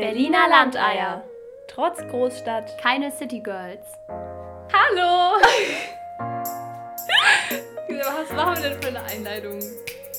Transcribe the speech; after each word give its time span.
Berliner 0.00 0.48
Landeier. 0.48 1.28
Trotz 1.66 1.98
Großstadt. 2.06 2.78
Keine 2.80 3.10
City 3.10 3.40
Girls. 3.40 3.84
Hallo! 4.72 5.42
Was 7.88 8.32
machen 8.32 8.62
wir 8.62 8.70
denn 8.70 8.80
für 8.80 8.88
eine 8.90 9.02
Einleitung? 9.02 9.58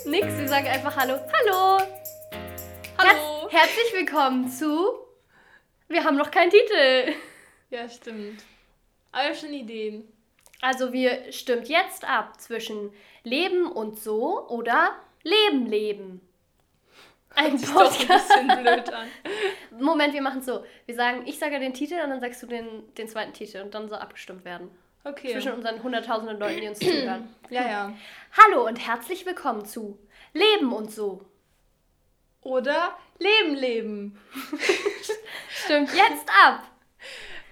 Nix, 0.04 0.38
wir 0.38 0.50
sagen 0.50 0.68
einfach 0.68 0.98
Hallo. 0.98 1.14
Hallo! 1.14 1.78
Hallo! 2.98 3.48
Herz 3.50 3.70
herzlich 3.70 3.94
willkommen 3.94 4.50
zu. 4.50 4.98
Wir 5.88 6.04
haben 6.04 6.18
noch 6.18 6.30
keinen 6.30 6.52
Titel. 6.52 7.14
Ja, 7.70 7.88
stimmt. 7.88 8.44
Aber 9.14 9.34
schon 9.34 9.54
Ideen. 9.54 10.12
Also, 10.60 10.92
wir 10.92 11.32
stimmt 11.32 11.70
jetzt 11.70 12.04
ab 12.04 12.42
zwischen 12.42 12.92
Leben 13.24 13.72
und 13.72 13.98
so 13.98 14.46
oder 14.50 14.98
Leben, 15.24 15.68
Leben. 15.68 16.29
Ein 17.36 17.58
sich 17.58 17.70
doch 17.70 18.00
ein 18.00 18.08
bisschen 18.08 18.48
blöd 18.48 18.94
an. 18.94 19.08
Moment, 19.80 20.14
wir 20.14 20.22
machen 20.22 20.42
so. 20.42 20.66
Wir 20.86 20.96
sagen, 20.96 21.24
ich 21.26 21.38
sage 21.40 21.60
den 21.60 21.74
Titel 21.74 21.96
und 22.04 22.10
dann 22.10 22.20
sagst 22.20 22.42
du 22.44 22.48
den, 22.48 22.94
den 22.96 23.08
zweiten 23.08 23.34
Titel 23.34 23.62
und 23.62 23.74
dann 23.74 23.88
soll 23.88 24.00
abgestimmt 24.00 24.46
werden. 24.46 24.70
Okay. 25.04 25.32
Zwischen 25.32 25.54
unseren 25.54 25.82
hunderttausenden 25.82 26.40
Leuten, 26.40 26.62
die 26.62 26.68
uns 26.68 26.80
zuhören. 26.80 27.34
Ja, 27.50 27.68
ja. 27.68 27.94
Hallo 28.38 28.68
und 28.68 28.76
herzlich 28.76 29.26
willkommen 29.26 29.66
zu 29.66 29.98
Leben 30.34 30.72
und 30.72 30.92
so. 30.92 31.26
Oder 32.42 32.96
Leben, 33.18 33.56
Leben. 33.56 34.20
Stimmt 35.50 35.90
jetzt 35.96 36.30
ab. 36.46 36.64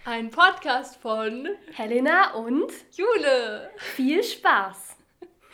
Ein 0.05 0.29
Podcast 0.29 0.97
von 1.01 1.49
Helena 1.73 2.33
und 2.35 2.71
Jule. 2.91 3.71
viel 3.77 4.23
Spaß. 4.23 4.86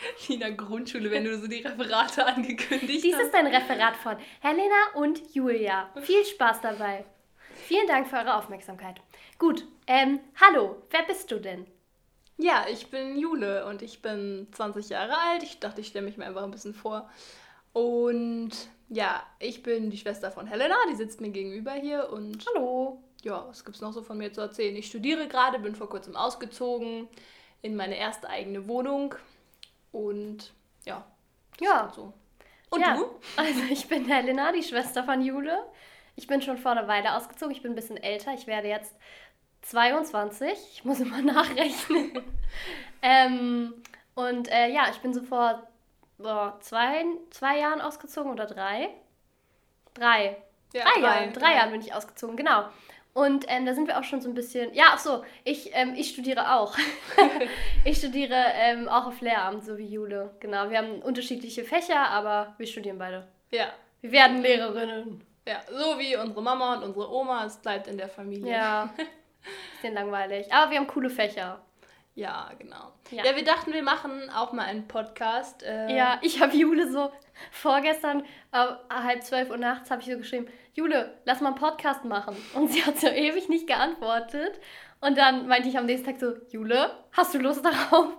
Der 0.29 0.51
Grundschule, 0.51 1.11
wenn 1.11 1.23
du 1.25 1.37
so 1.37 1.47
die 1.47 1.61
Referate 1.61 2.25
angekündigt 2.25 3.03
Dies 3.03 3.15
hast. 3.15 3.23
ist 3.23 3.35
ein 3.35 3.47
Referat 3.47 3.95
von 3.97 4.17
Helena 4.41 4.91
und 4.95 5.33
Julia. 5.33 5.89
Viel 6.01 6.25
Spaß 6.25 6.61
dabei. 6.61 7.05
Vielen 7.55 7.87
Dank 7.87 8.07
für 8.07 8.17
eure 8.17 8.35
Aufmerksamkeit. 8.35 8.99
Gut, 9.37 9.65
ähm, 9.87 10.19
hallo, 10.39 10.81
wer 10.89 11.03
bist 11.03 11.31
du 11.31 11.39
denn? 11.39 11.65
Ja, 12.37 12.65
ich 12.69 12.87
bin 12.89 13.17
Jule 13.17 13.65
und 13.67 13.81
ich 13.81 14.01
bin 14.01 14.47
20 14.51 14.89
Jahre 14.89 15.17
alt. 15.17 15.43
Ich 15.43 15.59
dachte, 15.59 15.81
ich 15.81 15.87
stelle 15.87 16.05
mich 16.05 16.17
mal 16.17 16.25
einfach 16.27 16.43
ein 16.43 16.51
bisschen 16.51 16.73
vor. 16.73 17.09
Und 17.73 18.51
ja, 18.89 19.23
ich 19.39 19.63
bin 19.63 19.89
die 19.89 19.97
Schwester 19.97 20.31
von 20.31 20.47
Helena, 20.47 20.75
die 20.91 20.95
sitzt 20.95 21.21
mir 21.21 21.29
gegenüber 21.29 21.73
hier. 21.73 22.09
Und 22.11 22.43
Hallo. 22.53 23.01
ja, 23.23 23.45
was 23.47 23.63
gibt's 23.63 23.81
noch 23.81 23.93
so 23.93 24.01
von 24.01 24.17
mir 24.17 24.33
zu 24.33 24.41
erzählen? 24.41 24.75
Ich 24.75 24.87
studiere 24.87 25.27
gerade, 25.27 25.59
bin 25.59 25.75
vor 25.75 25.89
kurzem 25.89 26.15
ausgezogen 26.15 27.07
in 27.61 27.75
meine 27.75 27.97
erste 27.97 28.29
eigene 28.29 28.67
Wohnung. 28.67 29.15
Und 29.93 30.51
ja, 30.83 31.05
Ja. 31.61 31.89
so. 31.95 32.11
Und 32.69 32.81
ja, 32.81 32.95
du? 32.95 33.05
Also 33.37 33.61
ich 33.69 33.87
bin 33.87 34.05
Helena, 34.05 34.51
die 34.51 34.63
Schwester 34.63 35.03
von 35.05 35.21
Jule. 35.21 35.63
Ich 36.15 36.27
bin 36.27 36.41
schon 36.41 36.57
vor 36.57 36.71
einer 36.71 36.87
Weile 36.87 37.15
ausgezogen. 37.15 37.55
Ich 37.55 37.61
bin 37.61 37.71
ein 37.71 37.75
bisschen 37.75 37.97
älter. 37.97 38.33
Ich 38.33 38.45
werde 38.47 38.67
jetzt 38.67 38.93
22. 39.61 40.49
Ich 40.73 40.83
muss 40.83 40.99
immer 40.99 41.21
nachrechnen. 41.21 42.23
ähm, 43.01 43.73
und 44.15 44.51
äh, 44.51 44.67
ja, 44.69 44.89
ich 44.91 44.97
bin 44.97 45.13
so 45.13 45.21
vor 45.23 45.67
boah, 46.17 46.57
zwei, 46.61 47.05
zwei 47.29 47.59
Jahren 47.59 47.81
ausgezogen 47.81 48.31
oder 48.31 48.45
drei. 48.45 48.89
Drei. 49.93 50.37
Ja, 50.73 50.85
drei, 50.85 51.01
Jahren. 51.01 51.33
Drei 51.33 51.55
Jahren 51.55 51.71
bin 51.71 51.81
ich 51.81 51.93
ausgezogen, 51.93 52.35
genau. 52.35 52.65
Und 53.13 53.45
ähm, 53.47 53.65
da 53.67 53.75
sind 53.75 53.87
wir 53.87 53.99
auch 53.99 54.03
schon 54.03 54.21
so 54.21 54.29
ein 54.29 54.33
bisschen. 54.33 54.73
Ja, 54.73 54.85
ach 54.93 54.99
so, 54.99 55.23
ich, 55.43 55.69
ähm, 55.73 55.93
ich 55.95 56.09
studiere 56.09 56.55
auch. 56.55 56.75
ich 57.85 57.97
studiere 57.99 58.35
ähm, 58.55 58.89
auch 58.89 59.05
auf 59.05 59.21
Lehramt, 59.21 59.63
so 59.63 59.77
wie 59.77 59.85
Jule. 59.85 60.35
Genau, 60.39 60.69
wir 60.71 60.79
haben 60.79 61.01
unterschiedliche 61.03 61.63
Fächer, 61.63 62.09
aber 62.09 62.55
wir 62.57 62.65
studieren 62.65 62.97
beide. 62.97 63.27
Ja, 63.51 63.67
Wir 64.01 64.11
werden 64.11 64.41
Lehrerinnen. 64.41 65.23
ja, 65.47 65.61
so 65.69 65.99
wie 65.99 66.17
unsere 66.17 66.41
Mama 66.41 66.75
und 66.75 66.83
unsere 66.83 67.11
Oma, 67.13 67.45
es 67.45 67.57
bleibt 67.57 67.87
in 67.87 67.97
der 67.97 68.09
Familie. 68.09 68.51
Ja. 68.51 68.89
Bisschen 69.79 69.93
langweilig. 69.93 70.51
Aber 70.51 70.71
wir 70.71 70.79
haben 70.79 70.87
coole 70.87 71.09
Fächer. 71.11 71.61
Ja, 72.15 72.49
genau. 72.57 72.93
Ja. 73.11 73.25
Ja. 73.25 73.35
wir 73.35 73.43
dachten, 73.43 73.73
wir 73.73 73.83
machen 73.83 74.29
auch 74.31 74.53
mal 74.53 74.65
einen 74.65 74.87
Podcast. 74.87 75.61
Äh, 75.63 75.95
Ja, 75.95 76.19
ich 76.21 76.41
habe 76.41 76.55
Jule 76.55 76.91
so 76.91 77.11
vorgestern 77.51 78.23
äh, 78.51 78.65
halb 78.89 79.23
zwölf 79.23 79.49
Uhr 79.49 79.57
nachts 79.57 79.89
habe 79.91 80.01
ich 80.01 80.07
so 80.07 80.17
geschrieben, 80.17 80.47
Jule, 80.73 81.19
lass 81.25 81.41
mal 81.41 81.49
einen 81.49 81.57
Podcast 81.57 82.03
machen. 82.03 82.35
Und 82.53 82.71
sie 82.71 82.83
hat 82.83 82.97
so 82.99 83.07
ewig 83.07 83.47
nicht 83.49 83.67
geantwortet. 83.67 84.59
Und 85.01 85.17
dann 85.17 85.47
meinte 85.47 85.69
ich 85.69 85.77
am 85.77 85.85
nächsten 85.85 86.07
Tag 86.07 86.19
so, 86.19 86.33
Jule, 86.49 86.91
hast 87.11 87.33
du 87.33 87.39
Lust 87.39 87.63
darauf? 87.65 88.07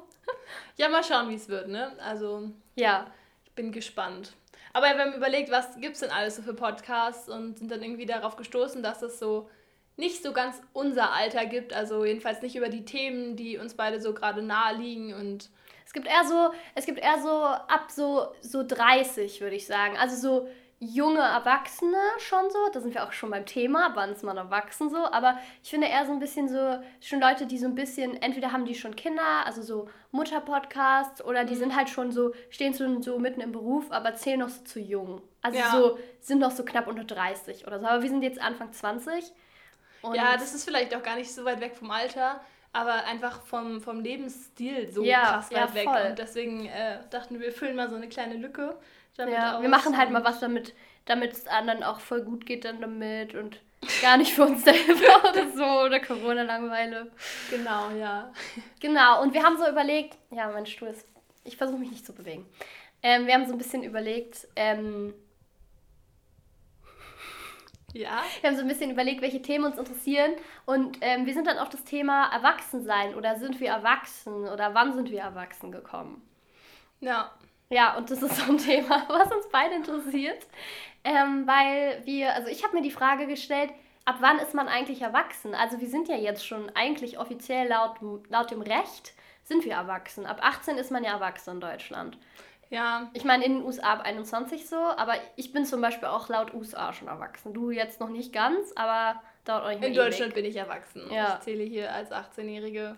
Ja, 0.77 0.89
mal 0.89 1.05
schauen, 1.05 1.29
wie 1.29 1.35
es 1.35 1.49
wird, 1.49 1.69
ne? 1.69 1.93
Also, 1.99 2.51
Ja, 2.75 3.07
ich 3.45 3.53
bin 3.53 3.73
gespannt. 3.73 4.33
Aber 4.73 4.87
wir 4.87 4.99
haben 4.99 5.15
überlegt, 5.15 5.51
was 5.51 5.77
gibt 5.77 5.95
es 5.95 6.01
denn 6.01 6.11
alles 6.11 6.37
so 6.37 6.43
für 6.43 6.55
Podcasts 6.55 7.29
und 7.29 7.59
sind 7.59 7.71
dann 7.71 7.83
irgendwie 7.83 8.07
darauf 8.07 8.37
gestoßen, 8.37 8.83
dass 8.83 9.03
es 9.03 9.19
so 9.19 9.49
nicht 9.97 10.23
so 10.23 10.33
ganz 10.33 10.61
unser 10.73 11.13
Alter 11.13 11.47
gibt. 11.47 11.73
Also 11.73 12.05
jedenfalls 12.05 12.43
nicht 12.43 12.57
über 12.57 12.69
die 12.69 12.85
Themen, 12.85 13.37
die 13.37 13.59
uns 13.59 13.75
beide 13.75 14.01
so 14.01 14.15
gerade 14.15 14.43
nahe 14.43 14.77
liegen 14.77 15.15
und 15.15 15.51
es 15.87 15.93
gibt 15.93 16.09
eher 16.09 16.25
so, 16.25 16.51
es 16.75 16.87
gibt 16.87 16.99
eher 16.99 17.21
so 17.23 17.31
ab 17.45 17.87
so, 17.89 18.33
so 18.41 18.65
30, 18.67 19.41
würde 19.41 19.55
ich 19.55 19.67
sagen. 19.67 19.97
Also 19.97 20.17
so 20.17 20.49
junge 20.85 21.21
Erwachsene 21.21 21.97
schon 22.19 22.51
so, 22.51 22.59
da 22.73 22.81
sind 22.81 22.95
wir 22.95 23.05
auch 23.05 23.13
schon 23.13 23.31
beim 23.31 23.47
Thema, 23.47 23.93
wann 23.95 24.11
ist 24.11 24.23
man 24.23 24.37
erwachsen 24.37 24.91
so, 24.91 25.07
aber 25.07 25.39
ich 25.63 25.71
finde 25.71 25.87
eher 25.89 26.07
so 26.07 26.13
ein 26.13 26.19
bisschen 26.19 26.49
so, 26.49 26.79
schon 27.01 27.21
Leute, 27.21 27.47
die 27.47 27.59
so 27.59 27.67
ein 27.67 27.75
bisschen, 27.75 28.21
entweder 28.23 28.53
haben 28.53 28.65
die 28.65 28.75
schon 28.75 28.97
Kinder, 28.97 29.45
also 29.47 29.63
so 29.63 29.89
Mutterpodcasts, 30.13 31.25
oder 31.25 31.45
die 31.45 31.57
sind 31.57 31.75
halt 31.77 31.89
schon 31.89 32.13
so, 32.13 32.33
stehen 32.51 32.75
schon 32.75 33.03
so 33.03 33.19
mitten 33.19 33.41
im 33.41 33.53
Beruf, 33.53 33.91
aber 33.91 34.15
zählen 34.15 34.41
noch 34.41 34.49
so 34.49 34.63
zu 34.65 34.81
jung. 34.81 35.23
Also 35.43 35.59
Ja. 35.59 35.71
so, 35.71 35.99
sind 36.21 36.39
noch 36.41 36.51
so 36.51 36.65
knapp 36.65 36.87
unter 36.87 37.05
30 37.05 37.67
oder 37.67 37.81
so, 37.81 37.87
aber 37.87 38.03
wir 38.03 38.09
sind 38.09 38.23
jetzt 38.23 38.41
Anfang 38.41 38.73
20. 38.73 39.33
Und 40.03 40.15
ja, 40.17 40.35
das 40.35 40.55
ist 40.55 40.65
vielleicht 40.65 40.95
auch 40.95 41.03
gar 41.03 41.17
nicht 41.17 41.33
so 41.33 41.45
weit 41.45 41.61
weg 41.61 41.75
vom 41.77 41.91
Alter, 41.91 42.41
aber 42.73 43.05
einfach 43.07 43.41
vom, 43.43 43.81
vom 43.81 44.01
Lebensstil 44.01 44.91
so 44.93 45.03
Ja, 45.05 45.23
krass 45.23 45.51
weit 45.53 45.69
ja, 45.71 45.75
weg. 45.75 46.11
Und 46.11 46.19
deswegen 46.19 46.67
äh, 46.67 46.99
dachten 47.11 47.35
wir, 47.35 47.47
wir 47.47 47.53
füllen 47.53 47.77
mal 47.77 47.89
so 47.89 47.97
eine 47.97 48.09
kleine 48.09 48.35
Lücke. 48.35 48.77
Damit 49.17 49.33
Ja, 49.33 49.57
aus 49.57 49.63
wir 49.63 49.69
machen 49.69 49.97
halt 49.97 50.11
mal 50.11 50.25
was 50.25 50.41
damit, 50.41 50.75
damit 51.07 51.33
es 51.33 51.47
anderen 51.47 51.83
auch 51.83 52.01
voll 52.01 52.23
gut 52.23 52.47
geht 52.47 52.65
dann 52.65 52.81
damit 52.81 53.35
und 53.35 53.61
gar 54.01 54.17
nicht 54.17 54.33
für 54.33 54.45
uns 54.45 54.65
selber 54.65 55.31
oder 55.31 55.51
so 55.53 55.65
oder 55.87 56.01
Corona-Langeweile. 56.01 57.11
Genau, 57.49 57.91
ja. 57.91 58.33
Genau, 58.81 59.23
und 59.23 59.35
wir 59.35 59.43
haben 59.43 59.57
so 59.59 59.69
überlegt, 59.69 60.17
ja, 60.31 60.51
mein 60.51 60.67
Stuhl 60.67 60.89
ist, 60.89 61.07
ich 61.45 61.57
versuche 61.57 61.79
mich 61.79 61.91
nicht 61.91 62.07
zu 62.07 62.13
bewegen. 62.15 62.47
Ähm, 63.03 63.27
wir 63.27 63.35
haben 63.35 63.47
so 63.47 63.53
ein 63.53 63.59
bisschen 63.59 63.83
überlegt, 63.83 64.49
ähm, 64.57 65.15
Ja, 67.93 68.25
wir 68.41 68.51
haben 68.51 68.57
so 68.57 68.63
ein 68.63 68.69
bisschen 68.69 68.91
überlegt, 68.91 69.23
welche 69.23 69.41
Themen 69.41 69.65
uns 69.67 69.79
interessieren 69.79 70.33
und 70.67 70.99
ähm, 71.01 71.27
wir 71.27 71.35
sind 71.35 71.47
dann 71.47 71.59
auf 71.59 71.69
das 71.69 71.85
Thema 71.85 72.29
Erwachsensein 72.33 73.15
oder 73.15 73.39
sind 73.39 73.61
wir 73.61 73.69
erwachsen 73.71 74.49
oder 74.49 74.75
wann 74.75 74.95
sind 74.95 75.11
wir 75.11 75.21
erwachsen 75.21 75.71
gekommen. 75.71 76.21
ja. 77.01 77.31
Ja, 77.75 77.97
und 77.97 78.09
das 78.09 78.23
ist 78.23 78.37
so 78.37 78.53
ein 78.53 78.59
Thema, 78.71 79.05
was 79.09 79.33
uns 79.33 79.49
beide 79.51 79.75
interessiert, 79.75 80.47
ähm, 81.03 81.45
weil 81.45 82.01
wir, 82.05 82.33
also 82.33 82.49
ich 82.49 82.63
habe 82.63 82.77
mir 82.77 82.83
die 82.83 82.93
Frage 82.93 83.27
gestellt, 83.27 83.71
ab 84.05 84.19
wann 84.21 84.39
ist 84.39 84.55
man 84.55 84.69
eigentlich 84.69 85.03
erwachsen? 85.03 85.57
Also 85.57 85.81
wir 85.81 85.89
sind 85.89 86.07
ja 86.07 86.15
jetzt 86.15 86.47
schon 86.47 86.71
eigentlich 86.77 87.19
offiziell 87.19 87.67
laut, 87.67 87.97
laut 88.29 88.53
dem 88.53 88.63
Recht 88.63 89.15
sind 89.43 89.65
wir 89.65 89.73
erwachsen. 89.73 90.25
Ab 90.25 90.39
18 90.41 90.77
ist 90.77 90.93
man 90.93 91.03
ja 91.03 91.15
erwachsen 91.15 91.55
in 91.55 91.61
Deutschland. 91.61 92.17
Ja, 92.71 93.11
Ich 93.13 93.25
meine, 93.25 93.45
in 93.45 93.55
den 93.55 93.65
USA 93.65 93.95
ab 93.95 94.03
21 94.05 94.69
so, 94.69 94.77
aber 94.77 95.15
ich 95.35 95.53
bin 95.53 95.65
zum 95.67 95.81
Beispiel 95.81 96.09
auch 96.09 96.29
laut 96.29 96.55
USA 96.55 96.93
schon 96.93 97.09
erwachsen. 97.09 97.55
Du 97.55 97.73
jetzt 97.73 97.99
noch 98.01 98.09
nicht 98.09 98.33
ganz, 98.33 98.73
aber 98.77 99.21
dauert 99.45 99.65
auch 99.65 99.69
nicht 99.69 99.81
mehr 99.81 99.89
in 99.89 99.95
ewig. 99.95 100.05
Deutschland 100.05 100.35
bin 100.35 100.45
ich 100.45 100.57
erwachsen. 100.57 101.03
Ja. 101.11 101.35
Ich 101.35 101.45
zähle 101.45 101.65
hier 101.65 101.93
als 101.93 102.13
18-Jährige. 102.13 102.97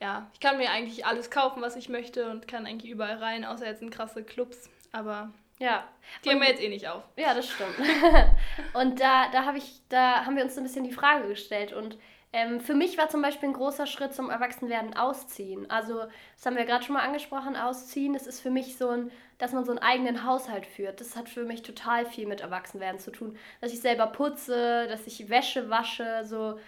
Ja, 0.00 0.30
ich 0.32 0.40
kann 0.40 0.56
mir 0.56 0.70
eigentlich 0.70 1.04
alles 1.04 1.30
kaufen, 1.30 1.60
was 1.62 1.76
ich 1.76 1.88
möchte 1.88 2.30
und 2.30 2.48
kann 2.48 2.66
eigentlich 2.66 2.90
überall 2.90 3.18
rein, 3.18 3.44
außer 3.44 3.66
jetzt 3.66 3.82
in 3.82 3.90
krasse 3.90 4.24
Clubs. 4.24 4.70
Aber 4.92 5.30
Ja, 5.58 5.86
die 6.24 6.30
haben 6.30 6.40
wir 6.40 6.48
jetzt 6.48 6.62
eh 6.62 6.68
nicht 6.70 6.88
auf. 6.88 7.02
Ja, 7.16 7.34
das 7.34 7.48
stimmt. 7.50 7.76
und 8.74 8.98
da, 8.98 9.28
da, 9.30 9.44
hab 9.44 9.56
ich, 9.56 9.80
da 9.90 10.24
haben 10.24 10.36
wir 10.36 10.44
uns 10.44 10.54
so 10.54 10.60
ein 10.60 10.64
bisschen 10.64 10.84
die 10.84 10.92
Frage 10.92 11.28
gestellt. 11.28 11.74
Und 11.74 11.98
ähm, 12.32 12.60
für 12.60 12.74
mich 12.74 12.96
war 12.96 13.10
zum 13.10 13.20
Beispiel 13.22 13.50
ein 13.50 13.54
großer 13.54 13.86
Schritt 13.86 14.14
zum 14.14 14.30
Erwachsenwerden 14.30 14.96
Ausziehen. 14.96 15.68
Also, 15.70 16.04
das 16.36 16.46
haben 16.46 16.56
wir 16.56 16.64
gerade 16.64 16.84
schon 16.84 16.94
mal 16.94 17.04
angesprochen, 17.04 17.56
Ausziehen. 17.56 18.14
Das 18.14 18.26
ist 18.26 18.40
für 18.40 18.50
mich 18.50 18.78
so 18.78 18.88
ein, 18.88 19.10
dass 19.36 19.52
man 19.52 19.64
so 19.64 19.72
einen 19.72 19.80
eigenen 19.80 20.24
Haushalt 20.24 20.64
führt. 20.64 21.00
Das 21.00 21.14
hat 21.14 21.28
für 21.28 21.44
mich 21.44 21.62
total 21.62 22.06
viel 22.06 22.26
mit 22.26 22.40
Erwachsenwerden 22.40 23.00
zu 23.00 23.10
tun. 23.10 23.36
Dass 23.60 23.72
ich 23.72 23.80
selber 23.80 24.06
putze, 24.06 24.86
dass 24.88 25.06
ich 25.06 25.28
Wäsche 25.28 25.68
wasche, 25.68 26.24
so. 26.24 26.58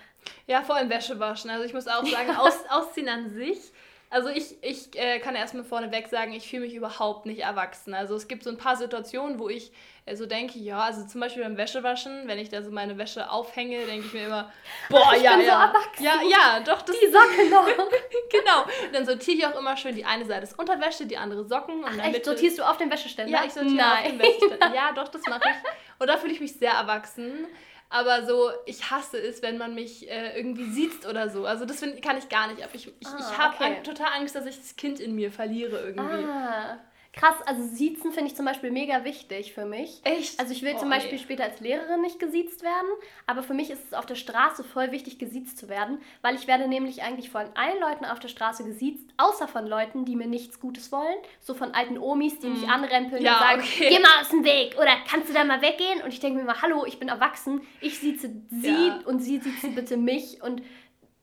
Ja, 0.47 0.63
vor 0.63 0.77
allem 0.77 0.91
Wäsche 0.91 1.19
waschen. 1.19 1.51
Also 1.51 1.65
ich 1.65 1.75
muss 1.75 1.89
auch 1.89 2.05
sagen, 2.05 2.31
aus, 2.39 2.59
ausziehen 2.71 3.09
an 3.09 3.31
sich. 3.31 3.73
Also 4.13 4.29
ich, 4.29 4.63
ich 4.63 4.95
äh, 4.95 5.21
kann 5.21 5.35
erstmal 5.35 5.65
vorneweg 5.65 6.07
sagen, 6.09 6.35
ich 6.35 6.47
fühle 6.47 6.67
mich 6.67 6.75
überhaupt 6.75 7.25
nicht 7.25 7.41
erwachsen. 7.41 7.95
Also 7.95 8.15
es 8.15 8.29
gibt 8.29 8.45
so 8.45 8.51
ein 8.51 8.59
paar 8.59 8.77
Situationen, 8.77 9.39
wo 9.39 9.49
ich 9.49 9.73
äh, 10.05 10.17
so 10.17 10.27
denke, 10.27 10.59
ja, 10.59 10.81
also 10.81 11.07
zum 11.07 11.23
Beispiel 11.23 11.43
beim 11.43 11.57
Wäschewaschen, 11.57 12.29
wenn 12.29 12.39
ich 12.39 12.51
da 12.51 12.63
so 12.63 12.71
meine 12.71 12.99
Wäsche 12.99 13.31
aufhänge, 13.31 13.87
denke 13.87 14.07
ich 14.07 14.13
mir 14.13 14.27
immer, 14.27 14.53
boah, 14.91 15.15
ich 15.17 15.23
ja, 15.23 15.37
bin 15.37 15.47
so 15.47 15.47
ja. 15.47 15.65
erwachsen. 15.65 16.05
Ja, 16.05 16.21
ja, 16.29 16.61
doch, 16.61 16.83
das 16.83 16.95
Die 17.01 17.07
Socke 17.07 17.49
noch. 17.49 17.67
genau. 18.31 18.65
Und 18.87 18.95
dann 18.95 19.07
sortiere 19.07 19.39
ich 19.39 19.47
auch 19.47 19.59
immer 19.59 19.79
schön, 19.79 19.95
die 19.95 20.05
eine 20.05 20.27
Seite 20.27 20.43
ist 20.43 20.59
Unterwäsche, 20.59 21.07
die 21.07 21.17
andere 21.17 21.45
Socken. 21.45 21.83
Und 21.83 21.97
der 21.97 22.05
Echt, 22.05 22.27
sortierst 22.27 22.59
du 22.59 22.69
auf 22.69 22.77
den 22.77 22.91
Wäscheständer? 22.91 23.33
Ja, 23.33 23.45
ich 23.47 23.53
sortiere 23.55 23.77
Nein. 23.77 24.05
auf 24.05 24.11
dem 24.11 24.19
Wäscheständer. 24.19 24.73
Ja, 24.75 24.93
doch, 24.93 25.09
das 25.09 25.23
mache 25.23 25.49
ich. 25.49 25.71
Und 25.99 26.07
da 26.07 26.19
fühle 26.19 26.35
ich 26.35 26.41
mich 26.41 26.53
sehr 26.53 26.73
erwachsen. 26.73 27.47
Aber 27.93 28.27
so, 28.27 28.51
ich 28.67 28.91
hasse 28.91 29.19
es, 29.19 29.43
wenn 29.43 29.59
man 29.59 29.75
mich 29.75 30.11
äh, 30.11 30.37
irgendwie 30.37 30.71
sieht 30.71 31.07
oder 31.07 31.29
so. 31.29 31.45
Also 31.47 31.65
das 31.67 31.79
find, 31.81 32.01
kann 32.03 32.17
ich 32.19 32.29
gar 32.29 32.49
nicht 32.49 32.63
ab. 32.65 32.71
Ich, 32.73 32.89
ich, 32.89 33.07
Ah, 33.07 33.17
ich 33.21 33.39
habe 33.39 33.55
okay. 33.55 33.83
total 33.85 34.09
Angst, 34.19 34.35
dass 34.35 34.47
ich 34.47 34.57
das 34.57 34.77
Kind 34.77 34.99
in 34.99 35.15
mir 35.15 35.31
verliere 35.31 35.79
irgendwie. 35.79 36.25
Ah, 36.25 36.79
krass. 37.13 37.35
Also 37.47 37.63
Siezen 37.63 38.13
finde 38.13 38.31
ich 38.31 38.37
zum 38.37 38.45
Beispiel 38.47 38.71
mega 38.71 39.05
wichtig 39.05 39.53
für 39.53 39.65
mich. 39.67 40.01
Echt? 40.05 40.41
Also 40.41 40.53
ich 40.53 40.63
will 40.63 40.73
Oh, 40.77 40.79
zum 40.79 40.89
Beispiel 40.91 41.13
nee. 41.13 41.19
später 41.23 41.45
als 41.45 41.61
Lehrerin 41.61 42.01
nicht 42.01 42.19
gesiezt 42.19 42.63
werden, 42.63 42.89
aber 43.27 43.43
für 43.43 43.53
mich 43.55 43.71
ist 43.71 43.85
es 43.87 43.93
auf 43.95 44.07
der 44.07 44.15
Straße 44.15 44.65
voll 44.65 44.91
wichtig, 44.93 45.19
gesiezt 45.19 45.59
zu 45.59 45.69
werden, 45.69 45.99
weil 46.23 46.35
ich 46.35 46.47
werde 46.47 46.67
nämlich 46.69 47.03
eigentlich 47.03 47.31
von 47.31 47.45
allen 47.55 47.79
Leuten 47.81 48.05
auf 48.07 48.19
der 48.19 48.29
Straße 48.29 48.65
gesiezt, 48.65 49.07
außer 49.19 49.47
von 49.47 49.67
Leuten, 49.67 50.05
die 50.05 50.17
mir 50.17 50.27
nichts 50.27 50.59
Gutes 50.61 50.91
wollen, 50.91 51.17
so 51.41 51.53
von 51.55 51.73
alten 51.75 51.99
Omis, 51.99 52.39
die 52.39 52.49
mich 52.49 52.67
anrempeln 52.69 53.21
Mhm. 53.21 53.27
Ja, 53.27 53.35
und 53.35 53.39
sagen, 53.41 53.61
okay. 53.63 53.89
geh 53.91 53.99
mal 53.99 54.21
aus 54.21 54.29
dem 54.31 54.45
Weg 54.45 54.77
oder 54.79 54.93
kannst 55.11 55.29
du 55.29 55.35
da 55.35 55.45
mal 55.45 55.61
weggehen? 55.61 56.01
Und 56.03 56.13
ich 56.13 56.21
denke 56.21 56.39
mir 56.39 56.45
mal, 56.45 56.63
hallo, 56.63 56.85
ich 56.87 56.99
bin 56.99 57.09
erwachsen, 57.09 57.61
ich 57.81 57.99
sieze 57.99 58.31
sie 58.51 58.69
Ja. 58.89 59.01
und 59.05 59.21
sie 59.21 59.39
siezen 59.39 59.75
bitte 59.75 59.97
mich 59.97 60.43
und 60.43 60.63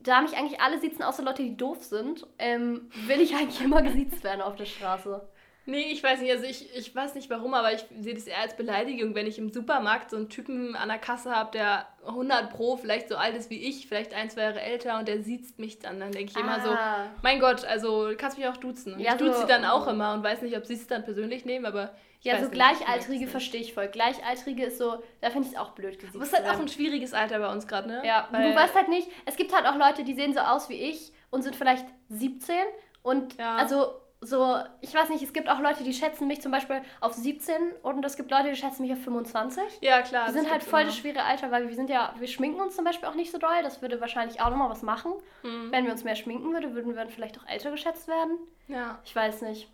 da 0.01 0.21
mich 0.21 0.37
eigentlich 0.37 0.61
alle 0.61 0.79
siezen, 0.79 1.03
außer 1.03 1.23
Leute, 1.23 1.43
die 1.43 1.57
doof 1.57 1.83
sind, 1.83 2.25
ähm, 2.37 2.89
will 3.07 3.19
ich 3.19 3.35
eigentlich 3.35 3.59
immer 3.61 3.81
gesiezt 3.81 4.23
werden 4.23 4.41
auf 4.41 4.55
der 4.55 4.65
Straße. 4.65 5.27
Nee, 5.69 5.91
ich 5.91 6.03
weiß 6.03 6.21
nicht, 6.21 6.31
also 6.31 6.45
ich, 6.45 6.75
ich 6.75 6.95
weiß 6.95 7.15
nicht 7.15 7.29
warum, 7.29 7.53
aber 7.53 7.71
ich 7.73 7.85
sehe 7.99 8.13
das 8.13 8.25
eher 8.25 8.39
als 8.39 8.55
Beleidigung, 8.57 9.13
wenn 9.15 9.27
ich 9.27 9.37
im 9.37 9.51
Supermarkt 9.51 10.09
so 10.09 10.17
einen 10.17 10.29
Typen 10.29 10.75
an 10.75 10.89
der 10.89 10.97
Kasse 10.97 11.35
habe, 11.35 11.51
der 11.51 11.87
100 12.07 12.49
pro 12.49 12.75
vielleicht 12.77 13.09
so 13.09 13.15
alt 13.17 13.35
ist 13.35 13.49
wie 13.49 13.61
ich, 13.67 13.87
vielleicht 13.87 14.13
ein, 14.13 14.29
zwei 14.29 14.41
Jahre 14.43 14.61
älter 14.61 14.97
und 14.99 15.07
der 15.07 15.21
sieht 15.21 15.59
mich 15.59 15.79
dann. 15.79 15.99
Dann 15.99 16.11
denke 16.11 16.31
ich 16.31 16.37
immer 16.37 16.59
so, 16.61 16.69
Ah. 16.71 17.05
mein 17.21 17.39
Gott, 17.39 17.63
also 17.65 18.09
du 18.09 18.15
kannst 18.17 18.37
mich 18.37 18.47
auch 18.47 18.57
duzen. 18.57 18.99
Ja, 18.99 19.11
ich 19.13 19.17
duze 19.17 19.33
so- 19.33 19.41
sie 19.41 19.47
dann 19.47 19.65
auch 19.65 19.87
immer 19.87 20.13
und 20.13 20.23
weiß 20.23 20.41
nicht, 20.41 20.57
ob 20.57 20.65
sie 20.65 20.73
es 20.73 20.87
dann 20.87 21.03
persönlich 21.03 21.45
nehmen, 21.45 21.65
aber 21.65 21.93
Ja, 22.21 22.43
so 22.43 22.49
Gleichaltrige 22.49 23.27
verstehe 23.27 23.61
ich 23.61 23.73
voll. 23.73 23.87
Gleichaltrige 23.87 24.65
ist 24.65 24.77
so, 24.77 25.01
da 25.21 25.29
finde 25.29 25.47
ich 25.47 25.53
es 25.53 25.59
auch 25.59 25.71
blöd 25.71 25.99
gesiezt 25.99 26.15
Aber 26.15 26.23
es 26.25 26.33
ist 26.33 26.37
halt 26.37 26.49
auch 26.53 26.59
ein 26.59 26.67
schwieriges 26.67 27.13
Alter 27.13 27.39
bei 27.39 27.49
uns 27.51 27.65
gerade, 27.67 27.87
ne? 27.87 28.01
Ja, 28.05 28.27
Weil- 28.31 28.49
du 28.51 28.55
weißt 28.57 28.75
halt 28.75 28.89
nicht, 28.89 29.07
es 29.25 29.35
gibt 29.37 29.55
halt 29.55 29.65
auch 29.65 29.75
Leute, 29.77 30.03
die 30.03 30.13
sehen 30.15 30.33
so 30.33 30.39
aus 30.41 30.67
wie 30.67 30.81
ich 30.81 31.13
und 31.29 31.43
sind 31.43 31.55
vielleicht 31.55 31.85
17 32.09 32.55
und 33.03 33.37
Ja. 33.37 33.55
also 33.55 33.93
so, 34.21 34.57
ich 34.81 34.93
weiß 34.93 35.09
nicht, 35.09 35.23
es 35.23 35.31
gibt 35.31 35.47
auch 35.47 35.59
Leute, 35.59 35.83
die 35.83 35.93
schätzen 35.93 36.27
mich 36.27 36.41
zum 36.41 36.51
Beispiel 36.51 36.81
auf 36.99 37.13
17 37.13 37.55
und 37.83 38.03
es 38.03 38.17
gibt 38.17 38.31
Leute, 38.31 38.49
die 38.49 38.55
schätzen 38.55 38.81
mich 38.81 38.91
auf 38.91 38.99
25. 38.99 39.63
Ja, 39.81 40.01
klar. 40.01 40.27
Wir 40.27 40.33
sind 40.33 40.51
halt 40.51 40.61
voll 40.61 40.81
immer. 40.81 40.89
das 40.89 40.97
schwere 40.97 41.23
Alter, 41.23 41.51
weil 41.51 41.69
wir 41.69 41.75
sind 41.75 41.89
ja, 41.89 42.13
wir 42.17 42.27
schminken 42.27 42.59
uns 42.59 42.75
zum 42.75 42.83
Beispiel 42.83 43.07
auch 43.07 43.15
nicht 43.15 43.31
so 43.31 43.37
doll. 43.37 43.63
Das 43.63 43.81
würde 43.81 44.01
wahrscheinlich 44.01 44.41
auch 44.41 44.49
nochmal 44.49 44.69
was 44.69 44.81
machen. 44.81 45.13
Mhm. 45.43 45.71
Wenn 45.71 45.85
wir 45.85 45.93
uns 45.93 46.03
mehr 46.03 46.15
schminken 46.15 46.51
würden, 46.51 46.75
würden 46.75 46.89
wir 46.89 46.95
dann 46.95 47.09
vielleicht 47.09 47.39
auch 47.39 47.47
älter 47.47 47.71
geschätzt 47.71 48.09
werden. 48.09 48.37
Ja. 48.67 48.99
Ich 49.05 49.15
weiß 49.15 49.41
nicht. 49.43 49.71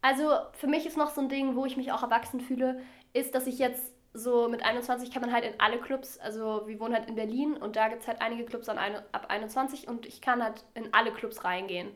Also 0.00 0.30
für 0.52 0.68
mich 0.68 0.86
ist 0.86 0.96
noch 0.96 1.10
so 1.10 1.20
ein 1.20 1.28
Ding, 1.28 1.56
wo 1.56 1.66
ich 1.66 1.76
mich 1.76 1.90
auch 1.90 2.04
erwachsen 2.04 2.40
fühle, 2.40 2.80
ist, 3.12 3.34
dass 3.34 3.48
ich 3.48 3.58
jetzt 3.58 3.92
so 4.14 4.48
mit 4.48 4.64
21 4.64 5.10
kann 5.10 5.22
man 5.22 5.32
halt 5.32 5.44
in 5.44 5.58
alle 5.58 5.78
Clubs, 5.78 6.18
also 6.18 6.62
wir 6.66 6.78
wohnen 6.80 6.94
halt 6.94 7.08
in 7.08 7.14
Berlin 7.14 7.56
und 7.56 7.76
da 7.76 7.88
gibt 7.88 8.02
es 8.02 8.08
halt 8.08 8.22
einige 8.22 8.44
Clubs 8.44 8.68
an 8.68 8.78
eine, 8.78 9.04
ab 9.12 9.26
21 9.28 9.86
und 9.86 10.06
ich 10.06 10.20
kann 10.20 10.42
halt 10.42 10.64
in 10.74 10.92
alle 10.94 11.12
Clubs 11.12 11.44
reingehen. 11.44 11.90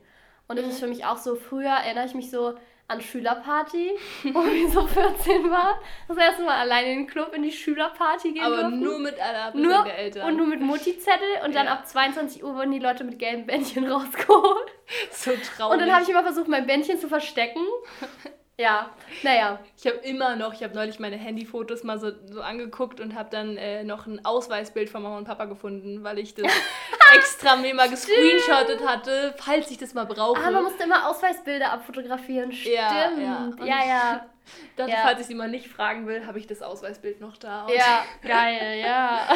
Und 0.49 0.57
das 0.57 0.65
Mhm. 0.67 0.71
ist 0.73 0.81
für 0.81 0.87
mich 0.89 1.05
auch 1.05 1.17
so, 1.17 1.35
früher 1.37 1.71
erinnere 1.71 2.07
ich 2.07 2.15
mich 2.15 2.31
so 2.31 2.55
an 2.89 3.01
Schülerparty, 3.01 3.93
wo 4.35 4.43
ich 4.43 4.71
so 4.71 4.87
14 4.87 5.51
war. 5.51 5.81
Das 6.09 6.17
erste 6.19 6.43
Mal 6.43 6.57
alleine 6.59 6.93
in 6.93 6.99
den 6.99 7.07
Club 7.07 7.33
in 7.35 7.43
die 7.43 7.53
Schülerparty 7.53 8.33
gehen 8.33 8.43
Aber 8.45 8.57
durften. 8.63 8.81
nur 8.81 8.99
mit 8.99 9.19
einer 9.19 9.55
nur 9.57 9.85
der 9.85 9.99
Eltern. 9.99 10.29
und 10.29 10.37
nur 10.37 10.47
mit 10.47 10.61
Mutti-Zettel 10.61 11.29
und 11.47 11.55
dann 11.55 11.67
Ja. 11.67 11.73
ab 11.73 11.87
22 11.87 12.45
Uhr 12.45 12.55
wurden 12.55 12.73
die 12.73 12.81
Leute 12.81 13.05
mit 13.05 13.19
gelben 13.19 13.47
Bändchen 13.47 13.87
rausgeholt. 13.91 14.73
so 15.11 15.31
traurig. 15.57 15.73
Und 15.73 15.79
dann 15.81 15.93
habe 15.93 16.03
ich 16.03 16.09
immer 16.11 16.23
versucht, 16.23 16.49
mein 16.49 16.67
Bändchen 16.67 16.99
zu 16.99 17.09
verstecken. 17.09 17.63
Ja, 18.63 18.91
naja. 19.25 19.59
Ich 19.77 19.87
habe 19.87 19.97
immer 19.99 20.37
noch, 20.37 20.55
ich 20.55 20.63
habe 20.63 20.73
neulich 20.73 21.01
meine 21.01 21.17
Handyfotos 21.17 21.83
mal 21.83 21.99
so, 21.99 22.13
so 22.27 22.43
angeguckt 22.43 23.01
und 23.01 23.17
habe 23.17 23.29
dann 23.29 23.57
äh, 23.57 23.83
noch 23.83 24.07
ein 24.07 24.25
Ausweisbild 24.25 24.89
von 24.89 25.03
Mama 25.03 25.19
und 25.19 25.25
Papa 25.25 25.47
gefunden, 25.47 26.05
weil 26.05 26.21
ich 26.21 26.35
das 26.35 26.47
extra 27.17 27.57
mir 27.57 27.75
mal 27.75 27.91
gescreenshottet 27.91 28.87
hatte, 28.87 29.35
falls 29.39 29.69
ich 29.73 29.79
das 29.79 29.95
mal 29.95 30.05
brauche. 30.05 30.41
Ah, 30.41 30.53
man 30.53 30.63
musste 30.63 30.85
immer 30.85 31.09
Ausweisbilder 31.09 31.73
abfotografieren. 31.73 32.53
Stimmt. 32.53 32.77
Ja, 32.77 33.11
Ja. 33.19 33.45
Und 33.47 33.67
ja. 33.67 33.85
ja. 33.85 34.27
dachte, 34.77 34.93
ja. 34.93 34.99
falls 35.03 35.21
ich 35.21 35.27
sie 35.27 35.35
mal 35.35 35.49
nicht 35.49 35.67
fragen 35.67 36.07
will, 36.07 36.25
habe 36.25 36.39
ich 36.39 36.47
das 36.47 36.63
Ausweisbild 36.63 37.21
noch 37.21 37.37
da. 37.39 37.67
Ja, 37.69 38.05
geil, 38.23 38.81
ja. 38.81 39.29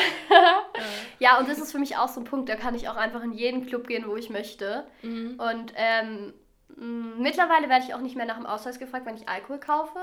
ja, 1.19 1.38
und 1.38 1.49
das 1.49 1.58
ist 1.58 1.73
für 1.73 1.78
mich 1.78 1.96
auch 1.96 2.08
so 2.08 2.20
ein 2.20 2.25
Punkt, 2.25 2.49
da 2.49 2.55
kann 2.55 2.76
ich 2.76 2.88
auch 2.88 2.96
einfach 2.96 3.23
in 3.25 3.32
jeden 3.32 3.67
Club 3.67 3.88
gehen, 3.88 4.05
wo 4.06 4.17
ich 4.17 4.31
möchte. 4.31 4.87
Mhm. 5.02 5.40
Und 5.40 5.73
ähm, 5.76 6.32
mittlerweile 6.76 7.69
werde 7.69 7.84
ich 7.87 7.94
auch 7.94 8.00
nicht 8.00 8.17
mehr 8.17 8.26
nach 8.26 8.37
dem 8.37 8.46
Ausweis 8.46 8.78
gefragt, 8.78 9.06
wenn 9.06 9.17
ich 9.17 9.28
Alkohol 9.28 9.58
kaufe. 9.58 9.99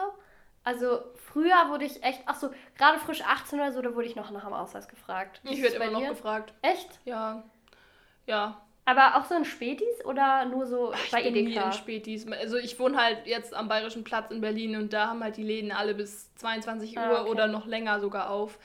Also 0.63 1.01
früher 1.15 1.69
wurde 1.69 1.85
ich 1.85 2.01
echt, 2.03 2.21
ach 2.25 2.35
so, 2.35 2.49
gerade 2.77 2.97
frisch 2.99 3.21
18 3.21 3.59
oder 3.59 3.71
so, 3.71 3.81
da 3.81 3.93
wurde 3.95 4.07
ich 4.07 4.15
noch 4.15 4.31
nach 4.31 4.45
dem 4.45 4.53
Ausweis 4.53 4.87
gefragt. 4.87 5.41
Ich 5.43 5.61
werde 5.61 5.75
immer 5.75 5.91
noch 5.91 5.99
dir? 5.99 6.09
gefragt. 6.09 6.53
Echt? 6.61 6.99
Ja. 7.05 7.43
Ja. 8.25 8.61
Aber 8.85 9.15
auch 9.17 9.25
so 9.25 9.35
in 9.35 9.45
Spätis 9.45 10.03
oder 10.05 10.45
nur 10.45 10.65
so 10.65 10.93
Ich 10.93 11.11
bei 11.11 11.21
bin 11.23 11.33
nie 11.33 11.39
Edeka? 11.51 11.65
in 11.67 11.73
Spätis. 11.73 12.29
Also 12.31 12.57
ich 12.57 12.79
wohne 12.79 12.97
halt 12.97 13.25
jetzt 13.25 13.53
am 13.53 13.67
Bayerischen 13.69 14.03
Platz 14.03 14.29
in 14.31 14.41
Berlin 14.41 14.75
und 14.75 14.91
da 14.93 15.07
haben 15.07 15.23
halt 15.23 15.37
die 15.37 15.43
Läden 15.43 15.71
alle 15.71 15.93
bis 15.93 16.33
22 16.35 16.97
Uhr 16.97 17.03
Ah, 17.03 17.21
okay. 17.21 17.29
oder 17.29 17.47
noch 17.47 17.65
länger 17.65 17.99
sogar 18.01 18.29
auf. 18.29 18.57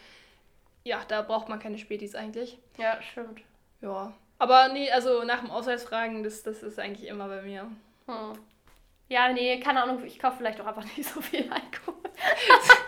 Ja, 0.84 1.00
da 1.06 1.22
braucht 1.22 1.48
man 1.48 1.58
keine 1.60 1.78
Spätis 1.78 2.14
eigentlich. 2.14 2.58
Ja, 2.78 3.00
stimmt. 3.02 3.42
Ja. 3.80 4.12
Aber 4.38 4.68
nee, 4.68 4.90
also 4.90 5.22
nach 5.24 5.40
dem 5.40 5.50
Ausweis 5.50 5.84
fragen, 5.84 6.22
das, 6.22 6.42
das 6.44 6.62
ist 6.62 6.78
eigentlich 6.78 7.08
immer 7.08 7.28
bei 7.28 7.42
mir. 7.42 7.66
Hm. 8.08 8.47
Ja, 9.08 9.32
nee, 9.32 9.58
keine 9.60 9.82
Ahnung, 9.82 10.04
ich 10.04 10.18
kaufe 10.18 10.36
vielleicht 10.38 10.60
auch 10.60 10.66
einfach 10.66 10.84
nicht 10.84 11.04
so 11.08 11.20
viel 11.20 11.40
Alkohol. 11.50 11.94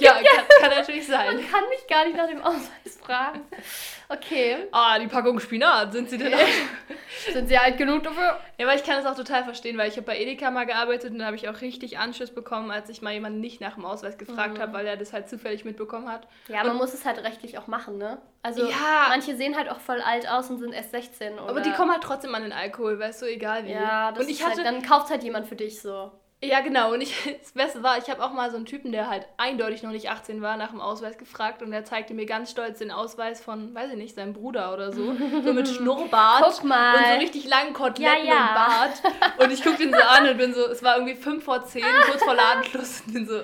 Ja, 0.00 0.14
kann, 0.14 0.44
kann 0.60 0.70
natürlich 0.70 1.06
sein. 1.06 1.26
Man 1.36 1.50
kann 1.50 1.68
mich 1.68 1.86
gar 1.86 2.06
nicht 2.06 2.16
nach 2.16 2.26
dem 2.26 2.42
Ausweis 2.42 2.98
fragen. 3.02 3.42
Okay. 4.08 4.56
Ah, 4.72 4.98
die 4.98 5.08
Packung 5.08 5.38
Spinat, 5.40 5.92
sind 5.92 6.08
sie 6.08 6.16
denn 6.16 6.32
auch? 6.34 6.38
Sind 7.32 7.48
Sie 7.48 7.58
alt 7.58 7.76
genug 7.76 8.02
dafür? 8.04 8.38
Ja, 8.58 8.66
aber 8.66 8.74
ich 8.74 8.82
kann 8.84 8.96
das 8.96 9.04
auch 9.04 9.14
total 9.16 9.44
verstehen, 9.44 9.76
weil 9.76 9.88
ich 9.88 9.96
habe 9.96 10.06
bei 10.06 10.18
Edeka 10.18 10.50
mal 10.50 10.64
gearbeitet 10.64 11.12
und 11.12 11.18
da 11.18 11.26
habe 11.26 11.36
ich 11.36 11.48
auch 11.50 11.60
richtig 11.60 11.98
Anschiss 11.98 12.30
bekommen, 12.34 12.70
als 12.70 12.88
ich 12.88 13.02
mal 13.02 13.12
jemanden 13.12 13.40
nicht 13.40 13.60
nach 13.60 13.74
dem 13.74 13.84
Ausweis 13.84 14.16
gefragt 14.16 14.56
Mhm. 14.56 14.62
habe, 14.62 14.72
weil 14.72 14.86
er 14.86 14.96
das 14.96 15.12
halt 15.12 15.28
zufällig 15.28 15.64
mitbekommen 15.66 16.08
hat. 16.10 16.26
Ja, 16.48 16.64
man 16.64 16.76
muss 16.76 16.94
es 16.94 17.04
halt 17.04 17.18
rechtlich 17.22 17.58
auch 17.58 17.66
machen, 17.66 17.98
ne? 17.98 18.22
Also 18.42 18.62
Ja. 18.66 19.06
manche 19.08 19.36
sehen 19.36 19.56
halt 19.56 19.68
auch 19.70 19.80
voll 19.80 20.00
alt 20.00 20.26
aus 20.28 20.48
und 20.48 20.58
sind 20.60 20.72
erst 20.72 20.92
16. 20.92 21.34
Oder 21.38 21.50
Aber 21.50 21.60
die 21.60 21.72
kommen 21.72 21.90
halt 21.92 22.02
trotzdem 22.02 22.34
an 22.34 22.42
den 22.42 22.52
Alkohol, 22.52 22.98
weißt 22.98 23.20
du, 23.22 23.26
egal 23.26 23.66
wie. 23.66 23.72
Ja, 23.72 24.12
das 24.12 24.24
und 24.24 24.30
ich 24.30 24.40
ist 24.40 24.46
hatte, 24.46 24.64
halt, 24.64 24.66
dann 24.66 24.82
kauft 24.82 25.10
halt 25.10 25.22
jemand 25.22 25.46
für 25.46 25.56
dich 25.56 25.69
so. 25.78 26.10
ja 26.42 26.60
genau, 26.60 26.94
und 26.94 27.02
ich, 27.02 27.14
das 27.42 27.52
Beste 27.52 27.82
war, 27.82 27.98
ich 27.98 28.08
habe 28.08 28.24
auch 28.24 28.32
mal 28.32 28.50
so 28.50 28.56
einen 28.56 28.64
Typen, 28.64 28.92
der 28.92 29.10
halt 29.10 29.26
eindeutig 29.36 29.82
noch 29.82 29.90
nicht 29.90 30.08
18 30.08 30.40
war, 30.40 30.56
nach 30.56 30.70
dem 30.70 30.80
Ausweis 30.80 31.18
gefragt 31.18 31.60
und 31.60 31.70
der 31.70 31.84
zeigte 31.84 32.14
mir 32.14 32.24
ganz 32.24 32.50
stolz 32.50 32.78
den 32.78 32.90
Ausweis 32.90 33.42
von, 33.42 33.74
weiß 33.74 33.90
ich 33.90 33.96
nicht, 33.98 34.14
seinem 34.14 34.32
Bruder 34.32 34.72
oder 34.72 34.90
so, 34.90 35.14
so 35.44 35.52
mit 35.52 35.68
Schnurrbart 35.68 36.42
Guck 36.44 36.64
mal. 36.64 36.96
und 36.96 37.06
so 37.12 37.18
richtig 37.20 37.46
langen 37.46 37.74
Koteletten 37.74 38.26
Ja, 38.26 38.34
ja. 38.34 38.48
und 38.48 38.54
Bart. 38.54 39.14
Und 39.40 39.50
ich 39.52 39.62
gucke 39.62 39.76
den 39.78 39.90
so 39.92 39.98
an 40.00 40.28
und 40.28 40.36
bin 40.36 40.52
so, 40.52 40.66
es 40.66 40.82
war 40.82 40.96
irgendwie 40.96 41.14
5 41.14 41.42
vor 41.42 41.64
10, 41.64 41.82
kurz 42.06 42.22
vor 42.22 42.34
Ladenschluss 42.34 43.02
und 43.06 43.14
bin 43.14 43.26
so, 43.26 43.38
äh, 43.38 43.42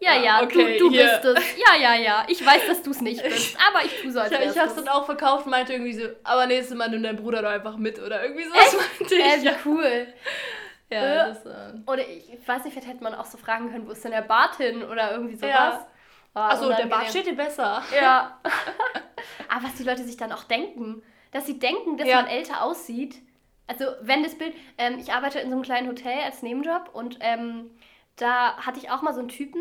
Ja, 0.00 0.14
ja, 0.14 0.42
okay, 0.42 0.78
du, 0.78 0.88
du 0.90 0.96
bist 0.96 1.24
es. 1.24 1.56
Ja, 1.56 1.74
ja, 1.76 1.94
ja. 1.96 2.24
Ich 2.28 2.44
weiß, 2.44 2.68
dass 2.68 2.82
du 2.84 2.90
es 2.92 3.00
nicht 3.00 3.20
bist, 3.22 3.56
aber 3.68 3.84
ich 3.84 4.00
tue 4.00 4.12
so 4.12 4.20
als 4.20 4.30
Ja, 4.30 4.38
ich 4.38 4.46
wär's 4.46 4.56
hab's 4.58 4.74
das. 4.76 4.84
dann 4.84 4.94
auch 4.94 5.06
verkauft 5.06 5.46
und 5.46 5.50
meinte 5.50 5.72
irgendwie 5.72 5.92
so, 5.94 6.04
aber 6.22 6.46
nächstes 6.46 6.76
Mal 6.76 6.88
nimm 6.88 7.02
deinen 7.02 7.16
Bruder 7.16 7.42
doch 7.42 7.50
einfach 7.50 7.76
mit 7.76 7.98
oder 8.00 8.22
irgendwie 8.22 8.44
so. 8.44 8.50
Das 8.54 8.76
meinte 8.76 9.14
ich. 9.16 9.20
Äh, 9.24 9.42
wie 9.42 9.68
cool. 9.68 10.06
Ja, 10.90 11.26
äh. 11.26 11.28
das, 11.28 11.46
äh, 11.46 11.74
Oder 11.86 12.08
ich, 12.08 12.46
weiß 12.46 12.64
nicht, 12.64 12.72
vielleicht 12.72 12.88
hätte 12.88 13.02
man 13.02 13.14
auch 13.14 13.26
so 13.26 13.38
fragen 13.38 13.70
können, 13.70 13.86
wo 13.86 13.92
ist 13.92 14.04
denn 14.04 14.12
der 14.12 14.22
Bart 14.22 14.56
hin 14.56 14.82
oder 14.82 15.12
irgendwie 15.12 15.36
sowas. 15.36 15.50
Ja. 15.50 15.86
Ah, 16.34 16.48
Achso, 16.50 16.68
der 16.72 16.86
Bart 16.86 17.08
steht 17.08 17.26
dir 17.26 17.36
besser. 17.36 17.82
Ja. 17.94 18.38
Aber 19.48 19.64
was 19.64 19.74
die 19.74 19.82
Leute 19.84 20.04
sich 20.04 20.16
dann 20.16 20.32
auch 20.32 20.44
denken, 20.44 21.02
dass 21.32 21.46
sie 21.46 21.58
denken, 21.58 21.96
dass 21.96 22.08
Ja. 22.08 22.16
man 22.16 22.26
älter 22.26 22.62
aussieht. 22.62 23.16
Also 23.66 23.84
wenn 24.00 24.22
das 24.22 24.36
Bild, 24.36 24.54
ähm, 24.78 24.98
ich 24.98 25.12
arbeite 25.12 25.40
in 25.40 25.48
so 25.50 25.54
einem 25.54 25.62
kleinen 25.62 25.88
Hotel 25.88 26.18
als 26.24 26.42
Nebenjob 26.42 26.90
und 26.94 27.18
ähm, 27.20 27.70
da 28.16 28.56
hatte 28.56 28.78
ich 28.78 28.90
auch 28.90 29.02
mal 29.02 29.12
so 29.12 29.20
einen 29.20 29.28
Typen, 29.28 29.60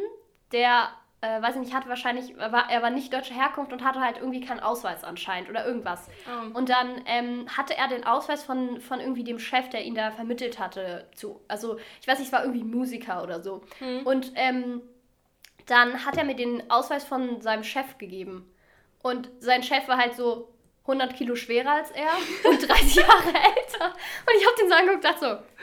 der, 0.51 0.89
äh, 1.21 1.41
weiß 1.41 1.55
ich 1.55 1.61
nicht, 1.61 1.73
hatte 1.73 1.89
wahrscheinlich, 1.89 2.37
er 2.37 2.51
war, 2.51 2.69
er 2.69 2.81
war 2.81 2.89
nicht 2.89 3.11
deutscher 3.11 3.33
Herkunft 3.33 3.73
und 3.73 3.83
hatte 3.83 4.01
halt 4.01 4.17
irgendwie 4.17 4.41
keinen 4.41 4.59
Ausweis 4.59 5.03
anscheinend 5.03 5.49
oder 5.49 5.65
irgendwas. 5.65 6.07
Oh. 6.27 6.57
Und 6.57 6.69
dann 6.69 7.01
ähm, 7.05 7.45
hatte 7.55 7.75
er 7.75 7.87
den 7.87 8.05
Ausweis 8.05 8.43
von, 8.43 8.79
von 8.81 8.99
irgendwie 8.99 9.23
dem 9.23 9.39
Chef, 9.39 9.69
der 9.69 9.83
ihn 9.83 9.95
da 9.95 10.11
vermittelt 10.11 10.59
hatte, 10.59 11.07
zu. 11.15 11.41
Also, 11.47 11.77
ich 12.01 12.07
weiß 12.07 12.19
nicht, 12.19 12.27
es 12.27 12.33
war 12.33 12.43
irgendwie 12.43 12.63
Musiker 12.63 13.23
oder 13.23 13.41
so. 13.41 13.63
Und 14.05 14.31
ähm, 14.35 14.81
dann 15.65 16.05
hat 16.05 16.17
er 16.17 16.23
mir 16.23 16.35
den 16.35 16.69
Ausweis 16.69 17.03
von 17.03 17.41
seinem 17.41 17.63
Chef 17.63 17.97
gegeben. 17.97 18.49
Und 19.01 19.29
sein 19.39 19.63
Chef 19.63 19.87
war 19.87 19.97
halt 19.97 20.15
so 20.15 20.49
100 20.87 21.15
Kilo 21.15 21.35
schwerer 21.35 21.71
als 21.71 21.91
er 21.91 22.09
und 22.49 22.67
30 22.69 22.95
Jahre 22.95 23.27
älter. 23.27 23.85
Und 23.85 24.35
ich 24.39 24.45
habe 24.45 24.55
den 24.59 24.69
so 24.69 24.73
angeguckt 24.75 24.95
und 24.95 25.03
dachte 25.05 25.19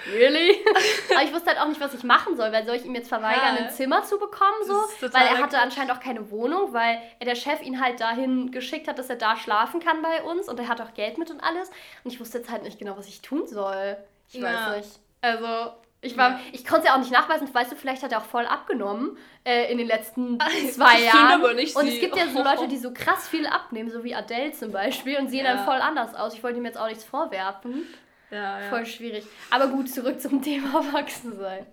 so, 0.07 0.13
really? 0.13 0.65
Aber 1.15 1.23
ich 1.25 1.33
wusste 1.33 1.51
halt 1.51 1.59
auch 1.61 1.67
nicht, 1.69 1.81
was 1.81 1.95
ich 1.95 2.03
machen 2.05 2.37
soll, 2.37 2.53
weil 2.53 2.65
soll 2.67 2.77
ich 2.77 2.85
ihm 2.85 2.95
jetzt 2.95 3.09
verweigern, 3.09 3.57
Ja. 3.57 3.65
ein 3.65 3.71
Zimmer 3.71 4.03
zu 4.05 4.19
bekommen, 4.19 4.59
so? 4.67 4.75
Weil 5.13 5.27
er 5.27 5.39
hatte 5.39 5.59
anscheinend 5.59 5.93
auch 5.93 6.01
keine 6.01 6.31
Wohnung, 6.31 6.73
weil 6.75 7.01
der 7.25 7.35
Chef 7.35 7.63
ihn 7.63 7.81
halt 7.83 8.01
dahin 8.01 8.51
geschickt 8.51 8.87
hat, 8.87 8.99
dass 8.99 9.09
er 9.09 9.17
da 9.17 9.37
schlafen 9.37 9.81
kann 9.81 10.03
bei 10.03 10.23
uns 10.23 10.49
und 10.49 10.61
er 10.61 10.69
hat 10.69 10.81
auch 10.83 10.93
Geld 10.95 11.17
mit 11.19 11.31
und 11.31 11.41
alles. 11.43 11.71
Und 12.05 12.13
ich 12.13 12.21
wusste 12.21 12.39
jetzt 12.39 12.51
halt 12.51 12.63
nicht 12.63 12.79
genau, 12.79 12.97
was 12.97 13.09
ich 13.09 13.23
tun 13.23 13.47
soll. 13.47 13.97
Ich 14.29 14.35
Ja. 14.35 14.43
weiß 14.71 14.77
nicht. 14.77 14.99
Also, 15.23 15.73
Ich, 16.05 16.17
war, 16.17 16.31
ja. 16.31 16.41
ich 16.53 16.65
konnte 16.65 16.83
es 16.83 16.89
ja 16.89 16.95
auch 16.95 16.99
nicht 16.99 17.13
nachweisen. 17.13 17.53
Weißt 17.53 17.73
du, 17.73 17.77
vielleicht 17.77 18.03
hat 18.03 18.13
er 18.13 18.19
auch 18.19 18.25
voll 18.25 18.47
abgenommen 18.47 19.17
äh, 19.45 19.71
in 19.73 19.79
den 19.79 19.87
letzten 19.87 20.39
zwei 20.73 20.99
ich 20.99 21.07
Jahren. 21.07 21.41
Aber 21.41 21.55
nicht 21.55 21.75
und 21.77 21.89
es 21.89 22.01
gibt 22.01 22.17
ja 22.17 22.29
so 22.29 22.43
Leute, 22.43 22.69
die 22.69 22.77
so 22.79 22.93
krass 22.93 23.29
viel 23.29 23.47
abnehmen, 23.47 23.91
so 23.91 24.05
wie 24.05 24.15
Adele 24.15 24.53
zum 24.53 24.71
Beispiel, 24.71 25.19
und 25.19 25.29
sehen 25.29 25.45
ja. 25.45 25.55
dann 25.55 25.65
voll 25.65 25.81
anders 25.81 26.15
aus. 26.15 26.35
Ich 26.35 26.43
wollte 26.43 26.59
ihm 26.59 26.65
jetzt 26.65 26.79
auch 26.79 26.89
nichts 26.89 27.05
vorwerfen. 27.05 27.87
Ja, 28.31 28.61
ja. 28.61 28.69
Voll 28.69 28.87
schwierig. 28.87 29.25
Aber 29.51 29.69
gut, 29.69 29.91
zurück 29.91 30.21
zum 30.21 30.43
Thema 30.43 30.85
Erwachsensein. 30.87 31.67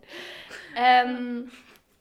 Ähm, 0.76 1.52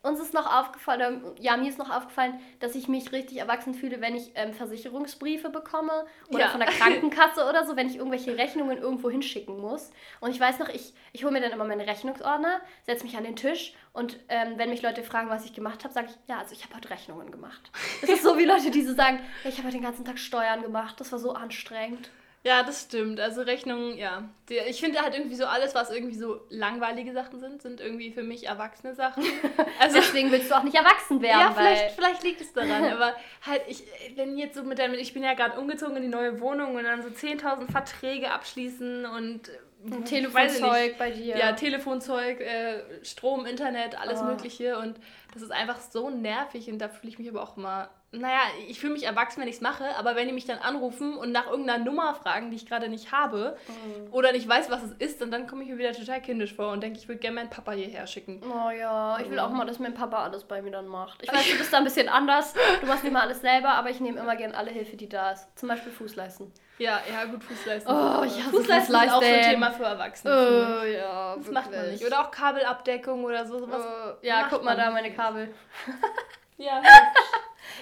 uns 0.03 0.21
ist 0.21 0.33
noch 0.33 0.47
aufgefallen, 0.47 1.23
ja, 1.39 1.57
mir 1.57 1.69
ist 1.69 1.79
noch 1.79 1.91
aufgefallen, 1.91 2.41
dass 2.59 2.75
ich 2.75 2.89
mich 2.89 3.13
richtig 3.13 3.39
erwachsen 3.39 3.75
fühle, 3.75 4.01
wenn 4.01 4.15
ich 4.15 4.31
ähm, 4.35 4.55
Versicherungsbriefe 4.55 5.51
bekomme 5.51 6.07
oder 6.31 6.41
ja. 6.41 6.49
von 6.49 6.61
der 6.61 6.71
Krankenkasse 6.71 7.47
oder 7.49 7.67
so, 7.67 7.77
wenn 7.77 7.89
ich 7.89 7.97
irgendwelche 7.97 8.37
Rechnungen 8.37 8.79
irgendwo 8.79 9.11
hinschicken 9.11 9.59
muss. 9.59 9.91
Und 10.21 10.31
ich 10.31 10.41
weiß 10.41 10.59
noch, 10.59 10.69
ich, 10.69 10.95
ich 11.13 11.25
hole 11.25 11.33
mir 11.33 11.41
dann 11.41 11.53
immer 11.53 11.65
meine 11.65 11.87
Rechnungsordner, 11.87 12.61
setze 12.87 13.05
mich 13.05 13.17
an 13.17 13.25
den 13.25 13.37
Tisch 13.37 13.75
und 13.93 14.19
ähm, 14.29 14.55
wenn 14.57 14.71
mich 14.71 14.83
Leute 14.83 15.03
fragen, 15.03 15.29
was 15.29 15.45
ich 15.45 15.53
gemacht 15.53 15.85
habe, 15.85 15.93
sage 15.93 16.09
ich, 16.11 16.29
ja, 16.29 16.39
also 16.39 16.55
ich 16.55 16.65
habe 16.65 16.77
heute 16.77 16.91
Rechnungen 16.91 17.31
gemacht. 17.31 17.71
Das 18.01 18.11
ist 18.11 18.23
so 18.25 18.39
wie 18.39 18.45
Leute, 18.45 18.71
die 18.71 18.83
so 18.83 18.95
sagen, 18.95 19.21
ich 19.45 19.59
habe 19.59 19.69
heute 19.69 19.77
den 19.77 19.85
ganzen 19.85 20.05
Tag 20.05 20.19
Steuern 20.19 20.63
gemacht, 20.63 21.01
das 21.01 21.13
war 21.13 21.19
so 21.19 21.33
anstrengend. 21.33 22.11
Ja, 22.43 22.63
das 22.63 22.83
stimmt. 22.83 23.21
Also 23.21 23.43
Rechnungen, 23.43 23.99
ja. 23.99 24.25
Ich 24.67 24.81
finde 24.81 25.03
halt 25.03 25.15
irgendwie 25.15 25.37
so 25.37 25.45
alles, 25.45 25.75
was 25.75 25.91
irgendwie 25.91 26.17
so 26.17 26.41
langweilige 26.49 27.13
Sachen 27.13 27.39
sind, 27.39 27.61
sind 27.61 27.81
irgendwie 27.81 28.13
für 28.13 28.23
mich 28.23 28.47
erwachsene 28.47 28.95
Sachen. 28.95 29.25
Also, 29.79 29.97
Deswegen 29.97 30.31
willst 30.31 30.51
du 30.51 30.57
auch 30.57 30.63
nicht 30.63 30.77
erwachsen 30.77 31.23
werden. 31.23 31.41
Ja, 31.41 31.53
vielleicht, 31.53 31.95
vielleicht 31.95 32.23
liegt 32.23 32.41
es 32.43 32.53
daran. 32.53 32.85
aber 32.93 33.15
halt, 33.47 33.63
ich, 33.67 33.83
wenn 34.15 34.37
jetzt 34.37 34.55
so 34.55 34.63
mit 34.63 34.79
der, 34.79 34.93
ich 34.93 35.15
bin 35.15 35.23
ja 35.23 35.33
gerade 35.33 35.59
umgezogen 35.59 35.97
in 35.97 36.03
die 36.03 36.09
neue 36.09 36.41
Wohnung 36.41 36.75
und 36.75 36.85
dann 36.85 37.03
so 37.03 37.09
10.000 37.09 37.71
Verträge 37.71 38.31
abschließen 38.31 39.07
und 39.07 39.51
ein 39.85 40.05
Telefonzeug 40.05 40.99
bei 40.99 41.11
dir. 41.11 41.37
Ja, 41.39 41.53
Telefonzeug, 41.53 42.41
äh, 42.41 42.83
Strom, 43.03 43.47
Internet, 43.47 43.99
alles 43.99 44.21
oh. 44.21 44.25
Mögliche. 44.25 44.79
Und 44.79 44.97
das 45.33 45.43
ist 45.43 45.53
einfach 45.53 45.81
so 45.81 46.11
nervig 46.11 46.71
und 46.71 46.79
da 46.79 46.89
fühle 46.89 47.13
ich 47.13 47.19
mich 47.19 47.29
aber 47.29 47.43
auch 47.43 47.57
immer 47.57 47.91
naja, 48.13 48.41
ich 48.67 48.81
fühle 48.81 48.95
mich 48.95 49.05
erwachsen, 49.05 49.41
wenn 49.41 49.49
ich 49.49 49.57
es 49.57 49.61
mache, 49.61 49.85
aber 49.97 50.17
wenn 50.17 50.27
die 50.27 50.35
mich 50.35 50.45
dann 50.45 50.59
anrufen 50.59 51.17
und 51.17 51.31
nach 51.31 51.49
irgendeiner 51.49 51.85
Nummer 51.85 52.15
fragen, 52.17 52.51
die 52.51 52.57
ich 52.57 52.67
gerade 52.67 52.89
nicht 52.89 53.13
habe 53.13 53.57
mhm. 53.69 54.13
oder 54.13 54.33
nicht 54.33 54.49
weiß, 54.49 54.69
was 54.69 54.83
es 54.83 54.93
ist, 54.99 55.21
dann, 55.21 55.31
dann 55.31 55.47
komme 55.47 55.63
ich 55.63 55.69
mir 55.69 55.79
wieder 55.79 55.93
total 55.93 56.21
kindisch 56.21 56.55
vor 56.55 56.73
und 56.73 56.83
denke, 56.83 56.99
ich 56.99 57.07
würde 57.07 57.21
gerne 57.21 57.37
meinen 57.37 57.51
Papa 57.51 57.71
hierher 57.71 58.09
schicken. 58.09 58.43
Oh 58.43 58.71
ja, 58.71 59.19
ich 59.21 59.31
will 59.31 59.39
auch 59.39 59.51
mal, 59.51 59.65
dass 59.65 59.79
mein 59.79 59.95
Papa 59.95 60.25
alles 60.25 60.43
bei 60.43 60.61
mir 60.61 60.73
dann 60.73 60.89
macht. 60.89 61.23
Ich 61.23 61.33
weiß, 61.33 61.53
du 61.53 61.59
bist 61.59 61.73
da 61.73 61.79
ein 61.79 61.85
bisschen 61.85 62.09
anders, 62.09 62.53
du 62.81 62.87
machst 62.87 63.05
immer 63.05 63.23
alles 63.23 63.43
selber, 63.43 63.71
aber 63.71 63.91
ich 63.91 64.01
nehme 64.01 64.19
immer 64.19 64.35
gerne 64.35 64.57
alle 64.57 64.71
Hilfe, 64.71 64.97
die 64.97 65.09
da 65.09 65.31
ist. 65.31 65.47
Zum 65.57 65.69
Beispiel 65.69 65.93
Fußleisten. 65.93 66.53
Ja, 66.81 66.99
ja, 67.13 67.27
gut, 67.27 67.45
Fußleisten. 67.45 67.95
Oh, 67.95 68.25
ich 68.25 68.39
hasse 68.39 68.57
Fußleisten 68.57 68.95
ist 68.95 69.13
auch 69.13 69.23
so 69.23 69.29
ein 69.29 69.43
Thema 69.43 69.71
für 69.71 69.85
Erwachsene. 69.85 70.33
Oh, 70.33 70.85
ja, 70.87 71.35
das 71.37 71.37
wirklich. 71.37 71.55
macht 71.55 71.71
man 71.71 71.91
nicht. 71.91 72.07
Oder 72.07 72.21
auch 72.23 72.31
Kabelabdeckung 72.31 73.23
oder 73.23 73.47
so. 73.47 73.59
Sowas 73.59 73.83
oh, 73.85 74.17
ja, 74.23 74.47
guck 74.49 74.65
mal 74.65 74.75
da, 74.75 74.91
meine 74.91 75.13
Kabel. 75.13 75.20
ja, 76.59 76.83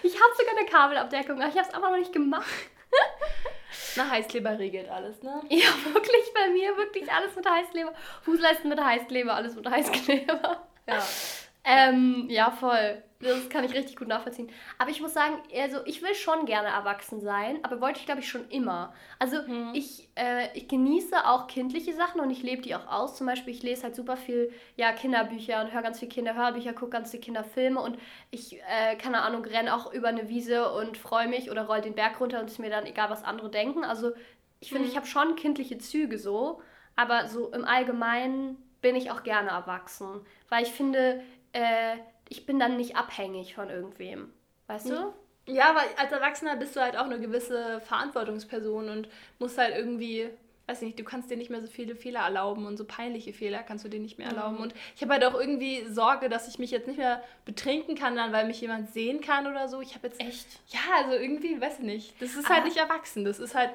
ich 0.02 0.14
habe 0.14 0.34
sogar 0.36 0.56
eine 0.56 0.68
Kabelabdeckung, 0.68 1.40
aber 1.40 1.48
ich 1.48 1.56
habe 1.56 1.68
es 1.68 1.74
einfach 1.74 1.90
noch 1.90 1.98
nicht 1.98 2.12
gemacht. 2.12 2.46
Na, 3.96 4.10
Heißkleber 4.10 4.58
regelt 4.58 4.88
alles, 4.88 5.22
ne? 5.22 5.40
Ja, 5.48 5.68
wirklich 5.92 6.32
bei 6.34 6.48
mir, 6.48 6.76
wirklich 6.76 7.10
alles 7.12 7.34
mit 7.36 7.48
Heißkleber. 7.48 7.92
Fußleisten 8.22 8.68
mit 8.68 8.82
Heißkleber, 8.82 9.34
alles 9.34 9.54
mit 9.54 9.68
Heißkleber. 9.68 10.66
Ja. 10.86 11.02
Ähm, 11.68 12.26
ja, 12.30 12.50
voll. 12.50 13.02
Das 13.20 13.48
kann 13.48 13.64
ich 13.64 13.74
richtig 13.74 13.96
gut 13.96 14.08
nachvollziehen. 14.08 14.48
Aber 14.78 14.90
ich 14.90 15.00
muss 15.00 15.12
sagen, 15.12 15.34
also 15.60 15.78
ich 15.86 16.02
will 16.02 16.14
schon 16.14 16.46
gerne 16.46 16.68
erwachsen 16.68 17.20
sein, 17.20 17.58
aber 17.64 17.80
wollte 17.80 17.98
ich 17.98 18.06
glaube 18.06 18.20
ich 18.20 18.28
schon 18.28 18.48
immer. 18.48 18.94
Also 19.18 19.42
mhm. 19.42 19.72
ich, 19.74 20.08
äh, 20.14 20.56
ich 20.56 20.68
genieße 20.68 21.26
auch 21.26 21.48
kindliche 21.48 21.92
Sachen 21.94 22.20
und 22.20 22.30
ich 22.30 22.44
lebe 22.44 22.62
die 22.62 22.76
auch 22.76 22.86
aus. 22.86 23.16
Zum 23.16 23.26
Beispiel, 23.26 23.52
ich 23.52 23.62
lese 23.62 23.82
halt 23.82 23.96
super 23.96 24.16
viel 24.16 24.52
ja, 24.76 24.92
Kinderbücher 24.92 25.60
und 25.60 25.72
höre 25.72 25.82
ganz 25.82 25.98
viel 25.98 26.08
Kinderhörbücher, 26.08 26.72
gucke 26.72 26.92
ganz 26.92 27.10
viele 27.10 27.22
Kinderfilme 27.22 27.80
und 27.80 27.98
ich, 28.30 28.60
äh, 28.60 28.96
keine 28.96 29.20
Ahnung, 29.22 29.44
renne 29.44 29.74
auch 29.74 29.92
über 29.92 30.08
eine 30.08 30.28
Wiese 30.28 30.72
und 30.72 30.96
freue 30.96 31.26
mich 31.26 31.50
oder 31.50 31.66
roll 31.66 31.80
den 31.80 31.96
Berg 31.96 32.20
runter 32.20 32.38
und 32.40 32.46
ist 32.46 32.60
mir 32.60 32.70
dann 32.70 32.86
egal, 32.86 33.10
was 33.10 33.24
andere 33.24 33.50
denken. 33.50 33.84
Also 33.84 34.12
ich 34.60 34.68
finde, 34.68 34.84
mhm. 34.84 34.90
ich 34.90 34.96
habe 34.96 35.06
schon 35.06 35.34
kindliche 35.34 35.78
Züge 35.78 36.18
so, 36.18 36.62
aber 36.94 37.26
so 37.26 37.50
im 37.50 37.64
Allgemeinen 37.64 38.56
bin 38.80 38.94
ich 38.94 39.10
auch 39.10 39.22
gerne 39.22 39.50
erwachsen. 39.50 40.20
Weil 40.48 40.62
ich 40.62 40.70
finde, 40.70 41.20
äh, 41.58 41.96
ich 42.28 42.46
bin 42.46 42.58
dann 42.58 42.76
nicht 42.76 42.96
abhängig 42.96 43.54
von 43.54 43.68
irgendwem. 43.68 44.32
Weißt 44.66 44.90
du? 44.90 45.12
Ja, 45.46 45.74
weil 45.74 45.86
als 45.96 46.12
Erwachsener 46.12 46.56
bist 46.56 46.76
du 46.76 46.80
halt 46.80 46.96
auch 46.96 47.04
eine 47.04 47.18
gewisse 47.18 47.80
Verantwortungsperson 47.80 48.90
und 48.90 49.08
musst 49.38 49.56
halt 49.56 49.74
irgendwie, 49.74 50.28
weiß 50.66 50.82
nicht, 50.82 50.98
du 50.98 51.04
kannst 51.04 51.30
dir 51.30 51.38
nicht 51.38 51.48
mehr 51.48 51.62
so 51.62 51.66
viele 51.66 51.96
Fehler 51.96 52.20
erlauben 52.20 52.66
und 52.66 52.76
so 52.76 52.84
peinliche 52.84 53.32
Fehler 53.32 53.62
kannst 53.62 53.82
du 53.84 53.88
dir 53.88 53.98
nicht 53.98 54.18
mehr 54.18 54.28
erlauben. 54.28 54.56
Mhm. 54.56 54.62
Und 54.62 54.74
ich 54.94 55.00
habe 55.00 55.14
halt 55.14 55.24
auch 55.24 55.34
irgendwie 55.34 55.86
Sorge, 55.86 56.28
dass 56.28 56.48
ich 56.48 56.58
mich 56.58 56.70
jetzt 56.70 56.86
nicht 56.86 56.98
mehr 56.98 57.22
betrinken 57.46 57.94
kann, 57.94 58.14
dann, 58.14 58.32
weil 58.32 58.46
mich 58.46 58.60
jemand 58.60 58.92
sehen 58.92 59.22
kann 59.22 59.46
oder 59.46 59.68
so. 59.68 59.80
Ich 59.80 59.94
habe 59.94 60.08
jetzt. 60.08 60.20
Echt? 60.20 60.46
Ja, 60.68 60.80
also 61.02 61.12
irgendwie, 61.12 61.58
weiß 61.58 61.78
ich 61.78 61.84
nicht. 61.84 62.22
Das 62.22 62.34
ist 62.34 62.44
aber, 62.44 62.56
halt 62.56 62.64
nicht 62.66 62.76
erwachsen. 62.76 63.24
Das 63.24 63.38
ist 63.38 63.54
halt. 63.54 63.70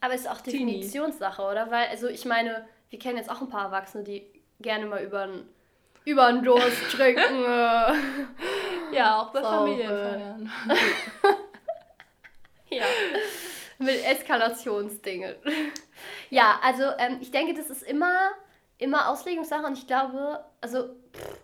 Aber 0.00 0.14
es 0.14 0.22
ist 0.22 0.30
auch 0.30 0.40
Definitionssache, 0.40 1.42
oder? 1.42 1.70
Weil, 1.70 1.86
also 1.88 2.08
ich 2.08 2.24
meine, 2.24 2.66
wir 2.90 2.98
kennen 2.98 3.16
jetzt 3.16 3.30
auch 3.30 3.40
ein 3.40 3.48
paar 3.48 3.66
Erwachsene, 3.66 4.02
die 4.02 4.26
gerne 4.60 4.86
mal 4.86 5.02
über 5.02 5.22
ein 5.22 5.48
über 6.04 6.32
den 6.32 6.42
Durst 6.42 6.90
trinken. 6.90 7.44
Äh. 7.44 7.94
ja, 8.96 9.20
auch 9.20 9.32
bei 9.32 9.42
Sauber. 9.42 9.56
Familienfeiern. 9.58 10.52
ja, 12.70 12.84
mit 13.78 14.04
Eskalationsdingen. 14.04 15.36
Ja, 16.30 16.58
also 16.62 16.84
ähm, 16.98 17.18
ich 17.20 17.30
denke, 17.30 17.54
das 17.54 17.70
ist 17.70 17.82
immer, 17.82 18.30
immer 18.78 19.08
Auslegungssache 19.08 19.66
und 19.66 19.78
ich 19.78 19.86
glaube, 19.86 20.44
also 20.60 20.88
pff, 21.14 21.38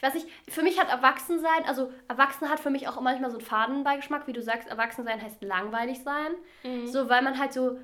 ich 0.00 0.02
weiß 0.02 0.14
nicht, 0.14 0.28
für 0.48 0.62
mich 0.62 0.80
hat 0.80 0.88
Erwachsensein, 0.88 1.66
also 1.66 1.92
Erwachsen 2.08 2.48
hat 2.48 2.58
für 2.58 2.70
mich 2.70 2.88
auch 2.88 2.98
manchmal 3.02 3.30
so 3.30 3.36
einen 3.36 3.46
Fadenbeigeschmack, 3.46 4.26
wie 4.26 4.32
du 4.32 4.40
sagst, 4.40 4.66
Erwachsensein 4.66 5.20
heißt 5.20 5.42
langweilig 5.42 6.02
sein. 6.02 6.32
Mhm. 6.62 6.86
So, 6.86 7.10
weil 7.10 7.20
man 7.20 7.38
halt 7.38 7.52
so 7.52 7.78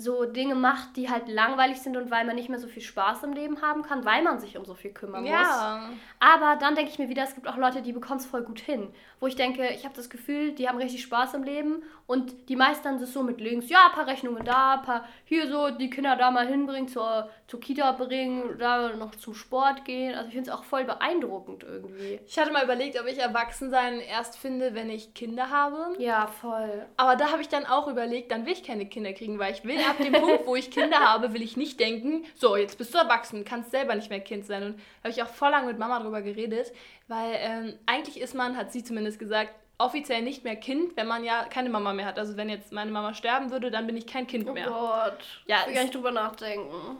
so 0.00 0.24
Dinge 0.24 0.54
macht, 0.54 0.96
die 0.96 1.10
halt 1.10 1.28
langweilig 1.28 1.80
sind 1.82 1.96
und 1.96 2.10
weil 2.10 2.24
man 2.24 2.34
nicht 2.34 2.48
mehr 2.48 2.58
so 2.58 2.68
viel 2.68 2.82
Spaß 2.82 3.22
im 3.24 3.32
Leben 3.32 3.60
haben 3.60 3.82
kann, 3.82 4.04
weil 4.04 4.22
man 4.22 4.40
sich 4.40 4.56
um 4.56 4.64
so 4.64 4.74
viel 4.74 4.92
kümmern 4.92 5.24
ja. 5.24 5.88
muss. 5.88 5.98
Aber 6.18 6.56
dann 6.56 6.74
denke 6.74 6.90
ich 6.90 6.98
mir 6.98 7.08
wieder, 7.08 7.22
es 7.22 7.34
gibt 7.34 7.46
auch 7.46 7.56
Leute, 7.56 7.82
die 7.82 7.92
bekommen 7.92 8.18
es 8.18 8.26
voll 8.26 8.42
gut 8.42 8.60
hin. 8.60 8.88
Wo 9.20 9.26
ich 9.26 9.36
denke, 9.36 9.68
ich 9.68 9.84
habe 9.84 9.94
das 9.94 10.08
Gefühl, 10.08 10.52
die 10.52 10.68
haben 10.68 10.78
richtig 10.78 11.02
Spaß 11.02 11.34
im 11.34 11.42
Leben 11.42 11.82
und 12.10 12.48
die 12.48 12.56
meistern 12.56 12.98
das 12.98 13.12
so 13.12 13.22
mit 13.22 13.40
links, 13.40 13.68
ja, 13.68 13.86
ein 13.86 13.92
paar 13.92 14.08
Rechnungen 14.08 14.44
da, 14.44 14.74
ein 14.74 14.82
paar 14.82 15.04
hier 15.24 15.46
so, 15.46 15.70
die 15.70 15.88
Kinder 15.88 16.16
da 16.16 16.32
mal 16.32 16.44
hinbringen, 16.44 16.88
zur, 16.88 17.30
zur 17.46 17.60
Kita 17.60 17.92
bringen, 17.92 18.58
da 18.58 18.96
noch 18.96 19.14
zum 19.14 19.32
Sport 19.32 19.84
gehen. 19.84 20.16
Also 20.16 20.26
ich 20.26 20.34
finde 20.34 20.50
es 20.50 20.56
auch 20.56 20.64
voll 20.64 20.82
beeindruckend 20.82 21.62
irgendwie. 21.62 22.18
Ich 22.26 22.36
hatte 22.36 22.50
mal 22.50 22.64
überlegt, 22.64 23.00
ob 23.00 23.06
ich 23.06 23.18
Erwachsensein 23.18 24.00
erst 24.00 24.36
finde, 24.36 24.74
wenn 24.74 24.90
ich 24.90 25.14
Kinder 25.14 25.50
habe. 25.50 25.94
Ja, 26.02 26.26
voll. 26.26 26.84
Aber 26.96 27.14
da 27.14 27.30
habe 27.30 27.42
ich 27.42 27.48
dann 27.48 27.64
auch 27.64 27.86
überlegt, 27.86 28.32
dann 28.32 28.44
will 28.44 28.54
ich 28.54 28.64
keine 28.64 28.86
Kinder 28.86 29.12
kriegen, 29.12 29.38
weil 29.38 29.52
ich 29.52 29.64
will 29.64 29.78
ab 29.78 29.98
dem 29.98 30.12
Punkt, 30.12 30.48
wo 30.48 30.56
ich 30.56 30.72
Kinder 30.72 30.98
habe, 30.98 31.32
will 31.32 31.42
ich 31.42 31.56
nicht 31.56 31.78
denken, 31.78 32.24
so, 32.34 32.56
jetzt 32.56 32.76
bist 32.76 32.92
du 32.92 32.98
erwachsen, 32.98 33.44
kannst 33.44 33.70
selber 33.70 33.94
nicht 33.94 34.10
mehr 34.10 34.18
Kind 34.18 34.46
sein. 34.46 34.64
Und 34.64 34.74
da 34.74 35.04
habe 35.04 35.10
ich 35.10 35.22
auch 35.22 35.28
voll 35.28 35.50
lange 35.50 35.68
mit 35.68 35.78
Mama 35.78 36.00
drüber 36.00 36.22
geredet, 36.22 36.72
weil 37.06 37.34
ähm, 37.36 37.78
eigentlich 37.86 38.20
ist 38.20 38.34
man, 38.34 38.56
hat 38.56 38.72
sie 38.72 38.82
zumindest 38.82 39.20
gesagt, 39.20 39.54
offiziell 39.80 40.22
nicht 40.22 40.44
mehr 40.44 40.56
Kind, 40.56 40.96
wenn 40.96 41.06
man 41.06 41.24
ja 41.24 41.44
keine 41.44 41.70
Mama 41.70 41.92
mehr 41.92 42.06
hat. 42.06 42.18
Also 42.18 42.36
wenn 42.36 42.48
jetzt 42.48 42.72
meine 42.72 42.90
Mama 42.90 43.14
sterben 43.14 43.50
würde, 43.50 43.70
dann 43.70 43.86
bin 43.86 43.96
ich 43.96 44.06
kein 44.06 44.26
Kind 44.26 44.52
mehr. 44.52 44.70
Oh 44.70 44.88
Gott. 44.88 45.18
Ja, 45.46 45.58
ich 45.62 45.68
will 45.68 45.74
gar 45.74 45.82
nicht 45.82 45.94
drüber 45.94 46.10
nachdenken. 46.10 46.98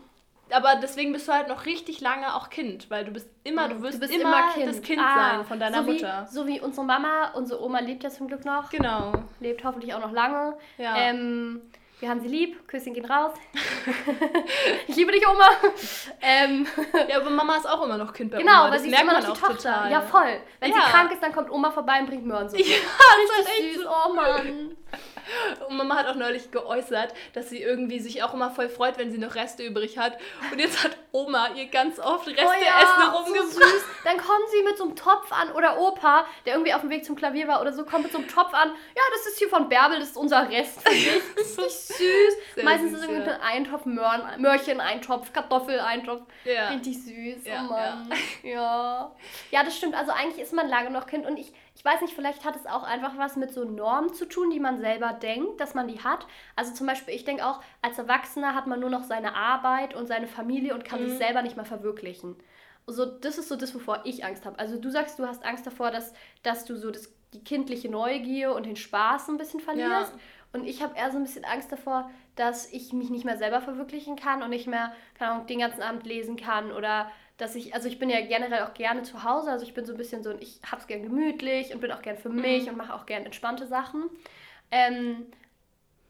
Aber 0.52 0.76
deswegen 0.82 1.12
bist 1.12 1.28
du 1.28 1.32
halt 1.32 1.48
noch 1.48 1.66
richtig 1.66 2.00
lange 2.00 2.34
auch 2.34 2.50
Kind, 2.50 2.90
weil 2.90 3.04
du 3.04 3.12
bist 3.12 3.28
immer, 3.44 3.68
du 3.68 3.82
wirst 3.82 4.02
du 4.02 4.06
immer, 4.06 4.20
immer 4.20 4.52
kind. 4.52 4.68
das 4.68 4.82
Kind 4.82 5.00
ah, 5.00 5.14
sein 5.16 5.44
von 5.44 5.60
deiner 5.60 5.82
so 5.82 5.86
wie, 5.86 5.92
Mutter. 5.92 6.26
So 6.28 6.46
wie 6.46 6.60
unsere 6.60 6.84
Mama, 6.84 7.30
unsere 7.34 7.62
Oma 7.62 7.78
lebt 7.80 8.02
ja 8.02 8.10
zum 8.10 8.26
Glück 8.26 8.44
noch. 8.44 8.70
Genau. 8.70 9.12
Lebt 9.38 9.64
hoffentlich 9.64 9.94
auch 9.94 10.00
noch 10.00 10.12
lange. 10.12 10.56
Ja. 10.78 10.96
Ähm, 10.96 11.62
wir 12.00 12.08
haben 12.08 12.20
sie 12.20 12.28
lieb, 12.28 12.66
Küsschen 12.66 12.94
gehen 12.94 13.04
raus. 13.04 13.34
ich 14.88 14.96
liebe 14.96 15.12
dich, 15.12 15.26
Oma. 15.28 15.48
Ähm. 16.20 16.66
Ja, 17.08 17.20
aber 17.20 17.30
Mama 17.30 17.56
ist 17.56 17.68
auch 17.68 17.84
immer 17.84 17.96
noch 17.96 18.12
Kind 18.12 18.30
bei 18.30 18.38
genau, 18.38 18.52
Oma. 18.52 18.60
Genau, 18.62 18.72
weil 18.72 18.80
sie 18.80 18.90
ist 18.90 19.00
immer 19.00 19.12
noch 19.20 19.32
die 19.32 19.40
Tochter. 19.40 19.56
Total. 19.56 19.90
Ja, 19.90 20.00
voll. 20.00 20.40
Wenn 20.60 20.70
ja. 20.70 20.76
sie 20.76 20.90
krank 20.90 21.12
ist, 21.12 21.22
dann 21.22 21.32
kommt 21.32 21.50
Oma 21.50 21.70
vorbei 21.70 22.00
und 22.00 22.06
bringt 22.06 22.26
Möhrensuppe. 22.26 22.62
Ja, 22.68 22.76
das 22.76 23.46
ist 23.46 23.58
echt 23.58 23.74
süß. 23.74 23.86
Oh 23.86 24.14
Mann. 24.14 24.76
Und 25.68 25.76
Mama 25.76 25.96
hat 25.96 26.06
auch 26.06 26.14
neulich 26.14 26.50
geäußert, 26.50 27.14
dass 27.32 27.50
sie 27.50 27.62
irgendwie 27.62 28.00
sich 28.00 28.22
auch 28.22 28.34
immer 28.34 28.50
voll 28.50 28.68
freut, 28.68 28.98
wenn 28.98 29.10
sie 29.10 29.18
noch 29.18 29.34
Reste 29.34 29.62
übrig 29.62 29.98
hat. 29.98 30.18
Und 30.50 30.58
jetzt 30.58 30.82
hat 30.82 30.96
Oma 31.12 31.50
ihr 31.56 31.66
ganz 31.66 31.98
oft 31.98 32.26
Reste 32.26 32.44
oh 32.44 32.64
ja, 32.64 32.82
Essen 32.82 33.14
rumgebracht. 33.14 33.52
So 33.52 33.60
süß. 33.60 33.84
Dann 34.04 34.16
kommen 34.16 34.44
sie 34.50 34.62
mit 34.62 34.78
so 34.78 34.84
einem 34.84 34.96
Topf 34.96 35.32
an 35.32 35.52
oder 35.52 35.78
Opa, 35.78 36.26
der 36.46 36.54
irgendwie 36.54 36.74
auf 36.74 36.80
dem 36.80 36.90
Weg 36.90 37.04
zum 37.04 37.16
Klavier 37.16 37.48
war 37.48 37.60
oder 37.60 37.72
so, 37.72 37.84
kommt 37.84 38.04
mit 38.04 38.12
so 38.12 38.18
einem 38.18 38.28
Topf 38.28 38.52
an. 38.54 38.70
Ja, 38.94 39.02
das 39.12 39.26
ist 39.26 39.38
hier 39.38 39.48
von 39.48 39.68
Bärbel, 39.68 39.98
das 39.98 40.10
ist 40.10 40.16
unser 40.16 40.48
Rest 40.48 40.82
für 40.82 40.90
dich. 40.90 41.06
Richtig 41.36 41.56
süß. 41.56 41.96
Sehr 42.54 42.64
Meistens 42.64 42.92
süß, 42.92 43.00
ist 43.00 43.08
irgendwie 43.08 43.28
ja. 43.28 43.36
ein 43.36 43.40
Eintopf 43.40 43.84
Möhren, 43.84 44.22
Möhrchen, 44.40 44.80
Eintopf, 44.80 45.32
Kartoffel, 45.32 45.80
Eintopf. 45.80 46.22
Ja. 46.44 46.68
Richtig 46.68 47.02
süß. 47.02 47.44
Ja, 47.44 47.66
oh 47.66 47.72
Mann. 47.72 48.10
Ja. 48.42 48.50
ja. 48.50 49.16
Ja, 49.50 49.64
das 49.64 49.76
stimmt. 49.76 49.94
Also 49.94 50.12
eigentlich 50.12 50.40
ist 50.40 50.52
man 50.52 50.68
lange 50.68 50.90
noch 50.90 51.06
Kind 51.06 51.26
und 51.26 51.36
ich 51.36 51.52
ich 51.80 51.84
weiß 51.86 52.02
nicht, 52.02 52.12
vielleicht 52.12 52.44
hat 52.44 52.56
es 52.56 52.66
auch 52.66 52.82
einfach 52.82 53.16
was 53.16 53.36
mit 53.36 53.54
so 53.54 53.64
Normen 53.64 54.12
zu 54.12 54.28
tun, 54.28 54.50
die 54.50 54.60
man 54.60 54.76
selber 54.76 55.14
denkt, 55.14 55.62
dass 55.62 55.72
man 55.72 55.88
die 55.88 56.04
hat. 56.04 56.26
Also 56.54 56.74
zum 56.74 56.86
Beispiel, 56.86 57.14
ich 57.14 57.24
denke 57.24 57.46
auch, 57.46 57.62
als 57.80 57.96
Erwachsener 57.96 58.54
hat 58.54 58.66
man 58.66 58.80
nur 58.80 58.90
noch 58.90 59.02
seine 59.02 59.34
Arbeit 59.34 59.94
und 59.94 60.06
seine 60.06 60.26
Familie 60.26 60.74
und 60.74 60.84
kann 60.84 61.02
mhm. 61.02 61.08
sich 61.08 61.16
selber 61.16 61.40
nicht 61.40 61.56
mehr 61.56 61.64
verwirklichen. 61.64 62.36
so, 62.86 63.06
das 63.06 63.38
ist 63.38 63.48
so 63.48 63.56
das, 63.56 63.74
wovor 63.74 64.02
ich 64.04 64.26
Angst 64.26 64.44
habe. 64.44 64.58
Also 64.58 64.76
du 64.76 64.90
sagst, 64.90 65.18
du 65.18 65.26
hast 65.26 65.42
Angst 65.42 65.66
davor, 65.66 65.90
dass, 65.90 66.12
dass 66.42 66.66
du 66.66 66.76
so 66.76 66.90
das, 66.90 67.14
die 67.32 67.42
kindliche 67.42 67.88
Neugier 67.88 68.54
und 68.54 68.66
den 68.66 68.76
Spaß 68.76 69.30
ein 69.30 69.38
bisschen 69.38 69.60
verlierst. 69.60 70.12
Ja. 70.12 70.18
Und 70.52 70.66
ich 70.66 70.82
habe 70.82 70.96
eher 70.96 71.10
so 71.10 71.18
ein 71.18 71.22
bisschen 71.22 71.44
Angst 71.44 71.70
davor, 71.70 72.10
dass 72.34 72.72
ich 72.72 72.92
mich 72.92 73.10
nicht 73.10 73.24
mehr 73.24 73.38
selber 73.38 73.60
verwirklichen 73.60 74.16
kann 74.16 74.42
und 74.42 74.50
nicht 74.50 74.66
mehr, 74.66 74.92
keine 75.18 75.32
Ahnung, 75.32 75.46
den 75.46 75.60
ganzen 75.60 75.82
Abend 75.82 76.04
lesen 76.04 76.36
kann 76.36 76.72
oder 76.72 77.10
dass 77.36 77.54
ich, 77.54 77.74
also 77.74 77.88
ich 77.88 77.98
bin 77.98 78.10
ja 78.10 78.20
generell 78.20 78.64
auch 78.64 78.74
gerne 78.74 79.02
zu 79.02 79.24
Hause, 79.24 79.50
also 79.50 79.64
ich 79.64 79.72
bin 79.72 79.86
so 79.86 79.92
ein 79.92 79.96
bisschen 79.96 80.22
so, 80.22 80.32
ich 80.40 80.60
hab's 80.70 80.86
gern 80.86 81.02
gemütlich 81.02 81.72
und 81.72 81.80
bin 81.80 81.92
auch 81.92 82.02
gern 82.02 82.18
für 82.18 82.28
mich 82.28 82.64
mhm. 82.64 82.70
und 82.70 82.76
mache 82.76 82.94
auch 82.94 83.06
gern 83.06 83.24
entspannte 83.24 83.66
Sachen. 83.66 84.10
Ähm, 84.70 85.26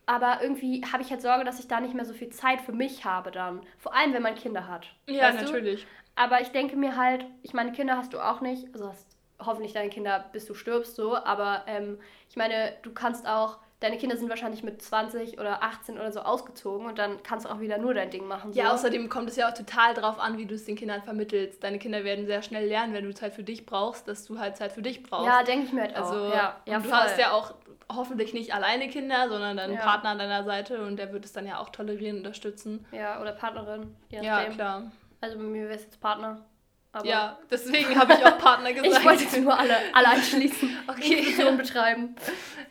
aber 0.06 0.42
irgendwie 0.42 0.82
habe 0.92 1.02
ich 1.04 1.11
halt 1.11 1.23
Sorge, 1.23 1.44
dass 1.44 1.61
ich 1.61 1.68
da 1.68 1.80
nicht 1.80 1.94
mehr 1.94 2.04
so 2.04 2.14
viel 2.14 2.30
Zeit 2.30 2.61
für 2.61 2.73
mich 2.73 3.04
habe 3.04 3.30
dann. 3.30 3.61
Vor 3.78 3.94
allem, 3.94 4.12
wenn 4.12 4.23
man 4.23 4.35
Kinder 4.35 4.66
hat. 4.66 4.88
Ja, 5.06 5.32
natürlich. 5.32 5.82
Du? 5.82 5.88
Aber 6.16 6.40
ich 6.40 6.49
denke 6.49 6.76
mir 6.76 6.97
halt, 6.97 7.25
ich 7.42 7.54
meine, 7.54 7.70
Kinder 7.70 7.97
hast 7.97 8.12
du 8.12 8.18
auch 8.18 8.40
nicht. 8.40 8.66
Also 8.75 8.88
hast 8.88 9.06
hoffentlich 9.38 9.73
deine 9.73 9.88
Kinder, 9.88 10.28
bis 10.32 10.47
du 10.47 10.54
stirbst, 10.54 10.97
so. 10.97 11.16
Aber 11.16 11.62
ähm, 11.68 12.00
ich 12.28 12.37
meine, 12.37 12.73
du 12.82 12.92
kannst 12.92 13.26
auch 13.28 13.59
deine 13.80 13.96
Kinder 13.96 14.16
sind 14.16 14.28
wahrscheinlich 14.28 14.62
mit 14.62 14.82
20 14.82 15.40
oder 15.40 15.62
18 15.62 15.96
oder 15.96 16.12
so 16.12 16.20
ausgezogen 16.20 16.87
und 16.87 16.99
dann 16.99 17.22
kannst 17.22 17.46
du 17.46 17.50
auch 17.50 17.60
wieder 17.60 17.78
nur 17.78 17.94
dein 17.94 18.10
Ding 18.10 18.26
machen. 18.26 18.52
So. 18.52 18.58
Ja, 18.58 18.72
außerdem 18.72 19.08
kommt 19.08 19.30
es 19.30 19.37
ja 19.37 19.49
auch 19.49 19.54
total 19.54 19.94
drauf 19.94 20.18
an, 20.18 20.38
wie 20.38 20.46
du 20.46 20.54
es 20.54 20.64
den 20.64 20.76
Kindern 20.76 21.02
vermittelst. 21.02 21.64
Deine 21.64 21.78
Kinder 21.78 22.04
werden 22.04 22.26
sehr 22.26 22.42
schnell 22.42 22.66
lernen, 22.68 22.92
wenn 22.92 23.04
du 23.04 23.14
Zeit 23.14 23.34
für 23.34 23.42
dich 23.42 23.66
brauchst, 23.66 24.06
dass 24.06 24.25
du 24.26 24.38
halt 24.38 24.56
Zeit 24.56 24.72
für 24.72 24.82
dich 24.82 25.02
brauchst. 25.02 25.26
Ja, 25.26 25.42
denke 25.42 25.66
ich 25.66 25.72
mir 25.72 25.82
halt 25.82 25.96
also, 25.96 26.14
auch. 26.14 26.34
Ja, 26.34 26.60
ja, 26.66 26.78
du 26.78 26.88
voll. 26.88 26.99
hast 26.99 27.18
ja 27.18 27.32
auch 27.32 27.54
hoffentlich 27.88 28.34
nicht 28.34 28.54
alleine 28.54 28.88
Kinder, 28.88 29.28
sondern 29.28 29.56
deinen 29.56 29.75
ja. 29.75 29.80
Partner 29.80 30.10
an 30.10 30.18
deiner 30.18 30.44
Seite 30.44 30.84
und 30.84 30.96
der 30.96 31.12
wird 31.12 31.25
es 31.25 31.32
dann 31.32 31.46
ja 31.46 31.58
auch 31.58 31.70
tolerieren, 31.70 32.18
unterstützen. 32.18 32.87
Ja, 32.92 33.20
oder 33.20 33.32
Partnerin. 33.32 33.96
Ja, 34.10 34.44
klar. 34.44 34.92
Also 35.20 35.37
bei 35.38 35.44
mir 35.44 35.64
wäre 35.64 35.75
es 35.75 35.84
jetzt 35.84 36.00
Partner. 36.00 36.44
Aber 36.92 37.06
ja, 37.06 37.38
deswegen 37.50 37.96
habe 37.96 38.14
ich 38.14 38.26
auch 38.26 38.38
Partner 38.38 38.72
gesagt. 38.72 38.99
ich 38.99 39.04
wollte 39.04 39.22
jetzt 39.25 39.40
nur 39.40 39.56
alle, 39.56 39.76
alle 39.92 40.08
anschließen. 40.08 40.76
okay. 40.88 41.14
Inklusion 41.14 41.56
betreiben. 41.56 42.16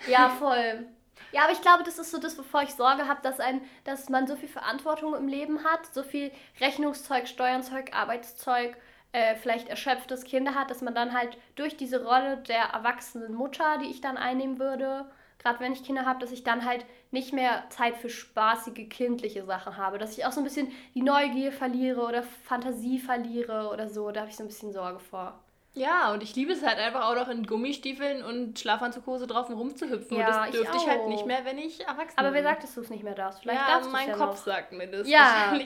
Ja, 0.08 0.30
voll. 0.30 0.86
Ja, 1.32 1.44
aber 1.44 1.52
ich 1.52 1.62
glaube, 1.62 1.84
das 1.84 2.00
ist 2.00 2.12
so 2.12 2.20
das, 2.20 2.38
wovor 2.38 2.64
ich 2.64 2.74
Sorge 2.74 3.08
habe, 3.08 3.22
dass, 3.22 3.38
dass 3.84 4.10
man 4.10 4.28
so 4.28 4.36
viel 4.36 4.50
Verantwortung 4.50 5.16
im 5.16 5.28
Leben 5.28 5.64
hat, 5.64 5.86
so 5.94 6.04
viel 6.04 6.32
Rechnungszeug, 6.60 7.28
Steuernzeug, 7.28 7.94
Arbeitszeug, 7.94 8.76
äh, 9.12 9.36
vielleicht 9.36 9.70
erschöpftes 9.70 10.24
Kinder 10.24 10.56
hat, 10.56 10.70
dass 10.70 10.82
man 10.82 10.96
dann 10.96 11.14
halt 11.14 11.38
durch 11.56 11.78
diese 11.78 12.04
Rolle 12.04 12.38
der 12.38 12.64
erwachsenen 12.74 13.34
Mutter, 13.34 13.78
die 13.80 13.90
ich 13.90 14.02
dann 14.02 14.18
einnehmen 14.18 14.60
würde, 14.60 15.06
gerade 15.40 15.60
wenn 15.60 15.74
ich 15.74 15.84
Kinder 15.84 16.06
habe, 16.06 16.20
dass 16.20 16.32
ich 16.32 16.44
dann 16.44 16.66
halt 16.66 16.86
nicht 17.12 17.34
mehr 17.34 17.64
Zeit 17.70 17.98
für 17.98 18.10
spaßige, 18.10 18.90
kindliche 18.90 19.46
Sachen 19.46 19.78
habe. 19.78 19.98
Dass 19.98 20.18
ich 20.18 20.26
auch 20.26 20.32
so 20.32 20.42
ein 20.42 20.44
bisschen 20.44 20.72
die 20.94 21.02
Neugier 21.02 21.52
verliere 21.52 22.02
oder 22.02 22.24
Fantasie 22.24 23.00
verliere 23.00 23.70
oder 23.72 23.88
so. 23.90 24.12
Da 24.12 24.22
habe 24.22 24.30
ich 24.30 24.36
so 24.36 24.44
ein 24.44 24.48
bisschen 24.48 24.74
Sorge 24.74 25.00
vor. 25.00 25.40
Ja, 25.74 26.12
und 26.12 26.24
ich 26.24 26.36
liebe 26.36 26.52
es 26.52 26.66
halt 26.66 26.78
einfach 26.80 27.06
auch 27.08 27.16
noch 27.16 27.30
in 27.30 27.46
Gummistiefeln 27.46 28.24
und 28.24 28.58
Schlafanzughose 28.60 29.28
drauf 29.28 29.50
rumzuhüpfen. 29.50 30.18
Ja, 30.18 30.26
und 30.26 30.48
das 30.48 30.52
dürfte 30.52 30.78
ich, 30.78 30.84
ich, 30.84 30.90
halt 30.90 31.08
nicht 31.08 31.26
mehr, 31.26 31.46
wenn 31.46 31.58
ich 31.58 31.82
erwachsen 31.82 32.16
bin. 32.16 32.26
Aber 32.26 32.34
wer 32.34 32.44
sagt, 32.44 32.64
dass 32.64 32.74
du 32.74 32.82
es 32.82 32.90
nicht 32.90 33.04
mehr 33.04 33.14
darfst? 33.14 33.42
Vielleicht 33.42 33.62
ja, 33.62 33.76
darfst 33.76 33.92
mein 33.92 34.10
ja 34.10 34.16
Kopf 34.16 34.38
noch. 34.38 34.38
sagt 34.38 34.72
mir 34.72 34.88
das. 34.88 35.08
Ja. 35.08 35.58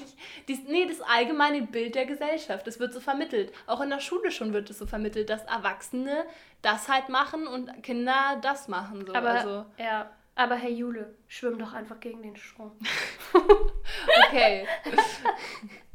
Dies, 0.47 0.59
nee, 0.67 0.85
das 0.85 1.01
allgemeine 1.01 1.61
Bild 1.61 1.95
der 1.95 2.05
Gesellschaft. 2.05 2.67
Das 2.67 2.79
wird 2.79 2.93
so 2.93 2.99
vermittelt. 2.99 3.53
Auch 3.65 3.81
in 3.81 3.89
der 3.89 4.01
Schule 4.01 4.31
schon 4.31 4.53
wird 4.53 4.69
es 4.69 4.77
so 4.77 4.85
vermittelt, 4.85 5.29
dass 5.29 5.43
Erwachsene 5.45 6.25
das 6.61 6.89
halt 6.89 7.09
machen 7.09 7.47
und 7.47 7.81
Kinder 7.81 8.39
das 8.41 8.67
machen. 8.67 9.05
So. 9.07 9.13
Aber, 9.13 9.29
also. 9.29 9.65
ja. 9.77 10.11
Aber 10.35 10.55
Herr 10.55 10.69
Jule, 10.69 11.13
schwimm 11.27 11.59
doch 11.59 11.73
einfach 11.73 11.99
gegen 11.99 12.23
den 12.23 12.35
Strom. 12.35 12.71
okay. 14.27 14.67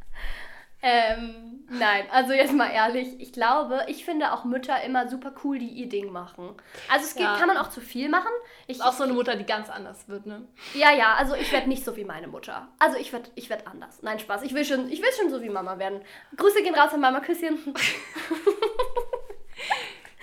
Ähm, 0.80 1.64
nein, 1.68 2.04
also 2.12 2.32
jetzt 2.32 2.52
mal 2.52 2.70
ehrlich, 2.70 3.08
ich 3.18 3.32
glaube, 3.32 3.84
ich 3.88 4.04
finde 4.04 4.32
auch 4.32 4.44
Mütter 4.44 4.80
immer 4.84 5.08
super 5.08 5.32
cool, 5.42 5.58
die 5.58 5.66
ihr 5.66 5.88
Ding 5.88 6.12
machen. 6.12 6.54
Also 6.88 7.04
es 7.04 7.14
geht, 7.14 7.24
ja. 7.24 7.36
kann 7.36 7.48
man 7.48 7.56
auch 7.56 7.70
zu 7.70 7.80
viel 7.80 8.08
machen. 8.08 8.30
Ich, 8.68 8.80
auch 8.80 8.92
so 8.92 9.02
eine 9.02 9.12
Mutter, 9.12 9.34
die 9.34 9.44
ganz 9.44 9.70
anders 9.70 10.08
wird, 10.08 10.26
ne? 10.26 10.46
Ja, 10.74 10.92
ja, 10.92 11.14
also 11.14 11.34
ich 11.34 11.50
werde 11.50 11.68
nicht 11.68 11.84
so 11.84 11.96
wie 11.96 12.04
meine 12.04 12.28
Mutter. 12.28 12.68
Also 12.78 12.96
ich 12.96 13.12
werde 13.12 13.30
ich 13.34 13.50
werd 13.50 13.66
anders. 13.66 14.02
Nein, 14.02 14.20
Spaß. 14.20 14.42
Ich 14.42 14.54
will, 14.54 14.64
schon, 14.64 14.88
ich 14.88 15.02
will 15.02 15.10
schon 15.18 15.30
so 15.30 15.42
wie 15.42 15.48
Mama 15.48 15.78
werden. 15.78 16.00
Grüße 16.36 16.62
gehen 16.62 16.76
raus 16.76 16.92
an 16.92 17.00
Mama, 17.00 17.20
Küsschen. 17.20 17.58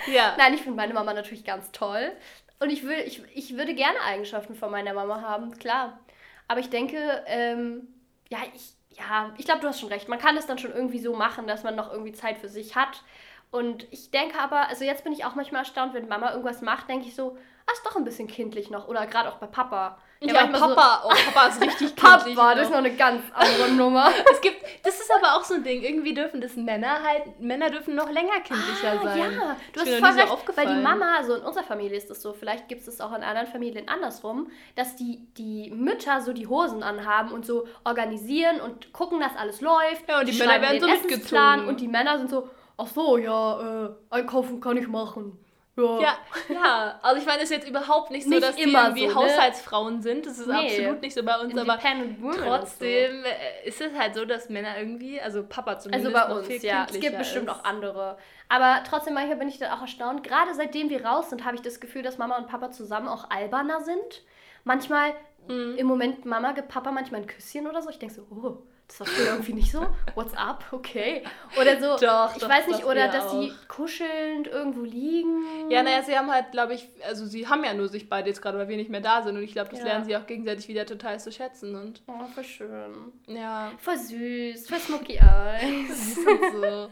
ja. 0.08 0.36
Nein, 0.38 0.54
ich 0.54 0.62
finde 0.62 0.78
meine 0.78 0.94
Mama 0.94 1.14
natürlich 1.14 1.44
ganz 1.44 1.72
toll. 1.74 2.14
Und 2.60 2.70
ich, 2.70 2.84
will, 2.84 3.00
ich, 3.06 3.22
ich 3.34 3.58
würde 3.58 3.74
gerne 3.74 4.00
Eigenschaften 4.06 4.56
von 4.56 4.72
meiner 4.72 4.94
Mama 4.94 5.22
haben, 5.22 5.58
klar. 5.58 6.00
Aber 6.48 6.62
ich 6.62 6.70
denke, 6.70 6.98
ähm, 7.28 7.88
ja, 8.30 8.40
ich, 8.54 8.76
ja, 8.98 9.34
ich 9.38 9.46
glaube, 9.46 9.62
du 9.62 9.68
hast 9.68 9.80
schon 9.80 9.90
recht. 9.90 10.08
Man 10.08 10.20
kann 10.20 10.38
es 10.38 10.46
dann 10.46 10.58
schon 10.58 10.74
irgendwie 10.74 11.00
so 11.00 11.16
machen, 11.16 11.48
dass 11.48 11.64
man 11.64 11.76
noch 11.76 11.92
irgendwie 11.92 12.14
Zeit 12.14 12.38
für 12.38 12.50
sich 12.50 12.76
hat. 12.76 13.04
Und 13.52 13.88
ich 13.92 14.12
denke 14.12 14.40
aber, 14.40 14.68
also 14.68 14.84
jetzt 14.84 15.04
bin 15.04 15.14
ich 15.14 15.26
auch 15.26 15.36
manchmal 15.36 15.62
erstaunt, 15.62 15.94
wenn 15.94 16.08
Mama 16.08 16.32
irgendwas 16.32 16.62
macht, 16.62 16.90
denke 16.90 17.08
ich 17.08 17.16
so, 17.16 17.38
ah, 17.66 17.72
ist 17.74 17.86
doch 17.86 17.96
ein 17.96 18.04
bisschen 18.04 18.28
kindlich 18.28 18.70
noch. 18.70 18.88
Oder 18.88 19.06
gerade 19.08 19.30
auch 19.30 19.38
bei 19.38 19.48
Papa. 19.48 19.98
Ja, 20.28 20.34
ja 20.34 20.48
Papa, 20.48 21.02
so, 21.04 21.10
oh, 21.10 21.14
Papa 21.26 21.48
ist 21.48 21.62
richtig 21.62 21.96
kindlich. 21.96 22.36
Papa, 22.36 22.56
das 22.56 22.66
ist 22.66 22.72
noch 22.72 22.78
eine 22.78 22.96
ganz 22.96 23.22
andere 23.34 23.72
Nummer. 23.72 24.10
es 24.32 24.42
gibt, 24.42 24.58
das 24.84 25.00
ist 25.00 25.12
aber 25.12 25.36
auch 25.36 25.44
so 25.44 25.56
ein 25.56 25.64
Ding. 25.64 25.82
Irgendwie 25.82 26.14
dürfen 26.14 26.42
das 26.42 26.56
Männer 26.56 27.04
halt, 27.04 27.40
Männer 27.40 27.70
dürfen 27.70 27.96
noch 27.96 28.10
länger 28.10 28.40
kindlicher 28.44 29.00
ah, 29.00 29.04
sein. 29.04 29.18
Ja, 29.20 29.58
du 29.74 29.80
hast 29.80 29.90
voll 29.90 30.10
recht, 30.10 30.48
so 30.48 30.58
weil 30.58 30.68
die 30.76 30.82
Mama, 30.82 31.16
also 31.18 31.36
in 31.36 31.44
unserer 31.44 31.64
Familie 31.64 31.98
ist 31.98 32.10
das 32.10 32.22
so, 32.22 32.34
vielleicht 32.34 32.68
gibt 32.68 32.82
es 32.82 32.86
das 32.86 33.02
auch 33.02 33.16
in 33.16 33.24
anderen 33.24 33.48
Familien 33.48 33.88
andersrum, 33.88 34.50
dass 34.76 34.96
die, 34.96 35.28
die 35.38 35.72
Mütter 35.72 36.22
so 36.22 36.34
die 36.34 36.48
Hosen 36.48 36.84
anhaben 36.84 37.32
und 37.32 37.46
so 37.46 37.68
organisieren 37.84 38.62
und 38.62 38.94
gucken, 38.94 39.20
dass 39.20 39.36
alles 39.38 39.62
läuft. 39.62 40.08
Ja, 40.08 40.20
und 40.20 40.28
die, 40.28 40.32
die 40.32 40.40
Männer 40.40 40.62
werden 40.62 40.82
so 40.82 40.88
mitgezogen. 40.88 41.68
Und 41.68 41.82
die 41.82 41.88
Männer 41.88 42.18
sind 42.18 42.30
so, 42.30 42.50
ach 42.78 42.88
so, 42.88 43.18
ja, 43.18 43.86
äh, 43.86 43.90
einkaufen 44.10 44.60
kann 44.60 44.78
ich 44.78 44.88
machen. 44.88 45.38
Ja. 45.78 46.00
ja, 46.00 46.18
ja, 46.48 47.00
also 47.02 47.20
ich 47.20 47.26
meine, 47.28 47.40
es 47.40 47.50
ist 47.50 47.58
jetzt 47.58 47.68
überhaupt 47.68 48.10
nicht 48.10 48.24
so, 48.24 48.30
nicht 48.30 48.44
dass 48.44 48.56
immer 48.58 48.94
die 48.94 49.02
irgendwie 49.02 49.14
so, 49.14 49.20
ne? 49.20 49.34
Haushaltsfrauen 49.34 50.02
sind. 50.02 50.26
Das 50.26 50.40
ist 50.40 50.48
nee. 50.48 50.54
absolut 50.54 51.02
nicht 51.02 51.14
so 51.14 51.24
bei 51.24 51.38
uns, 51.38 51.58
aber 51.58 51.78
trotzdem 51.78 53.22
so. 53.22 53.28
Äh, 53.28 53.68
ist 53.68 53.82
es 53.82 53.94
halt 53.98 54.16
so, 54.16 54.24
dass 54.24 54.50
Männer 54.50 54.78
irgendwie, 54.78 55.20
also 55.20 55.46
Papa 55.46 55.78
zumindest, 55.78 56.16
also 56.16 56.34
bei 56.34 56.36
uns, 56.36 56.64
ja. 56.64 56.88
Es 56.90 57.00
gibt 57.00 57.18
bestimmt 57.18 57.50
ist. 57.50 57.52
auch 57.52 57.64
andere. 57.66 58.18
Aber 58.48 58.84
trotzdem 58.88 59.16
manchmal 59.16 59.38
bin 59.38 59.50
ich 59.50 59.58
dann 59.58 59.72
auch 59.72 59.82
erstaunt. 59.82 60.24
Gerade 60.24 60.54
seitdem 60.54 60.90
wir 60.90 61.06
raus 61.06 61.30
sind, 61.30 61.44
habe 61.44 61.56
ich 61.56 61.62
das 61.62 61.82
Gefühl, 61.82 62.04
dass 62.04 62.18
Mama 62.18 62.38
und 62.38 62.48
Papa 62.48 62.72
zusammen 62.72 63.10
auch 63.10 63.30
alberner 63.30 63.82
sind. 63.82 64.24
Manchmal, 64.64 65.14
mhm. 65.50 65.76
im 65.78 65.88
Moment, 65.88 66.26
Mama 66.26 66.54
gibt 66.54 66.70
Papa 66.70 66.92
manchmal 66.92 67.22
ein 67.22 67.28
Küsschen 67.28 67.68
oder 67.68 67.82
so. 67.82 67.90
Ich 67.90 68.00
denke 68.00 68.16
so, 68.16 68.28
oh 68.32 68.60
das 68.88 69.00
war 69.00 69.08
früher 69.08 69.28
irgendwie 69.28 69.54
nicht 69.54 69.72
so. 69.72 69.88
What's 70.14 70.34
up? 70.36 70.64
Okay. 70.72 71.24
Oder 71.60 71.80
so, 71.80 71.98
doch, 72.06 72.36
ich 72.36 72.42
doch, 72.42 72.50
weiß 72.50 72.68
nicht, 72.68 72.86
oder 72.86 73.08
dass 73.08 73.28
auch. 73.28 73.40
die 73.40 73.52
kuschelnd 73.68 74.48
irgendwo 74.48 74.82
liegen. 74.82 75.44
Ja, 75.70 75.82
naja, 75.82 76.04
sie 76.04 76.18
haben 76.18 76.32
halt, 76.32 76.52
glaube 76.52 76.76
ich, 76.76 76.88
also 77.06 77.26
sie 77.26 77.48
haben 77.48 77.64
ja 77.64 77.74
nur 77.74 77.88
sich 77.88 78.10
beide 78.10 78.30
jetzt 78.30 78.42
gerade, 78.42 78.58
weil 78.58 78.68
wir 78.68 78.78
nicht 78.78 78.92
mehr 78.92 79.02
da 79.02 79.24
sind. 79.24 79.36
Und 79.36 79.44
ich 79.44 79.54
glaube, 79.54 79.70
das 79.72 79.80
ja. 79.80 79.86
lernen 79.86 80.06
sie 80.06 80.16
auch 80.16 80.28
gegenseitig 80.28 80.68
wieder 80.68 80.86
total 80.86 81.20
zu 81.20 81.32
schätzen. 81.32 81.76
Und 81.76 82.04
oh, 82.08 82.26
voll 82.34 82.44
schön. 82.44 83.12
Ja. 83.28 83.72
Voll 83.80 83.98
süß, 83.98 84.70
voll 84.70 84.80
smoky 84.80 85.14
eyes. 85.22 86.16
so. 86.16 86.90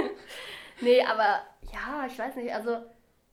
nee, 0.80 1.02
aber 1.02 1.40
ja, 1.72 2.06
ich 2.06 2.18
weiß 2.18 2.36
nicht, 2.36 2.54
also 2.54 2.78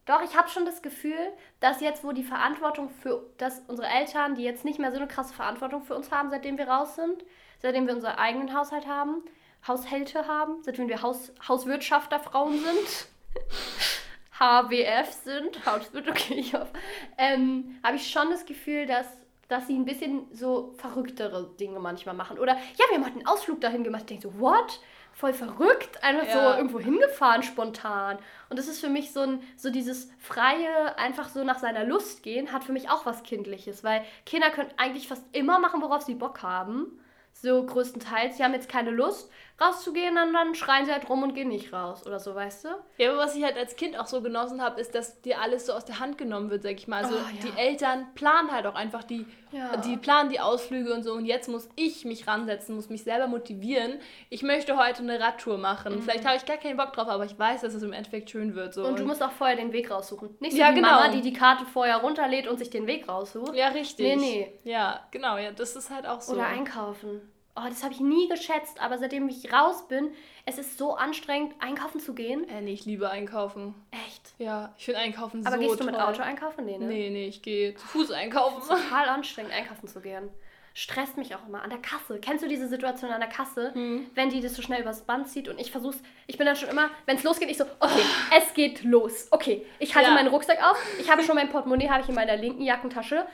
doch, 0.06 0.22
ich 0.22 0.38
habe 0.38 0.50
schon 0.50 0.66
das 0.66 0.82
Gefühl, 0.82 1.18
dass 1.60 1.82
jetzt, 1.82 2.04
wo 2.04 2.12
die 2.12 2.24
Verantwortung 2.24 2.90
für, 2.90 3.26
dass 3.38 3.64
unsere 3.68 3.88
Eltern, 3.88 4.36
die 4.36 4.44
jetzt 4.44 4.64
nicht 4.64 4.80
mehr 4.80 4.92
so 4.92 4.98
eine 4.98 5.08
krasse 5.08 5.34
Verantwortung 5.34 5.84
für 5.84 5.96
uns 5.96 6.12
haben, 6.12 6.30
seitdem 6.30 6.58
wir 6.58 6.68
raus 6.68 6.96
sind, 6.96 7.26
seitdem 7.62 7.88
wir 7.88 7.96
unseren 7.96 8.16
eigenen 8.16 8.56
Haushalt 8.56 8.86
haben, 8.86 9.24
Haushälte 9.68 10.28
haben, 10.28 10.62
seitdem 10.62 10.90
wir 10.90 11.02
Haus, 11.02 11.34
Hauswirtschafterfrauen 11.48 12.60
sind, 12.60 13.08
HWF 14.40 15.12
sind, 15.24 15.66
Hauswirt, 15.66 16.08
okay, 16.08 16.36
ich 16.36 16.54
hoffe, 16.54 16.72
ähm, 17.18 17.80
habe 17.84 17.96
ich 17.96 18.08
schon 18.10 18.30
das 18.30 18.46
Gefühl, 18.46 18.86
dass, 18.86 19.08
dass 19.48 19.66
sie 19.66 19.76
ein 19.76 19.86
bisschen 19.86 20.28
so 20.32 20.76
verrücktere 20.78 21.50
Dinge 21.60 21.80
manchmal 21.80 22.16
machen. 22.16 22.38
Oder, 22.38 22.54
ja, 22.54 22.86
wir 22.90 22.98
haben 22.98 23.06
halt 23.06 23.16
einen 23.16 23.28
Ausflug 23.28 23.62
dahin 23.62 23.84
gemacht. 23.84 24.02
Ich 24.02 24.20
denke 24.20 24.28
so, 24.28 24.40
what? 24.40 24.80
Voll 25.16 25.34
verrückt, 25.34 26.04
einfach 26.04 26.28
ja. 26.28 26.34
so 26.52 26.58
irgendwo 26.58 26.80
hingefahren 26.80 27.42
spontan. 27.42 28.20
Und 28.50 28.60
das 28.60 28.68
ist 28.68 28.82
für 28.82 28.90
mich 28.90 29.14
so 29.14 29.22
ein, 29.22 29.42
so 29.56 29.70
dieses 29.70 30.12
freie, 30.20 30.98
einfach 30.98 31.30
so 31.30 31.44
nach 31.46 31.58
seiner 31.58 31.86
Lust 31.86 32.22
gehen, 32.22 32.52
hat 32.52 32.66
für 32.66 32.74
mich 32.74 32.90
auch 32.90 33.06
was 33.06 33.24
Kindliches, 33.24 33.84
weil 33.84 34.04
Kinder 34.26 34.50
können 34.50 34.70
eigentlich 34.76 35.08
fast 35.08 35.24
immer 35.32 35.58
machen, 35.60 35.82
worauf 35.82 36.02
sie 36.02 36.16
Bock 36.16 36.44
haben 36.44 37.00
so 37.42 37.66
größtenteils. 37.66 38.38
Sie 38.38 38.44
haben 38.44 38.54
jetzt 38.54 38.70
keine 38.70 38.92
Lust 38.92 39.30
rauszugehen, 39.62 40.16
dann, 40.16 40.34
dann 40.34 40.54
schreien 40.54 40.86
sie 40.86 40.92
halt 40.92 41.10
rum 41.10 41.24
und 41.24 41.34
gehen 41.34 41.48
nicht 41.48 41.72
raus 41.72 42.06
oder 42.06 42.20
so, 42.20 42.36
weißt 42.36 42.66
du? 42.66 42.70
Ja, 42.98 43.12
aber 43.12 43.20
was 43.20 43.36
ich 43.36 43.44
halt 43.44 43.58
als 43.58 43.76
Kind 43.78 43.98
auch 43.98 44.08
so 44.08 44.22
genossen 44.22 44.62
habe, 44.62 44.82
ist, 44.82 44.94
dass 44.94 45.22
dir 45.22 45.40
alles 45.40 45.66
so 45.66 45.74
aus 45.74 45.86
der 45.86 46.00
Hand 46.00 46.18
genommen 46.18 46.50
wird, 46.50 46.64
sag 46.64 46.74
ich 46.74 46.88
mal. 46.88 47.04
Also 47.04 47.16
oh, 47.16 47.18
ja. 47.18 47.50
die 47.50 47.58
Eltern 47.58 48.08
planen 48.16 48.52
halt 48.52 48.68
auch 48.68 48.76
einfach 48.76 49.04
die, 49.04 49.26
ja. 49.52 49.78
die 49.78 49.96
planen 49.96 50.30
die 50.30 50.42
Ausflüge 50.42 50.94
und 50.94 51.04
so 51.04 51.14
und 51.14 51.26
jetzt 51.26 51.48
muss 51.48 51.70
ich 51.76 52.04
mich 52.04 52.28
ransetzen, 52.28 52.76
muss 52.76 52.90
mich 52.90 53.04
selber 53.04 53.28
motivieren. 53.28 54.00
Ich 54.30 54.44
möchte 54.44 54.78
heute 54.78 55.04
eine 55.04 55.22
Radtour 55.22 55.58
machen. 55.58 55.96
Mhm. 55.96 56.02
Vielleicht 56.02 56.26
habe 56.26 56.36
ich 56.36 56.46
gar 56.46 56.58
keinen 56.58 56.76
Bock 56.76 56.92
drauf, 56.92 57.08
aber 57.08 57.24
ich 57.24 57.40
weiß, 57.40 57.62
dass 57.62 57.74
es 57.74 57.84
im 57.84 57.94
Endeffekt 57.94 58.30
schön 58.30 58.56
wird. 58.56 58.74
So. 58.74 58.84
Und, 58.84 58.92
und 58.92 59.00
du 59.00 59.06
musst 59.06 59.24
auch 59.24 59.32
vorher 59.32 59.56
den 59.56 59.72
Weg 59.72 59.90
raussuchen. 59.90 60.36
Nicht 60.42 60.54
so 60.54 60.60
ja, 60.60 60.72
wie 60.72 60.76
genau. 60.76 60.90
Mama, 60.90 61.10
die 61.10 61.22
die 61.22 61.34
Karte 61.34 61.66
vorher 61.66 61.98
runterlädt 61.98 62.48
und 62.48 62.58
sich 62.58 62.70
den 62.70 62.88
Weg 62.88 63.08
raussucht. 63.08 63.56
Ja, 63.56 63.70
richtig. 63.70 64.06
Nee, 64.06 64.16
nee. 64.18 64.60
Ja, 64.70 65.08
genau. 65.12 65.38
Ja, 65.38 65.52
das 65.52 65.78
ist 65.78 65.90
halt 65.90 66.06
auch 66.06 66.20
so. 66.20 66.34
Oder 66.34 66.48
einkaufen. 66.48 67.22
Oh, 67.56 67.62
das 67.70 67.84
habe 67.84 67.94
ich 67.94 68.00
nie 68.00 68.28
geschätzt, 68.28 68.82
aber 68.82 68.98
seitdem 68.98 69.28
ich 69.30 69.52
raus 69.52 69.88
bin, 69.88 70.12
es 70.46 70.58
ist 70.58 70.78
so 70.78 70.96
anstrengend, 70.96 71.54
einkaufen 71.60 72.00
zu 72.00 72.14
gehen. 72.14 72.48
Äh, 72.50 72.62
nee, 72.62 72.74
ich 72.74 72.86
liebe 72.86 73.10
einkaufen. 73.10 73.74
Echt? 74.08 74.34
Ja, 74.38 74.74
ich 74.78 74.86
finde 74.86 75.00
einkaufen 75.00 75.46
Aber 75.46 75.56
so 75.56 75.62
gehst 75.62 75.80
du 75.80 75.84
mit 75.86 75.96
toll. 75.96 76.04
Auto 76.04 76.22
einkaufen? 76.22 76.66
Nee, 76.66 76.78
ne? 76.78 76.86
Nee, 76.88 77.10
nee, 77.10 77.28
ich 77.28 77.42
gehe 77.42 77.76
zu 77.76 77.86
Fuß 77.88 78.12
einkaufen. 78.12 78.62
Total 78.68 79.10
anstrengend, 79.10 79.54
einkaufen 79.54 79.88
zu 79.88 80.02
gehen. 80.02 80.30
Stresst 80.78 81.16
mich 81.16 81.34
auch 81.34 81.48
immer 81.48 81.62
an 81.64 81.70
der 81.70 81.80
Kasse. 81.80 82.20
Kennst 82.20 82.44
du 82.44 82.50
diese 82.50 82.68
Situation 82.68 83.10
an 83.10 83.22
der 83.22 83.30
Kasse, 83.30 83.74
Hm. 83.74 84.08
wenn 84.14 84.30
die 84.30 84.42
das 84.42 84.56
so 84.56 84.62
schnell 84.62 84.82
übers 84.82 85.04
Band 85.06 85.30
zieht 85.30 85.48
und 85.48 85.58
ich 85.58 85.72
versuch's, 85.72 86.02
ich 86.28 86.38
bin 86.38 86.46
dann 86.46 86.58
schon 86.58 86.68
immer, 86.68 86.90
wenn 87.06 87.16
es 87.16 87.24
losgeht, 87.24 87.50
ich 87.50 87.56
so, 87.58 87.64
okay, 87.80 88.02
es 88.38 88.54
geht 88.54 88.84
los. 88.84 89.30
Okay, 89.32 89.66
ich 89.80 89.96
halte 89.96 90.10
Ja. 90.10 90.16
meinen 90.16 90.28
Rucksack 90.28 90.62
auf, 90.62 90.76
ich 91.00 91.10
habe 91.10 91.24
schon 91.24 91.36
mein 91.36 91.50
Portemonnaie, 91.50 91.88
habe 91.90 92.02
ich 92.04 92.10
in 92.10 92.16
meiner 92.16 92.36
linken 92.36 92.62
Jackentasche, 92.62 93.26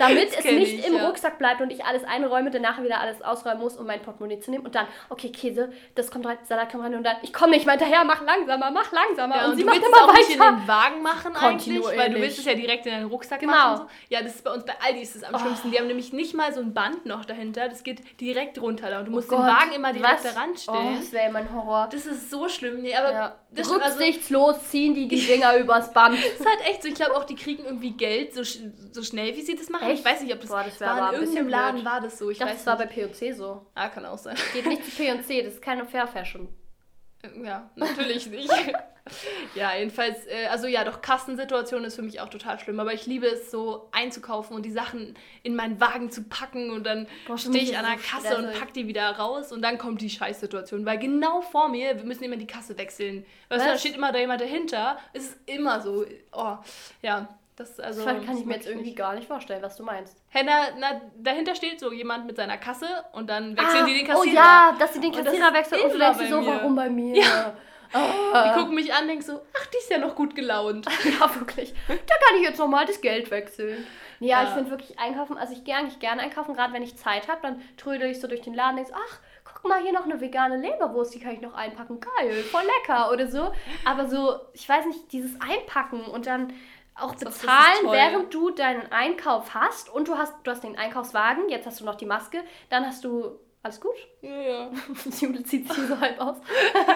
damit 0.00 0.30
es 0.36 0.44
nicht 0.44 0.78
ich, 0.80 0.86
im 0.86 0.94
ja. 0.96 1.06
Rucksack 1.06 1.38
bleibt 1.38 1.60
und 1.60 1.70
ich 1.70 1.84
alles 1.84 2.04
einräume, 2.04 2.50
dann 2.50 2.62
nachher 2.62 2.82
wieder 2.84 3.00
alles 3.00 3.22
ausräumen 3.22 3.60
muss, 3.60 3.76
um 3.76 3.86
mein 3.86 4.00
Portemonnaie 4.02 4.40
zu 4.40 4.50
nehmen 4.50 4.64
und 4.64 4.74
dann, 4.74 4.86
okay, 5.08 5.30
Käse, 5.30 5.70
das 5.94 6.10
kommt 6.10 6.26
rein, 6.26 6.38
Salat 6.44 6.70
kommt 6.70 6.84
rein 6.84 6.94
und 6.94 7.04
dann, 7.04 7.16
ich 7.22 7.32
komme 7.32 7.52
nicht 7.52 7.66
mal 7.66 7.72
hinterher, 7.78 8.04
mach 8.04 8.22
langsamer, 8.22 8.70
mach 8.70 8.90
langsamer 8.92 9.36
Ja, 9.36 9.44
und, 9.44 9.50
und, 9.52 9.56
sie 9.58 9.64
macht 9.64 9.76
immer 9.78 10.04
auch 10.04 10.12
nicht 10.14 10.30
in 10.30 10.38
weiter. 10.40 10.52
den 10.56 10.68
Wagen 10.68 11.02
machen 11.02 11.36
eigentlich, 11.36 11.84
weil 11.84 12.10
du 12.10 12.20
willst 12.20 12.38
es 12.38 12.44
ja 12.44 12.54
direkt 12.54 12.86
in 12.86 12.92
deinen 12.92 13.06
Rucksack 13.06 13.40
Genau. 13.40 13.52
machen. 13.52 13.76
So. 13.78 13.86
Ja, 14.14 14.22
das 14.22 14.34
ist 14.36 14.44
bei 14.44 14.52
uns 14.52 14.64
bei 14.64 14.74
Aldi 14.84 15.00
ist 15.00 15.16
es 15.16 15.22
am 15.22 15.34
Oh. 15.34 15.38
schlimmsten. 15.38 15.70
Die 15.70 15.78
haben 15.78 15.86
nämlich 15.86 16.12
nicht 16.12 16.34
mal 16.34 16.52
so 16.52 16.60
ein 16.60 16.74
Band 16.74 17.06
noch 17.06 17.24
dahinter, 17.24 17.68
das 17.68 17.82
geht 17.82 18.20
direkt 18.20 18.60
runter 18.60 18.90
da 18.90 18.98
und 19.00 19.06
du 19.06 19.10
musst 19.12 19.30
Oh 19.32 19.36
den 19.36 19.46
Wagen 19.46 19.72
immer 19.72 19.92
direkt 19.92 20.24
was? 20.24 20.34
daran 20.34 20.50
Oh, 20.52 20.56
stellen. 20.56 20.96
das 20.98 21.12
wäre 21.12 21.30
mein 21.32 21.52
Horror. 21.52 21.88
Das 21.92 22.06
ist 22.06 22.30
so 22.30 22.48
schlimm. 22.48 22.80
Nee, 22.82 22.94
aber 22.94 23.12
Ja. 23.12 23.36
Das 23.52 23.66
stimmt, 23.66 23.82
also, 23.82 23.98
Rücksichtslos 23.98 24.56
ziehen 24.70 24.94
die 24.94 25.08
die 25.08 25.20
Dinger 25.26 25.56
übers 25.58 25.92
Band. 25.92 26.16
das 26.16 26.40
ist 26.40 26.46
halt 26.46 26.60
echt 26.68 26.82
so. 26.82 26.88
Ich 26.88 26.94
glaube 26.94 27.16
auch, 27.16 27.24
die 27.24 27.34
kriegen 27.34 27.64
irgendwie 27.64 27.90
Geld 27.92 28.32
so, 28.34 28.42
so 28.44 29.02
schnell, 29.02 29.34
wie 29.36 29.42
sie 29.42 29.56
das 29.56 29.68
machen. 29.68 29.88
Echt? 29.88 30.00
Ich 30.00 30.04
weiß 30.04 30.22
nicht, 30.22 30.32
ob 30.32 30.40
das, 30.40 30.50
Boah, 30.50 30.64
das 30.64 30.80
war 30.80 30.88
aber 31.02 31.16
in 31.16 31.22
irgendeinem 31.22 31.48
Laden 31.48 31.84
war 31.84 32.00
das 32.00 32.18
so. 32.18 32.30
Ich, 32.30 32.34
Ich 32.34 32.38
dachte, 32.38 32.52
weiß 32.52 32.58
das 32.64 32.66
war 32.66 32.78
bei 32.78 32.84
nicht. 32.84 32.94
P&C 33.12 33.32
so. 33.32 33.66
Ah, 33.74 33.88
kann 33.88 34.06
auch 34.06 34.18
sein. 34.18 34.36
Geht 34.52 34.66
nicht 34.66 34.84
zu 34.84 34.90
P&C, 34.92 35.42
das 35.42 35.54
ist 35.54 35.62
keine 35.62 35.84
Fair 35.84 36.06
Fashion. 36.06 36.48
Ja, 37.42 37.68
natürlich 37.76 38.26
nicht. 38.28 38.50
ja, 39.54 39.76
jedenfalls, 39.76 40.26
äh, 40.26 40.46
also 40.46 40.66
ja, 40.66 40.84
doch 40.84 41.02
Kassensituation 41.02 41.84
ist 41.84 41.96
für 41.96 42.02
mich 42.02 42.20
auch 42.20 42.28
total 42.28 42.58
schlimm, 42.58 42.80
aber 42.80 42.94
ich 42.94 43.06
liebe 43.06 43.26
es 43.26 43.50
so 43.50 43.88
einzukaufen 43.92 44.56
und 44.56 44.64
die 44.64 44.70
Sachen 44.70 45.14
in 45.42 45.54
meinen 45.54 45.80
Wagen 45.80 46.10
zu 46.10 46.22
packen 46.24 46.70
und 46.70 46.84
dann 46.84 47.06
stehe 47.36 47.62
ich 47.62 47.76
an 47.76 47.84
der 47.84 47.96
Kasse 47.96 48.36
und 48.36 48.44
stressig. 48.44 48.60
pack 48.60 48.74
die 48.74 48.86
wieder 48.86 49.10
raus 49.10 49.52
und 49.52 49.62
dann 49.62 49.76
kommt 49.76 50.00
die 50.00 50.10
Scheißsituation, 50.10 50.86
weil 50.86 50.98
genau 50.98 51.42
vor 51.42 51.68
mir, 51.68 51.96
wir 51.96 52.04
müssen 52.04 52.24
immer 52.24 52.36
die 52.36 52.46
Kasse 52.46 52.78
wechseln. 52.78 53.26
Weißt 53.48 53.66
du, 53.66 53.70
da 53.70 53.78
steht 53.78 53.94
immer 53.94 54.12
da 54.12 54.18
jemand 54.18 54.40
dahinter. 54.40 54.98
Es 55.12 55.24
ist 55.24 55.38
immer 55.46 55.80
so, 55.80 56.06
oh, 56.32 56.56
ja. 57.02 57.28
Das, 57.60 57.78
also, 57.78 58.02
Das 58.06 58.24
kann 58.24 58.38
ich 58.38 58.46
mir 58.46 58.54
jetzt 58.54 58.66
irgendwie 58.66 58.94
gar 58.94 59.14
nicht 59.14 59.28
vorstellen, 59.28 59.62
was 59.62 59.76
du 59.76 59.82
meinst. 59.82 60.16
Hey, 60.30 60.44
na, 60.46 60.68
na, 60.78 60.98
dahinter 61.18 61.54
steht 61.54 61.78
so 61.78 61.92
jemand 61.92 62.26
mit 62.26 62.36
seiner 62.36 62.56
Kasse 62.56 62.86
und 63.12 63.28
dann 63.28 63.54
wechseln 63.54 63.84
die 63.84 63.98
den 63.98 64.06
oh 64.06 64.14
Kassierer. 64.14 64.34
ja, 64.34 64.76
dass 64.78 64.94
sie 64.94 65.00
den 65.00 65.12
Kassierer 65.12 65.52
wechseln 65.52 65.82
und 65.82 65.92
dir 65.92 66.26
so, 66.28 66.40
mir. 66.40 66.46
warum 66.46 66.74
bei 66.74 66.88
mir? 66.88 67.16
Ja. 67.16 67.52
Ah. 67.92 68.52
Die 68.54 68.58
gucken 68.58 68.76
mich 68.76 68.94
an, 68.94 69.08
denken 69.08 69.22
so, 69.22 69.40
ach, 69.52 69.66
die 69.66 69.76
ist 69.76 69.90
ja 69.90 69.98
noch 69.98 70.14
gut 70.14 70.34
gelaunt. 70.34 70.86
Ja, 71.04 71.34
wirklich. 71.34 71.74
Da 71.88 71.94
kann 71.96 72.36
ich 72.38 72.42
jetzt 72.42 72.58
nochmal 72.58 72.86
das 72.86 73.00
Geld 73.02 73.30
wechseln. 73.30 73.86
Ja, 74.20 74.42
Ja. 74.42 74.48
ich 74.48 74.54
finde 74.54 74.70
wirklich 74.70 74.98
einkaufen, 74.98 75.36
also 75.36 75.52
ich 75.52 75.64
gehe 75.64 75.74
eigentlich 75.74 75.98
gerne 75.98 76.22
einkaufen, 76.22 76.54
gerade 76.54 76.72
wenn 76.72 76.82
ich 76.82 76.96
Zeit 76.96 77.28
habe, 77.28 77.40
dann 77.42 77.60
trödel 77.76 78.10
ich 78.10 78.20
so 78.20 78.26
durch 78.28 78.40
den 78.42 78.54
Laden 78.54 78.78
und 78.78 78.84
denk 78.84 78.88
so, 78.88 78.94
ach, 78.94 79.18
guck 79.44 79.68
mal, 79.68 79.82
hier 79.82 79.92
noch 79.92 80.04
eine 80.04 80.20
vegane 80.20 80.56
Leberwurst, 80.56 81.14
die 81.14 81.20
kann 81.20 81.32
ich 81.32 81.40
noch 81.40 81.54
einpacken. 81.54 82.00
Geil, 82.00 82.42
voll 82.44 82.62
lecker 82.62 83.10
oder 83.12 83.26
so. 83.26 83.52
Aber 83.84 84.08
so, 84.08 84.36
ich 84.54 84.66
weiß 84.68 84.86
nicht, 84.86 85.12
dieses 85.12 85.38
Einpacken 85.40 86.02
und 86.04 86.26
dann 86.26 86.52
auch 86.94 87.14
Das 87.14 87.38
bezahlen, 87.38 87.90
während 87.90 88.34
du 88.34 88.50
deinen 88.50 88.90
Einkauf 88.92 89.54
hast 89.54 89.90
und 89.90 90.08
du 90.08 90.16
hast, 90.16 90.34
du 90.44 90.50
hast 90.50 90.64
den 90.64 90.76
Einkaufswagen, 90.76 91.48
jetzt 91.48 91.66
hast 91.66 91.80
du 91.80 91.84
noch 91.84 91.94
die 91.94 92.06
Maske, 92.06 92.42
dann 92.68 92.86
hast 92.86 93.04
du, 93.04 93.38
alles 93.62 93.80
gut? 93.80 93.96
Ja, 94.20 94.40
ja. 94.40 94.70
Jule 95.20 95.42
zieht 95.42 95.72
sich 95.72 95.86
so 95.86 95.98
halb 95.98 96.20
aus. 96.20 96.36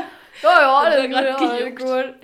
ja, 0.43 0.61
ja, 0.61 0.77
alles, 0.77 1.77
gut. 1.77 2.15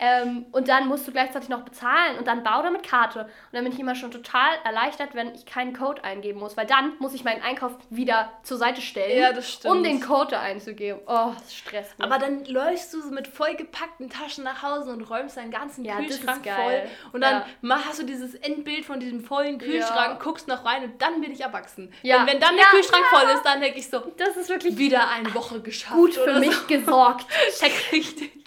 Ähm, 0.00 0.46
und 0.50 0.68
dann 0.68 0.88
musst 0.88 1.06
du 1.06 1.12
gleichzeitig 1.12 1.48
noch 1.50 1.60
bezahlen 1.60 2.18
und 2.18 2.26
dann 2.26 2.42
bau 2.42 2.62
da 2.62 2.70
mit 2.70 2.82
Karte. 2.82 3.20
Und 3.24 3.28
dann 3.52 3.64
bin 3.64 3.72
ich 3.72 3.78
immer 3.78 3.94
schon 3.94 4.10
total 4.10 4.48
erleichtert, 4.64 5.14
wenn 5.14 5.34
ich 5.34 5.44
keinen 5.46 5.72
Code 5.76 6.02
eingeben 6.02 6.40
muss, 6.40 6.56
weil 6.56 6.66
dann 6.66 6.94
muss 6.98 7.12
ich 7.14 7.22
meinen 7.22 7.42
Einkauf 7.42 7.72
wieder 7.90 8.32
zur 8.42 8.56
Seite 8.56 8.80
stellen, 8.80 9.18
Ja, 9.20 9.70
um 9.70 9.82
den 9.84 10.00
Code 10.00 10.30
da 10.32 10.40
einzugeben. 10.40 11.00
Oh, 11.06 11.32
das 11.38 11.54
stresst 11.54 11.98
mich. 11.98 12.04
Aber 12.06 12.18
dann 12.18 12.44
läufst 12.46 12.92
du 12.94 13.00
so 13.02 13.10
mit 13.10 13.28
vollgepackten 13.28 14.08
Taschen 14.08 14.42
nach 14.44 14.62
Hause 14.62 14.90
und 14.90 15.02
räumst 15.02 15.36
deinen 15.36 15.50
ganzen 15.50 15.84
Ja, 15.84 15.96
das 16.00 16.06
ist 16.12 16.16
Kühlschrank 16.20 16.42
geil. 16.44 16.56
voll. 16.56 17.10
Und 17.12 17.20
dann 17.20 17.42
Ja. 17.62 17.80
hast 17.86 17.98
du 18.00 18.04
dieses 18.06 18.34
Endbild 18.34 18.86
von 18.86 19.00
diesem 19.00 19.22
vollen 19.22 19.58
Kühlschrank, 19.58 20.20
guckst 20.22 20.48
noch 20.48 20.64
rein 20.64 20.82
und 20.84 21.02
dann 21.02 21.20
bin 21.20 21.30
ich 21.30 21.42
erwachsen. 21.42 21.92
Ja. 22.02 22.18
Denn 22.18 22.26
wenn 22.34 22.40
dann 22.40 22.56
der 22.56 22.64
Kühlschrank 22.66 23.04
voll 23.10 23.28
ist, 23.34 23.42
dann 23.44 23.60
denke 23.60 23.78
ich 23.78 23.90
so, 23.90 24.00
das 24.16 24.36
ist 24.36 24.48
wirklich 24.48 24.78
wieder 24.78 25.08
eine 25.10 25.34
Woche 25.34 25.60
geschafft. 25.60 25.94
gut 25.94 26.14
für 26.14 26.38
mich 26.40 26.54
So. 26.54 26.66
gesorgt. 26.66 27.26
Check 27.58 27.92
richtig. 27.92 28.39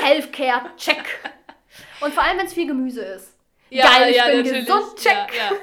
Self-Care, 0.00 0.70
check. 0.76 1.04
Und 2.00 2.14
vor 2.14 2.22
allem, 2.22 2.38
wenn 2.38 2.46
es 2.46 2.54
viel 2.54 2.66
Gemüse 2.66 3.02
ist. 3.02 3.34
Ja, 3.70 3.86
Geil, 3.86 4.10
ich 4.10 4.16
ja, 4.16 4.26
bin 4.26 4.36
natürlich. 4.38 4.66
gesund, 4.66 4.96
check. 4.96 5.12
Ja, 5.12 5.50
ja. 5.50 5.56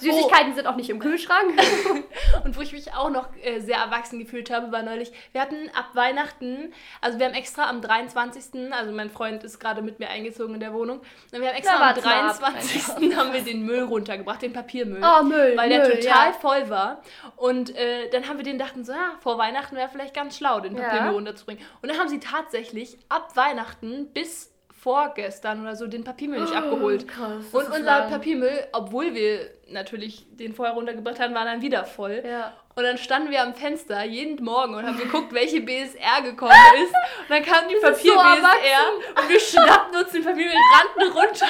Süßigkeiten 0.00 0.54
sind 0.54 0.66
auch 0.66 0.76
nicht 0.76 0.90
im 0.90 0.98
Kühlschrank. 0.98 1.52
Und 2.44 2.56
wo 2.56 2.60
ich 2.60 2.72
mich 2.72 2.92
auch 2.94 3.10
noch 3.10 3.28
äh, 3.42 3.60
sehr 3.60 3.78
erwachsen 3.78 4.18
gefühlt 4.18 4.50
habe, 4.50 4.72
war 4.72 4.82
neulich, 4.82 5.12
wir 5.32 5.40
hatten 5.40 5.70
ab 5.74 5.90
Weihnachten, 5.94 6.72
also 7.00 7.18
wir 7.18 7.26
haben 7.26 7.34
extra 7.34 7.68
am 7.68 7.80
23., 7.80 8.72
also 8.72 8.92
mein 8.92 9.10
Freund 9.10 9.44
ist 9.44 9.58
gerade 9.58 9.82
mit 9.82 9.98
mir 9.98 10.08
eingezogen 10.08 10.54
in 10.54 10.60
der 10.60 10.72
Wohnung, 10.72 10.98
und 10.98 11.40
wir 11.40 11.48
haben 11.48 11.56
extra 11.56 11.74
am 11.76 11.80
warte 11.80 12.02
mal 12.02 12.30
ab. 12.30 12.38
23. 12.38 13.16
haben 13.16 13.32
wir 13.32 13.42
den 13.42 13.64
Müll 13.64 13.82
runtergebracht, 13.82 14.42
den 14.42 14.52
Papiermüll. 14.52 15.02
Oh, 15.02 15.22
Müll, 15.24 15.56
Weil 15.56 15.68
der 15.68 15.86
Müll, 15.86 15.98
total 16.00 16.28
ja. 16.28 16.32
voll 16.32 16.68
war. 16.70 17.02
Und 17.36 17.74
äh, 17.76 18.08
dann 18.10 18.28
haben 18.28 18.36
wir 18.38 18.44
den 18.44 18.58
dachten 18.58 18.84
so, 18.84 18.92
ja, 18.92 19.16
vor 19.20 19.38
Weihnachten 19.38 19.76
wäre 19.76 19.88
vielleicht 19.88 20.14
ganz 20.14 20.36
schlau, 20.36 20.60
den 20.60 20.76
Ja. 20.76 20.84
Papiermüll 20.84 21.14
runterzubringen. 21.14 21.64
Und 21.82 21.90
dann 21.90 21.98
haben 21.98 22.08
sie 22.08 22.20
tatsächlich 22.20 22.98
ab 23.08 23.36
Weihnachten 23.36 24.08
bis 24.12 24.52
vorgestern 24.78 25.62
oder 25.62 25.74
so 25.76 25.86
den 25.86 26.04
Papiermüll 26.04 26.40
nicht 26.40 26.54
abgeholt. 26.54 27.04
Oh, 27.08 27.12
krass, 27.12 27.44
das 27.52 27.54
Und 27.54 27.66
unser 27.74 27.98
lang. 28.00 28.10
Papiermüll, 28.10 28.66
obwohl 28.72 29.14
wir 29.14 29.50
natürlich 29.70 30.26
den 30.30 30.54
vorher 30.54 30.74
runtergebracht 30.74 31.20
haben, 31.20 31.34
war 31.34 31.44
dann 31.44 31.62
wieder 31.62 31.84
voll. 31.84 32.22
Ja. 32.26 32.56
Und 32.74 32.84
dann 32.84 32.96
standen 32.96 33.30
wir 33.30 33.42
am 33.42 33.54
Fenster 33.54 34.04
jeden 34.04 34.42
Morgen 34.44 34.74
und 34.74 34.86
haben 34.86 34.98
geguckt, 34.98 35.32
welche 35.32 35.60
BSR 35.60 36.22
gekommen 36.22 36.52
ist. 36.76 36.92
Und 37.22 37.30
dann 37.30 37.44
kam 37.44 37.68
die 37.68 37.74
ist 37.74 37.82
so 37.82 37.88
Papier-BSR 37.88 39.22
und 39.22 39.28
wir 39.28 39.40
schnappten 39.40 39.96
uns 39.96 40.12
den 40.12 40.24
Papiermüll, 40.24 40.54
rannten 40.74 41.18
runter 41.18 41.46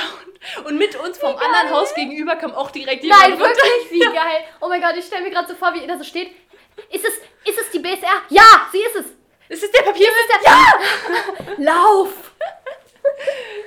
und, 0.58 0.66
und 0.66 0.78
mit 0.78 0.96
uns 0.96 1.18
vom 1.18 1.36
anderen 1.36 1.70
Haus 1.70 1.94
gegenüber 1.94 2.36
kam 2.36 2.52
auch 2.52 2.70
direkt 2.70 3.04
jemand 3.04 3.22
Nein, 3.22 3.32
runter. 3.32 3.48
wirklich, 3.48 3.90
wie 3.90 4.00
geil. 4.00 4.44
Oh 4.60 4.68
mein 4.68 4.80
Gott, 4.80 4.94
ich 4.96 5.04
stelle 5.04 5.22
mir 5.22 5.30
gerade 5.30 5.48
so 5.48 5.54
vor, 5.54 5.74
wie 5.74 5.80
ihr 5.80 5.88
da 5.88 5.98
so 5.98 6.04
steht. 6.04 6.30
Ist 6.90 7.04
es, 7.04 7.14
ist 7.44 7.60
es 7.60 7.70
die 7.72 7.80
BSR? 7.80 8.22
Ja, 8.30 8.68
sie 8.72 8.78
ist 8.78 8.96
es. 8.96 9.06
Ist 9.50 9.64
es 9.64 9.70
der 9.70 9.82
Papiermüll? 9.82 10.14
Ja! 10.44 10.62
Lauf! 11.58 12.27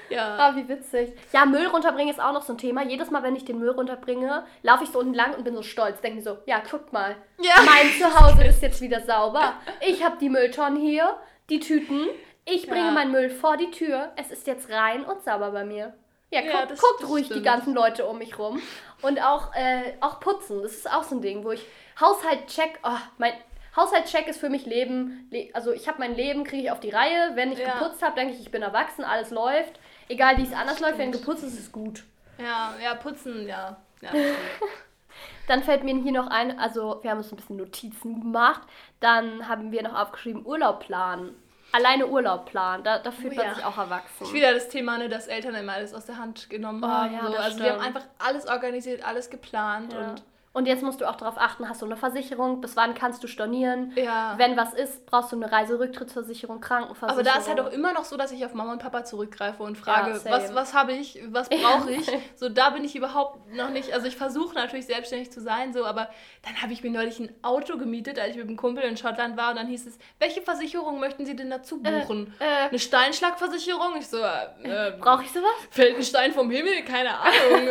Ja. 0.09 0.35
Ah, 0.37 0.55
wie 0.55 0.67
witzig. 0.67 1.13
Ja, 1.31 1.45
Müll 1.45 1.67
runterbringen 1.67 2.13
ist 2.13 2.19
auch 2.21 2.33
noch 2.33 2.41
so 2.43 2.53
ein 2.53 2.57
Thema. 2.57 2.83
Jedes 2.83 3.11
Mal, 3.11 3.23
wenn 3.23 3.35
ich 3.35 3.45
den 3.45 3.59
Müll 3.59 3.69
runterbringe, 3.69 4.45
laufe 4.61 4.83
ich 4.83 4.89
so 4.89 4.99
unten 4.99 5.13
lang 5.13 5.33
und 5.35 5.43
bin 5.45 5.55
so 5.55 5.63
stolz. 5.63 6.01
Denke 6.01 6.17
mir 6.17 6.21
so, 6.23 6.37
ja, 6.45 6.61
guck 6.69 6.91
mal. 6.91 7.15
Ja. 7.39 7.53
Mein 7.65 7.89
Zuhause 7.97 8.43
ist 8.43 8.61
jetzt 8.61 8.81
wieder 8.81 9.01
sauber. 9.01 9.53
Ich 9.79 10.03
habe 10.03 10.17
die 10.19 10.29
Mülltonnen 10.29 10.79
hier, 10.81 11.15
die 11.49 11.59
Tüten. 11.61 12.07
Ich 12.43 12.67
bringe 12.67 12.87
Ja. 12.87 12.91
meinen 12.91 13.11
Müll 13.11 13.29
vor 13.29 13.55
die 13.55 13.71
Tür. 13.71 14.11
Es 14.17 14.31
ist 14.31 14.47
jetzt 14.47 14.69
rein 14.69 15.05
und 15.05 15.23
sauber 15.23 15.51
bei 15.51 15.63
mir. 15.63 15.93
Ja, 16.29 16.41
Ja, 16.41 16.51
guck, 16.59 16.69
das- 16.69 16.81
guckt 16.81 17.01
das 17.03 17.09
ruhig 17.09 17.23
die 17.27 17.33
stimmt. 17.33 17.45
ganzen 17.45 17.73
Leute 17.73 18.05
um 18.05 18.17
mich 18.17 18.37
rum. 18.37 18.61
Und 19.01 19.21
auch, 19.23 19.53
äh, 19.55 19.93
auch 20.01 20.19
putzen. 20.19 20.61
Das 20.61 20.73
ist 20.73 20.91
auch 20.91 21.03
so 21.03 21.15
ein 21.15 21.21
Ding, 21.21 21.43
wo 21.45 21.51
ich 21.51 21.65
Haushalt 21.99 22.47
check. 22.47 22.79
Oh, 22.83 22.97
mein 23.17 23.33
Haushaltscheck 23.75 24.27
ist 24.27 24.39
für 24.39 24.49
mich 24.49 24.65
Leben. 24.65 25.27
Le 25.31 25.49
also 25.53 25.71
ich 25.71 25.87
habe 25.87 25.99
mein 25.99 26.15
Leben, 26.15 26.43
kriege 26.43 26.63
ich 26.63 26.71
auf 26.71 26.79
die 26.79 26.89
Reihe. 26.89 27.31
Wenn 27.35 27.51
ich 27.51 27.59
Ja. 27.59 27.73
geputzt 27.79 28.01
habe, 28.01 28.15
denke 28.15 28.33
ich, 28.33 28.41
ich 28.41 28.51
bin 28.51 28.61
erwachsen, 28.61 29.03
alles 29.05 29.29
läuft. 29.31 29.79
Egal 30.09 30.37
wie 30.37 30.43
es 30.43 30.53
anders 30.53 30.79
läuft, 30.79 30.97
wenn 30.97 31.11
geputzt 31.11 31.43
ist, 31.43 31.53
ist 31.53 31.59
es 31.59 31.71
gut. 31.71 32.03
Ja, 32.37 32.73
ja, 32.83 32.95
putzen, 32.95 33.47
ja. 33.47 33.77
ja. 34.01 34.09
Dann 35.47 35.63
fällt 35.63 35.83
mir 35.83 35.95
hier 35.95 36.11
noch 36.13 36.27
ein, 36.27 36.57
also 36.59 36.99
wir 37.01 37.11
haben 37.11 37.17
uns 37.17 37.31
ein 37.31 37.35
bisschen 37.35 37.57
Notizen 37.57 38.21
gemacht. 38.21 38.61
Dann 38.99 39.47
haben 39.47 39.71
wir 39.71 39.83
noch 39.83 39.93
aufgeschrieben, 39.99 40.45
Urlaub 40.45 40.79
planen. 40.81 41.35
Alleine 41.73 42.07
Urlaub 42.07 42.47
planen, 42.47 42.83
da, 42.83 42.99
da 42.99 43.11
fühlt 43.11 43.33
Oh 43.33 43.37
man 43.37 43.45
ja. 43.45 43.55
sich 43.55 43.63
auch 43.63 43.77
erwachsen. 43.77 44.23
Ist 44.23 44.33
wieder 44.33 44.53
das 44.53 44.67
Thema, 44.67 44.97
ne, 44.97 45.07
dass 45.07 45.27
Eltern 45.27 45.55
immer 45.55 45.73
alles 45.73 45.93
aus 45.93 46.05
der 46.05 46.17
Hand 46.17 46.49
genommen 46.49 46.83
Oh, 46.83 46.87
haben. 46.87 47.13
ja, 47.13 47.21
so. 47.21 47.37
Also 47.37 47.59
wir 47.59 47.71
haben 47.71 47.79
stimmt. 47.81 47.95
einfach 47.95 48.07
alles 48.19 48.45
organisiert, 48.47 49.05
alles 49.07 49.29
geplant 49.29 49.93
Ja. 49.93 50.09
und 50.09 50.23
Und 50.53 50.65
jetzt 50.65 50.83
musst 50.83 50.99
du 50.99 51.09
auch 51.09 51.15
darauf 51.15 51.37
achten, 51.37 51.69
hast 51.69 51.81
du 51.81 51.85
eine 51.85 51.95
Versicherung, 51.95 52.59
bis 52.59 52.75
wann 52.75 52.93
kannst 52.93 53.23
du 53.23 53.27
stornieren. 53.27 53.93
ja. 53.95 54.33
Wenn 54.37 54.57
was 54.57 54.73
ist, 54.73 55.05
brauchst 55.05 55.31
du 55.31 55.37
eine 55.37 55.49
Reiserücktrittsversicherung, 55.49 56.59
Krankenversicherung. 56.59 57.11
Aber 57.13 57.23
da 57.23 57.37
ist 57.39 57.47
halt 57.47 57.61
auch 57.61 57.71
immer 57.71 57.93
noch 57.93 58.03
so, 58.03 58.17
dass 58.17 58.33
ich 58.33 58.45
auf 58.45 58.53
Mama 58.53 58.73
und 58.73 58.79
Papa 58.81 59.05
zurückgreife 59.05 59.63
und 59.63 59.77
frage, 59.77 60.11
Ja, 60.11 60.31
was, 60.31 60.53
was 60.53 60.73
habe 60.73 60.91
ich, 60.91 61.21
was 61.29 61.47
brauche 61.47 61.91
ich? 61.91 62.11
So, 62.35 62.49
da 62.49 62.71
bin 62.71 62.83
ich 62.83 62.97
überhaupt 62.97 63.53
noch 63.53 63.69
nicht. 63.69 63.93
Also 63.93 64.07
ich 64.07 64.17
versuche 64.17 64.53
natürlich 64.55 64.87
selbstständig 64.87 65.31
zu 65.31 65.39
sein, 65.39 65.71
so, 65.71 65.85
aber 65.85 66.09
dann 66.43 66.61
habe 66.61 66.73
ich 66.73 66.83
mir 66.83 66.91
neulich 66.91 67.17
ein 67.19 67.33
Auto 67.43 67.77
gemietet, 67.77 68.19
als 68.19 68.31
ich 68.31 68.35
mit 68.37 68.47
einem 68.47 68.57
Kumpel 68.57 68.83
in 68.83 68.97
Schottland 68.97 69.37
war 69.37 69.51
und 69.51 69.55
dann 69.55 69.67
hieß 69.67 69.87
es, 69.87 69.97
welche 70.19 70.41
Versicherung 70.41 70.99
möchten 70.99 71.25
Sie 71.25 71.35
denn 71.35 71.49
dazu 71.49 71.81
buchen? 71.81 72.33
äh, 72.39 72.67
Eine 72.67 72.79
Steinschlagversicherung? 72.79 73.95
Ich 73.97 74.07
so, 74.09 74.17
äh, 74.17 74.87
äh, 74.89 74.91
Brauche 74.99 75.23
ich 75.23 75.31
sowas? 75.31 75.49
fällt 75.69 75.95
ein 75.95 76.03
Stein 76.03 76.33
vom 76.33 76.51
Himmel? 76.51 76.83
Keine 76.83 77.17
Ahnung. 77.17 77.69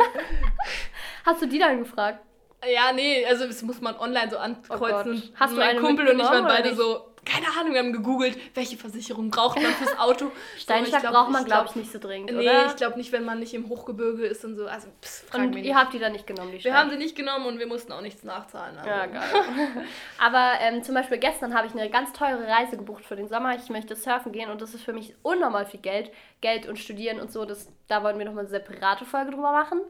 Hast 1.26 1.42
du 1.42 1.46
die 1.46 1.58
dann 1.58 1.78
gefragt? 1.80 2.20
Ja, 2.66 2.92
nee, 2.92 3.24
also 3.24 3.46
das 3.46 3.62
muss 3.62 3.80
man 3.80 3.96
online 3.98 4.30
so 4.30 4.38
ankreuzen. 4.38 5.22
Oh 5.24 5.36
Hast 5.40 5.56
du 5.56 5.80
Kumpel 5.80 6.08
und 6.08 6.18
ich 6.18 6.24
waren 6.24 6.44
beide 6.44 6.74
so, 6.74 7.10
keine 7.24 7.46
Ahnung, 7.58 7.72
wir 7.72 7.80
haben 7.80 7.92
gegoogelt, 7.92 8.38
welche 8.54 8.76
Versicherung 8.76 9.30
braucht 9.30 9.60
man 9.60 9.72
fürs 9.72 9.98
Auto. 9.98 10.30
Steinschlag 10.58 11.02
So, 11.02 11.06
ich 11.06 11.12
braucht 11.12 11.30
man, 11.30 11.44
glaub- 11.44 11.64
glaube 11.64 11.70
ich, 11.70 11.76
nicht 11.76 11.92
so 11.92 11.98
dringend, 11.98 12.30
Nee, 12.32 12.48
oder? 12.48 12.66
ich 12.66 12.76
glaube 12.76 12.96
nicht, 12.96 13.12
wenn 13.12 13.24
man 13.24 13.40
nicht 13.40 13.52
im 13.54 13.68
Hochgebirge 13.68 14.26
ist 14.26 14.44
und 14.44 14.56
so. 14.56 14.66
Also, 14.66 14.88
pss, 15.02 15.24
Und 15.34 15.54
mich 15.54 15.64
ihr 15.64 15.74
habt 15.74 15.92
die 15.92 15.98
dann 15.98 16.12
nicht 16.12 16.26
genommen, 16.26 16.52
die 16.52 16.64
Wir 16.64 16.74
haben 16.74 16.90
sie 16.90 16.96
nicht 16.96 17.16
genommen 17.16 17.46
und 17.46 17.58
wir 17.58 17.66
mussten 17.66 17.92
auch 17.92 18.00
nichts 18.00 18.24
nachzahlen. 18.24 18.76
Also. 18.78 18.88
Ja, 18.90 19.06
geil. 19.06 19.28
Aber 20.18 20.52
ähm, 20.60 20.82
zum 20.82 20.94
Beispiel 20.94 21.18
gestern 21.18 21.54
habe 21.54 21.66
ich 21.66 21.74
eine 21.74 21.90
ganz 21.90 22.12
teure 22.12 22.46
Reise 22.46 22.76
gebucht 22.76 23.04
für 23.04 23.16
den 23.16 23.28
Sommer. 23.28 23.54
Ich 23.54 23.68
möchte 23.68 23.96
surfen 23.96 24.32
gehen 24.32 24.50
und 24.50 24.62
das 24.62 24.74
ist 24.74 24.82
für 24.82 24.92
mich 24.92 25.14
unnormal 25.22 25.66
viel 25.66 25.80
Geld. 25.80 26.10
Geld 26.40 26.66
und 26.66 26.78
Studieren 26.78 27.20
und 27.20 27.30
so, 27.30 27.44
das, 27.44 27.68
da 27.86 28.02
wollen 28.02 28.18
wir 28.18 28.24
nochmal 28.24 28.44
eine 28.44 28.50
separate 28.50 29.04
Folge 29.04 29.32
drüber 29.32 29.52
machen. 29.52 29.80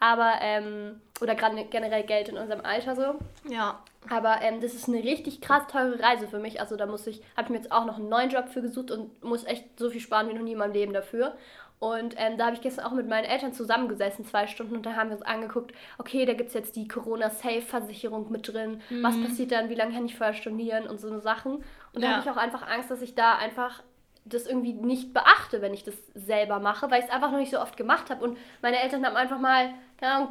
Aber, 0.00 0.34
ähm, 0.40 1.00
oder 1.20 1.34
gerade 1.34 1.64
generell 1.64 2.04
Geld 2.04 2.28
in 2.28 2.36
unserem 2.38 2.64
Alter 2.64 2.94
so. 2.94 3.14
Ja. 3.52 3.80
Aber 4.08 4.40
ähm, 4.42 4.60
das 4.60 4.74
ist 4.74 4.88
eine 4.88 5.02
richtig 5.02 5.40
krass 5.40 5.66
teure 5.66 6.00
Reise 6.00 6.28
für 6.28 6.38
mich. 6.38 6.60
Also 6.60 6.76
da 6.76 6.86
muss 6.86 7.06
ich, 7.06 7.20
habe 7.36 7.44
ich 7.44 7.48
mir 7.50 7.56
jetzt 7.56 7.72
auch 7.72 7.84
noch 7.84 7.96
einen 7.96 8.08
neuen 8.08 8.30
Job 8.30 8.48
für 8.48 8.62
gesucht 8.62 8.90
und 8.92 9.22
muss 9.24 9.44
echt 9.44 9.78
so 9.78 9.90
viel 9.90 10.00
sparen 10.00 10.28
wie 10.28 10.34
noch 10.34 10.42
nie 10.42 10.52
in 10.52 10.58
meinem 10.58 10.72
Leben 10.72 10.92
dafür. 10.92 11.36
Und 11.80 12.14
ähm, 12.16 12.36
da 12.38 12.46
habe 12.46 12.56
ich 12.56 12.60
gestern 12.62 12.86
auch 12.86 12.92
mit 12.92 13.08
meinen 13.08 13.24
Eltern 13.24 13.52
zusammengesessen, 13.52 14.24
zwei 14.24 14.48
Stunden, 14.48 14.74
und 14.74 14.84
da 14.84 14.96
haben 14.96 15.10
wir 15.10 15.16
uns 15.16 15.24
angeguckt, 15.24 15.72
okay, 15.98 16.24
da 16.26 16.32
gibt 16.32 16.48
es 16.48 16.54
jetzt 16.54 16.74
die 16.74 16.88
Corona-Safe-Versicherung 16.88 18.30
mit 18.32 18.52
drin. 18.52 18.80
Was 19.02 19.20
passiert 19.20 19.52
dann, 19.52 19.68
wie 19.68 19.74
lange 19.76 19.94
kann 19.94 20.06
ich 20.06 20.16
vorher 20.16 20.34
stornieren 20.34 20.86
und 20.88 21.00
so 21.00 21.08
eine 21.08 21.20
Sachen. 21.20 21.56
Und 21.92 22.02
da 22.02 22.08
Ja. 22.08 22.10
habe 22.16 22.22
ich 22.24 22.30
auch 22.30 22.36
einfach 22.36 22.66
Angst, 22.68 22.90
dass 22.90 23.00
ich 23.02 23.14
da 23.14 23.36
einfach 23.36 23.82
das 24.28 24.46
irgendwie 24.46 24.72
nicht 24.72 25.12
beachte, 25.12 25.62
wenn 25.62 25.74
ich 25.74 25.84
das 25.84 25.94
selber 26.14 26.60
mache, 26.60 26.90
weil 26.90 27.00
ich 27.00 27.06
es 27.06 27.10
einfach 27.12 27.30
noch 27.30 27.38
nicht 27.38 27.50
so 27.50 27.60
oft 27.60 27.76
gemacht 27.76 28.10
habe. 28.10 28.24
Und 28.24 28.38
meine 28.62 28.80
Eltern 28.80 29.04
haben 29.04 29.16
einfach 29.16 29.38
mal, 29.38 29.74
keine 29.98 30.12
Ahnung, 30.14 30.28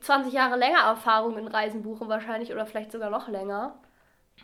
20 0.00 0.32
Jahre 0.32 0.56
länger 0.56 0.80
Erfahrung 0.80 1.38
in 1.38 1.48
Reisen 1.48 1.82
buchen 1.82 2.08
wahrscheinlich 2.08 2.52
oder 2.52 2.66
vielleicht 2.66 2.92
sogar 2.92 3.10
noch 3.10 3.28
länger. 3.28 3.78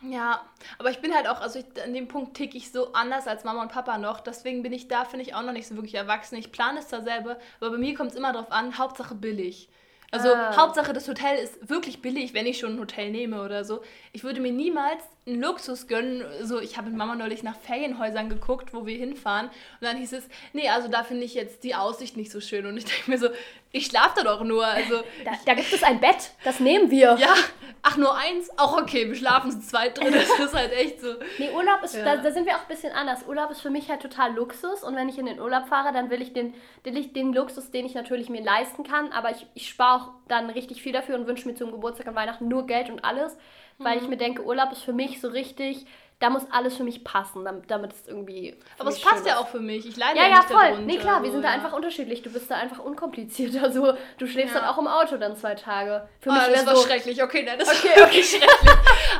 Ja, 0.03 0.41
aber 0.77 0.89
ich 0.91 0.99
bin 0.99 1.13
halt 1.15 1.27
auch, 1.27 1.39
also 1.41 1.59
ich, 1.59 1.65
an 1.83 1.93
dem 1.93 2.07
Punkt 2.07 2.35
tick 2.35 2.53
ich 2.53 2.71
so 2.71 2.93
anders 2.93 3.27
als 3.27 3.43
Mama 3.43 3.61
und 3.61 3.71
Papa 3.71 3.97
noch. 3.97 4.19
Deswegen 4.19 4.61
bin 4.61 4.73
ich 4.73 4.87
da, 4.87 5.05
finde 5.05 5.23
ich, 5.25 5.33
auch 5.35 5.41
noch 5.41 5.53
nicht 5.53 5.67
so 5.67 5.75
wirklich 5.75 5.95
erwachsen. 5.95 6.35
Ich 6.35 6.51
plane 6.51 6.79
es 6.79 6.89
zwar 6.89 7.01
selber, 7.01 7.37
aber 7.59 7.71
bei 7.71 7.77
mir 7.77 7.95
kommt 7.95 8.11
es 8.11 8.17
immer 8.17 8.33
drauf 8.33 8.51
an, 8.51 8.77
Hauptsache 8.77 9.15
billig. 9.15 9.69
Also 10.11 10.29
Ah. 10.33 10.55
Hauptsache 10.55 10.93
das 10.93 11.07
Hotel 11.07 11.37
ist 11.37 11.69
wirklich 11.69 12.01
billig, 12.01 12.33
wenn 12.33 12.45
ich 12.45 12.59
schon 12.59 12.73
ein 12.75 12.79
Hotel 12.79 13.09
nehme 13.11 13.41
oder 13.41 13.63
so. 13.63 13.81
Ich 14.11 14.23
würde 14.23 14.41
mir 14.41 14.51
niemals 14.51 15.03
einen 15.27 15.41
Luxus 15.41 15.87
gönnen. 15.87 16.23
So, 16.43 16.59
ich 16.59 16.77
habe 16.77 16.89
mit 16.89 16.97
Mama 16.97 17.15
neulich 17.15 17.41
nach 17.41 17.55
Ferienhäusern 17.57 18.29
geguckt, 18.29 18.73
wo 18.73 18.85
wir 18.85 18.95
hinfahren. 18.97 19.47
Und 19.47 19.53
dann 19.81 19.97
hieß 19.97 20.13
es, 20.13 20.27
nee, 20.53 20.69
also 20.69 20.87
da 20.87 21.03
finde 21.03 21.23
ich 21.25 21.33
jetzt 21.33 21.63
die 21.63 21.73
Aussicht 21.75 22.15
nicht 22.15 22.31
so 22.31 22.39
schön. 22.41 22.65
Und 22.67 22.77
ich 22.77 22.85
denke 22.85 23.09
mir 23.09 23.17
so, 23.17 23.29
ich 23.71 23.87
schlafe 23.87 24.11
da 24.17 24.23
doch 24.23 24.43
nur. 24.43 24.65
Also 24.65 24.97
Da, 25.25 25.31
da 25.45 25.53
gibt 25.55 25.73
es 25.73 25.81
ein 25.83 25.99
Bett, 25.99 26.31
das 26.43 26.59
nehmen 26.59 26.91
wir. 26.91 27.17
ja, 27.19 27.33
ach 27.81 27.97
nur 27.97 28.15
eins, 28.15 28.49
auch 28.57 28.79
okay, 28.79 29.07
wir 29.07 29.15
schlafen 29.15 29.51
zu 29.51 29.59
zweit 29.61 29.97
drin. 29.97 30.13
Das 30.13 30.29
ist 30.39 30.53
halt 30.53 30.71
echt 30.73 31.01
so. 31.01 31.15
Nee, 31.39 31.49
Urlaub 31.51 31.81
ist, 31.83 31.95
Ja. 31.95 32.03
da, 32.03 32.17
da 32.17 32.31
sind 32.31 32.45
wir 32.45 32.53
auch 32.55 32.61
ein 32.61 32.67
bisschen 32.67 32.93
anders. 32.93 33.25
Urlaub 33.27 33.49
ist 33.49 33.61
für 33.61 33.71
mich 33.71 33.89
halt 33.89 34.01
total 34.01 34.33
Luxus 34.35 34.83
und 34.83 34.95
wenn 34.95 35.09
ich 35.09 35.17
in 35.17 35.25
den 35.25 35.39
Urlaub 35.39 35.67
fahre, 35.67 35.91
dann 35.91 36.09
will 36.11 36.21
ich 36.21 36.33
den, 36.33 36.53
will 36.83 36.95
ich 36.97 37.13
den 37.13 37.33
Luxus, 37.33 37.71
den 37.71 37.85
ich 37.87 37.95
natürlich 37.95 38.29
mir 38.29 38.43
leisten 38.43 38.83
kann, 38.83 39.11
aber 39.11 39.31
ich, 39.31 39.47
ich 39.55 39.67
spare 39.69 40.01
auch 40.03 40.07
dann 40.27 40.49
richtig 40.51 40.81
viel 40.83 40.93
dafür 40.93 41.15
und 41.15 41.25
wünsche 41.27 41.47
mir 41.47 41.55
zum 41.55 41.71
Geburtstag 41.71 42.07
und 42.07 42.15
Weihnachten 42.15 42.47
nur 42.47 42.67
Geld 42.67 42.89
und 42.91 43.03
alles, 43.03 43.35
weil 43.81 43.97
Mhm. 43.97 44.03
ich 44.03 44.07
mir 44.07 44.17
denke, 44.17 44.43
Urlaub 44.45 44.71
ist 44.71 44.83
für 44.83 44.93
mich 44.93 45.21
so 45.21 45.27
richtig, 45.29 45.85
da 46.19 46.29
muss 46.29 46.43
alles 46.49 46.77
für 46.77 46.83
mich 46.85 47.03
passen, 47.03 47.43
damit, 47.43 47.69
damit 47.69 47.91
es 47.91 48.07
irgendwie. 48.07 48.55
Aber 48.79 48.89
es 48.89 49.01
passt 49.01 49.25
ja 49.25 49.33
ist. 49.33 49.39
auch 49.39 49.47
für 49.49 49.59
mich. 49.59 49.85
Ich 49.85 49.97
leide 49.97 50.17
Ja, 50.17 50.23
ja, 50.23 50.29
ja, 50.29 50.37
nicht 50.37 50.47
voll. 50.49 50.61
darunter. 50.63 50.81
Nee, 50.83 50.97
klar, 50.97 51.21
wir 51.23 51.31
sind 51.31 51.41
da 51.41 51.49
ja. 51.49 51.53
einfach 51.55 51.73
unterschiedlich. 51.73 52.21
Du 52.21 52.31
bist 52.31 52.49
da 52.49 52.55
einfach 52.55 52.79
unkompliziert. 52.79 53.61
Also, 53.61 53.93
du 54.17 54.25
schläfst 54.27 54.55
Ja. 54.55 54.61
dann 54.61 54.69
auch 54.69 54.77
im 54.77 54.87
Auto 54.87 55.17
dann 55.17 55.35
zwei 55.35 55.55
Tage. 55.55 56.07
Für 56.21 56.29
Oh, 56.29 56.33
mich 56.33 56.43
das 56.53 56.65
war 56.65 56.75
so, 56.77 56.83
schrecklich. 56.83 57.21
Okay, 57.21 57.43
nein, 57.45 57.59
das 57.59 57.67
Okay, 57.77 57.89
war 57.89 57.95
wirklich 58.07 58.29
schrecklich. 58.29 58.71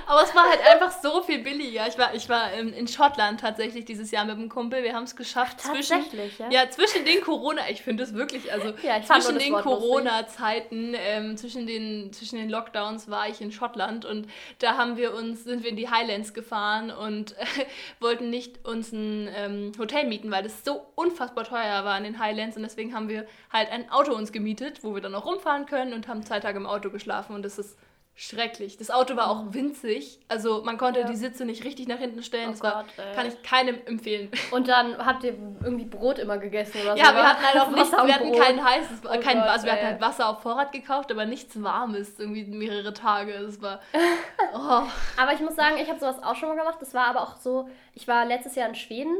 Aber 0.08 0.24
es 0.24 0.34
war 0.34 0.50
halt 0.50 0.60
einfach 0.72 0.92
so 1.02 1.22
viel 1.24 1.40
billiger. 1.40 1.86
Ich 1.88 1.98
war, 1.98 2.14
ich 2.16 2.30
war 2.30 2.54
in, 2.54 2.72
in 2.74 2.88
Schottland 2.88 3.42
tatsächlich 3.42 3.84
dieses 3.86 4.12
Jahr 4.12 4.24
mit 4.26 4.36
einem 4.38 4.48
Kumpel. 4.50 4.82
Wir 4.84 4.94
haben 4.94 5.04
es 5.04 5.16
geschafft. 5.18 5.60
Zwischen, 5.62 5.98
Tatsächlich, 6.02 6.40
ja? 6.40 6.50
ja, 6.50 6.70
zwischen 6.70 7.04
den 7.06 7.22
Corona, 7.22 7.62
ich 7.70 7.82
finde 7.82 8.04
es 8.04 8.14
wirklich, 8.14 8.52
also 8.54 8.72
zwischen 8.72 9.38
den. 9.40 9.54
Corona-Zeiten, 9.54 10.94
ähm, 10.98 11.38
zwischen, 11.38 11.68
den, 11.68 12.12
zwischen 12.14 12.38
den 12.38 12.50
Lockdowns 12.50 13.10
war 13.10 13.28
ich 13.30 13.42
in 13.42 13.52
Schottland 13.52 14.06
und 14.06 14.28
da 14.60 14.78
haben 14.78 14.98
wir 14.98 15.14
uns, 15.14 15.44
sind 15.44 15.64
wir 15.64 15.70
in 15.72 15.76
die 15.76 15.90
Highlands 15.90 16.34
gefahren 16.34 16.85
und 16.92 17.38
äh, 17.38 17.46
wollten 18.00 18.30
nicht 18.30 18.66
uns 18.66 18.92
ein 18.92 19.30
ähm, 19.36 19.72
Hotel 19.78 20.08
mieten, 20.08 20.32
weil 20.32 20.44
das 20.44 20.64
so 20.64 20.86
unfassbar 20.96 21.44
teuer 21.44 21.86
war 21.86 21.98
in 21.98 22.04
den 22.04 22.20
Highlands. 22.20 22.58
Und 22.58 22.64
deswegen 22.64 22.94
haben 22.94 23.10
wir 23.10 23.26
halt 23.52 23.72
ein 23.72 23.90
Auto 23.90 24.14
uns 24.14 24.32
gemietet, 24.32 24.84
wo 24.84 24.94
wir 24.94 25.02
dann 25.02 25.16
auch 25.16 25.26
rumfahren 25.26 25.66
können 25.66 25.94
und 25.94 26.08
haben 26.08 26.24
zwei 26.24 26.40
Tage 26.40 26.58
im 26.58 26.66
Auto 26.66 26.90
geschlafen. 26.90 27.36
Und 27.36 27.44
das 27.44 27.58
ist 27.58 27.78
schrecklich. 28.18 28.78
Das 28.78 28.90
Auto 28.92 29.18
war 29.18 29.30
auch 29.30 29.44
winzig, 29.54 30.20
also 30.30 30.64
man 30.64 30.78
konnte 30.78 31.02
Ja. 31.02 31.06
die 31.06 31.18
Sitze 31.18 31.44
nicht 31.44 31.66
richtig 31.66 31.88
nach 31.90 31.98
hinten 31.98 32.24
stellen. 32.24 32.48
Oh 32.48 32.52
das 32.52 32.64
war, 32.64 32.84
Gott, 32.86 33.16
kann 33.16 33.28
ich 33.28 33.44
keinem 33.44 33.78
empfehlen. 33.86 34.32
Und 34.52 34.70
dann 34.70 34.98
habt 35.06 35.26
ihr 35.26 35.36
irgendwie 35.64 35.84
Brot 35.84 36.18
immer 36.20 36.38
gegessen 36.38 36.80
oder 36.82 36.92
so. 36.96 37.04
Ja, 37.04 37.14
wir 37.14 37.24
hatten 37.30 37.44
halt 37.44 37.60
auch 37.60 37.70
nichts, 37.76 37.92
wir 37.92 38.14
hatten 38.16 38.32
Brot. 38.32 38.42
kein 38.42 38.64
heißes, 38.64 39.00
Oh 39.04 39.20
kein, 39.20 39.38
Gott, 39.40 39.48
also 39.50 39.66
wir 39.66 39.74
hatten 39.74 39.86
halt 39.86 40.02
Wasser 40.02 40.30
auf 40.30 40.42
Vorrat 40.42 40.72
gekauft, 40.72 41.12
aber 41.12 41.26
nichts 41.26 41.62
Warmes, 41.62 42.18
irgendwie 42.18 42.46
mehrere 42.46 42.94
Tage. 42.94 43.34
Das 43.40 43.62
war, 43.62 43.82
oh, 44.54 44.84
Aber 45.18 45.34
ich 45.34 45.42
muss 45.42 45.56
sagen, 45.58 45.76
ich 45.82 45.90
habe 45.90 46.00
sowas 46.00 46.24
auch 46.24 46.36
schon 46.36 46.48
mal 46.50 46.56
gemacht. 46.58 46.78
Das 46.80 46.94
war 46.94 47.08
aber 47.08 47.22
auch 47.22 47.36
so, 47.38 47.68
ich 47.94 48.08
war 48.08 48.26
letztes 48.26 48.56
Jahr 48.56 48.70
in 48.70 48.76
Schweden 48.76 49.16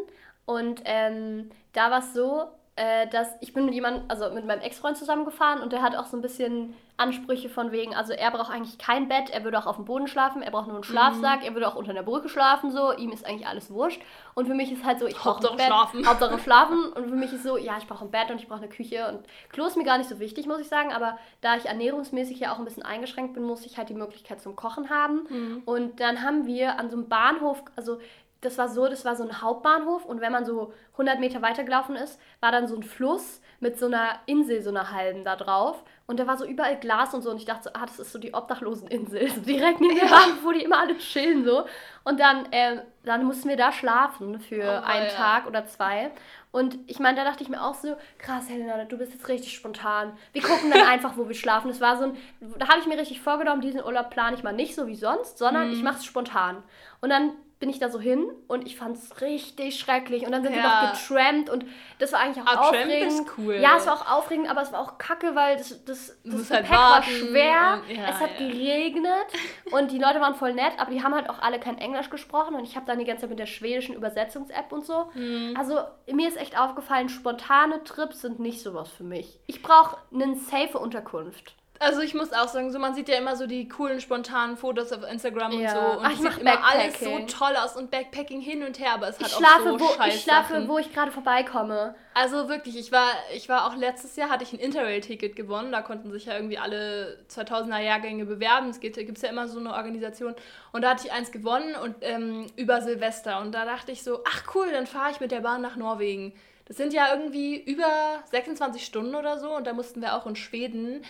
und 0.46 0.82
ähm, 0.86 1.50
da 1.74 1.92
war 1.92 2.00
es 2.00 2.14
so, 2.14 2.46
äh, 2.78 3.08
dass 3.08 3.30
ich 3.40 3.54
bin 3.54 3.66
mit 3.66 3.74
jemandem, 3.74 4.04
also 4.10 4.30
mit 4.34 4.46
meinem 4.46 4.62
Ex-Freund 4.62 4.98
zusammengefahren 4.98 5.62
und 5.62 5.72
der 5.72 5.82
hat 5.82 5.96
auch 5.96 6.06
so 6.08 6.18
ein 6.18 6.22
bisschen 6.22 6.74
Ansprüche 6.98 7.50
von 7.50 7.72
wegen, 7.74 7.94
also 7.94 8.14
er 8.14 8.32
braucht 8.32 8.50
eigentlich 8.52 8.78
kein 8.78 9.10
Bett, 9.10 9.30
er 9.30 9.44
würde 9.44 9.60
auch 9.60 9.66
auf 9.66 9.76
dem 9.76 9.84
Boden 9.84 10.08
schlafen, 10.08 10.42
er 10.42 10.52
braucht 10.52 10.68
nur 10.68 10.76
einen 10.76 10.84
Schlafsack, 10.86 11.42
Mhm. 11.42 11.46
er 11.48 11.54
würde 11.54 11.68
auch 11.68 11.76
unter 11.76 11.92
einer 11.92 12.04
Brücke 12.04 12.30
schlafen, 12.30 12.72
so, 12.72 12.94
ihm 12.94 13.12
ist 13.12 13.26
eigentlich 13.26 13.48
alles 13.48 13.70
wurscht. 13.70 14.02
Und 14.34 14.48
für 14.48 14.54
mich 14.54 14.72
ist 14.72 14.86
halt 14.86 15.00
so, 15.00 15.06
ich 15.06 15.16
brauche 15.16 15.46
ein 15.50 15.58
Bett, 15.58 15.66
schlafen. 15.68 16.06
Hauptsache 16.08 16.40
schlafen 16.40 16.86
und 16.94 17.10
für 17.10 17.16
mich 17.16 17.34
ist 17.34 17.44
so, 17.44 17.58
ja, 17.58 17.78
ich 17.78 17.88
brauche 17.88 18.06
ein 18.06 18.12
Bett 18.12 18.30
und 18.32 18.40
ich 18.42 18.48
brauche 18.48 18.60
eine 18.60 18.70
Küche 18.70 19.08
und 19.10 19.26
Klo 19.52 19.66
ist 19.66 19.76
mir 19.76 19.84
gar 19.84 19.98
nicht 19.98 20.10
so 20.10 20.20
wichtig, 20.20 20.46
muss 20.48 20.60
ich 20.62 20.70
sagen, 20.70 20.94
aber 20.94 21.18
da 21.42 21.58
ich 21.58 21.66
ernährungsmäßig 21.66 22.40
ja 22.40 22.54
auch 22.54 22.60
ein 22.60 22.66
bisschen 22.66 22.84
eingeschränkt 22.84 23.34
bin, 23.34 23.44
muss 23.44 23.66
ich 23.66 23.78
halt 23.78 23.90
die 23.90 23.94
Möglichkeit 23.94 24.40
zum 24.42 24.56
Kochen 24.56 24.90
haben. 24.90 25.26
Mhm. 25.30 25.64
Und 25.66 26.00
dann 26.00 26.24
haben 26.24 26.46
wir 26.46 26.80
an 26.80 26.90
so 26.90 26.96
einem 26.98 27.10
Bahnhof, 27.10 27.62
also 27.76 28.00
das 28.42 28.58
war 28.58 28.68
so, 28.70 28.88
das 28.88 29.06
war 29.06 29.16
so 29.16 29.24
ein 29.24 29.42
Hauptbahnhof 29.42 30.06
und 30.06 30.22
wenn 30.22 30.32
man 30.32 30.46
so 30.46 30.74
100 30.94 31.20
Meter 31.20 31.42
weitergelaufen 31.42 31.96
ist, 31.96 32.20
war 32.42 32.52
dann 32.52 32.68
so 32.68 32.76
ein 32.76 32.84
Fluss 32.84 33.42
mit 33.60 33.80
so 33.80 33.88
einer 33.88 34.20
Insel, 34.28 34.62
so 34.62 34.70
einer 34.70 34.92
halben 34.92 35.24
da 35.24 35.36
drauf. 35.36 35.84
Und 36.08 36.20
da 36.20 36.28
war 36.28 36.38
so 36.38 36.46
überall 36.46 36.78
Glas 36.78 37.16
und 37.16 37.24
so. 37.24 37.32
Und 37.32 37.38
ich 37.38 37.46
dachte 37.46 37.64
so, 37.64 37.70
ah, 37.74 37.86
das 37.86 37.98
ist 38.00 38.12
so 38.12 38.20
die 38.20 38.34
Obdachloseninsel. 38.34 39.28
So 39.32 39.42
direkt 39.42 39.82
neben 39.82 39.96
dem 39.98 40.08
Bahnhof, 40.10 40.44
wo 40.44 40.52
die 40.52 40.64
immer 40.64 40.80
alle 40.80 40.98
chillen 40.98 41.44
so. 41.46 41.66
Und 42.04 42.20
dann, 42.20 42.48
ähm, 42.52 42.82
dann 43.04 43.24
mussten 43.26 43.50
wir 43.50 43.58
da 43.58 43.72
schlafen 43.72 44.40
für 44.40 44.62
Oh, 44.84 44.86
einen 44.86 45.06
ja. 45.08 45.12
Tag 45.12 45.48
oder 45.48 45.66
zwei. 45.66 46.12
Und 46.52 46.78
ich 46.88 47.00
meine, 47.00 47.18
da 47.18 47.24
dachte 47.24 47.42
ich 47.44 47.50
mir 47.50 47.64
auch 47.64 47.74
so, 47.74 47.96
krass, 48.20 48.50
Helena, 48.50 48.84
du 48.86 48.98
bist 48.98 49.14
jetzt 49.14 49.28
richtig 49.28 49.54
spontan. 49.56 50.16
Wir 50.34 50.44
gucken 50.44 50.70
dann 50.70 50.82
einfach, 50.88 51.18
wo 51.18 51.28
wir 51.28 51.36
schlafen. 51.36 51.70
Das 51.70 51.82
war 51.82 51.98
so 51.98 52.04
ein, 52.06 52.18
da 52.60 52.68
habe 52.68 52.80
ich 52.80 52.86
mir 52.88 52.98
richtig 53.00 53.22
vorgenommen, 53.22 53.62
diesen 53.62 53.84
Urlaub 53.84 54.12
plane 54.12 54.36
ich 54.36 54.44
mal 54.44 54.54
nicht 54.54 54.76
so 54.76 54.86
wie 54.88 54.96
sonst, 54.96 55.38
sondern 55.40 55.68
Mhm. 55.70 55.74
ich 55.74 55.82
mache 55.84 55.98
es 55.98 56.06
spontan. 56.06 56.62
Und 57.02 57.10
dann 57.10 57.32
bin 57.58 57.70
ich 57.70 57.80
da 57.80 57.90
so 57.90 58.00
hin 58.02 58.26
und 58.48 58.66
ich 58.68 58.76
fand 58.76 58.98
es 58.98 59.22
richtig 59.22 59.80
schrecklich. 59.80 60.26
Und 60.26 60.34
dann 60.34 60.44
sind 60.44 60.54
wir 60.54 60.62
Ja. 60.62 60.92
noch 60.92 60.92
getrampt 61.08 61.50
und 61.50 61.66
das 62.00 62.12
war 62.12 62.20
eigentlich 62.20 62.44
auch 62.44 62.48
Ah, 62.52 62.70
Tramp 62.70 62.76
aufregend. 62.86 63.12
ist 63.14 63.26
cool. 63.38 63.56
Ja, 63.56 63.78
es 63.78 63.88
war 63.88 63.94
auch 63.94 64.12
aufregend, 64.18 64.50
aber 64.50 64.62
es 64.62 64.74
war 64.74 64.82
auch 64.82 64.98
kacke, 64.98 65.36
weil 65.36 65.56
das, 65.56 65.84
das, 65.86 66.08
Du 66.24 66.32
das 66.32 66.40
musst 66.40 66.52
halt 66.52 66.66
Gepäck 66.66 66.78
war 66.78 67.02
schwer. 67.04 67.82
und- 67.88 67.96
ja, 67.96 68.10
es 68.10 68.20
hat 68.20 68.40
ja. 68.40 68.48
geregnet 68.48 69.28
und 69.72 69.92
die 69.92 70.00
Leute 70.00 70.20
waren 70.20 70.36
voll 70.36 70.54
nett, 70.54 70.74
aber 70.78 70.92
die 70.92 71.02
haben 71.02 71.16
halt 71.16 71.30
auch 71.30 71.40
alle 71.40 71.60
kein 71.60 71.78
Englisch 71.78 72.10
gesprochen 72.10 72.56
und 72.56 72.66
ich 72.66 72.76
habe 72.76 72.86
dann 72.86 73.00
die 73.00 73.06
ganze 73.06 73.22
Zeit 73.22 73.30
mit 73.30 73.40
der 73.40 73.46
schwedischen 73.46 73.96
Übersetzungs-App 73.96 74.72
und 74.74 74.86
so. 74.86 75.10
Mhm. 75.14 75.56
Also 75.58 75.80
mir 76.12 76.28
ist 76.28 76.38
echt 76.38 76.60
aufgefallen, 76.60 77.08
spontane 77.08 77.84
Trips 77.86 78.22
sind 78.22 78.40
nicht 78.40 78.62
sowas 78.62 78.90
für 78.90 79.04
mich. 79.06 79.40
Ich 79.48 79.62
brauche 79.62 79.98
eine 80.14 80.36
safe 80.36 80.78
Unterkunft. 80.78 81.56
Also 81.80 82.00
ich 82.02 82.14
muss 82.14 82.32
auch 82.32 82.48
sagen, 82.48 82.72
so 82.72 82.80
man 82.80 82.94
sieht 82.96 83.10
ja 83.10 83.18
immer 83.18 83.36
so 83.36 83.48
die 83.48 83.68
coolen 83.68 84.00
spontanen 84.00 84.56
Fotos 84.56 84.94
auf 84.94 85.04
Instagram 85.10 85.54
und 85.54 85.60
Ja. 85.60 85.72
so 85.74 86.00
und 86.00 86.06
Ach, 86.06 86.12
ich 86.12 86.20
sieht 86.20 86.38
immer 86.40 86.64
alles 86.66 87.00
so 87.00 87.20
toll 87.28 87.56
aus 87.58 87.76
und 87.76 87.92
Backpacking 87.92 88.40
hin 88.40 88.64
und 88.64 88.80
her, 88.80 88.94
aber 88.94 89.10
es 89.10 89.20
hat 89.20 89.28
Ich 89.28 89.34
auch 89.34 89.40
schlafe, 89.40 89.70
so 89.70 89.80
wo, 89.82 89.88
scheiß 89.94 90.16
ich 90.16 90.22
schlafe 90.22 90.54
Sachen. 90.54 90.68
wo 90.70 90.78
ich 90.78 90.94
gerade 90.94 91.12
vorbeikomme. 91.12 91.96
Also 92.14 92.48
wirklich, 92.48 92.78
ich 92.78 92.94
war, 92.94 93.10
ich 93.36 93.50
war 93.50 93.68
auch 93.68 93.76
letztes 93.76 94.16
Jahr, 94.16 94.30
hatte 94.30 94.46
ich 94.46 94.54
ein 94.54 94.60
Interrail-Ticket 94.60 95.36
gewonnen. 95.36 95.74
Da 95.74 95.82
konnten 95.82 96.12
sich 96.12 96.26
ja 96.26 96.36
irgendwie 96.36 96.58
alle 96.58 97.18
2000er-Jahrgänge 97.30 98.24
bewerben. 98.26 98.70
Es 98.70 98.80
gibt 98.80 98.96
ja 98.96 99.30
immer 99.30 99.48
so 99.50 99.60
eine 99.60 99.74
Organisation. 99.74 100.34
Und 100.72 100.82
da 100.84 100.92
hatte 100.92 101.08
ich 101.08 101.12
eins 101.12 101.32
gewonnen 101.34 101.76
und 101.76 101.96
ähm, 102.02 102.48
über 102.56 102.82
Silvester. 102.82 103.42
Und 103.42 103.52
da 103.54 103.66
dachte 103.66 103.92
ich 103.92 104.02
so, 104.02 104.22
ach 104.26 104.44
cool, 104.56 104.72
dann 104.72 104.88
fahre 104.88 105.12
ich 105.12 105.20
mit 105.20 105.32
der 105.32 105.42
Bahn 105.42 105.62
nach 105.62 105.76
Norwegen. 105.76 106.34
Das 106.68 106.78
sind 106.78 106.94
ja 106.94 107.14
irgendwie 107.14 107.58
über 107.58 108.24
26 108.32 108.84
Stunden 108.86 109.14
oder 109.14 109.38
so. 109.38 109.54
Und 109.56 109.68
da 109.68 109.74
mussten 109.74 110.02
wir 110.02 110.16
auch 110.16 110.26
in 110.26 110.36
Schweden 110.38 111.04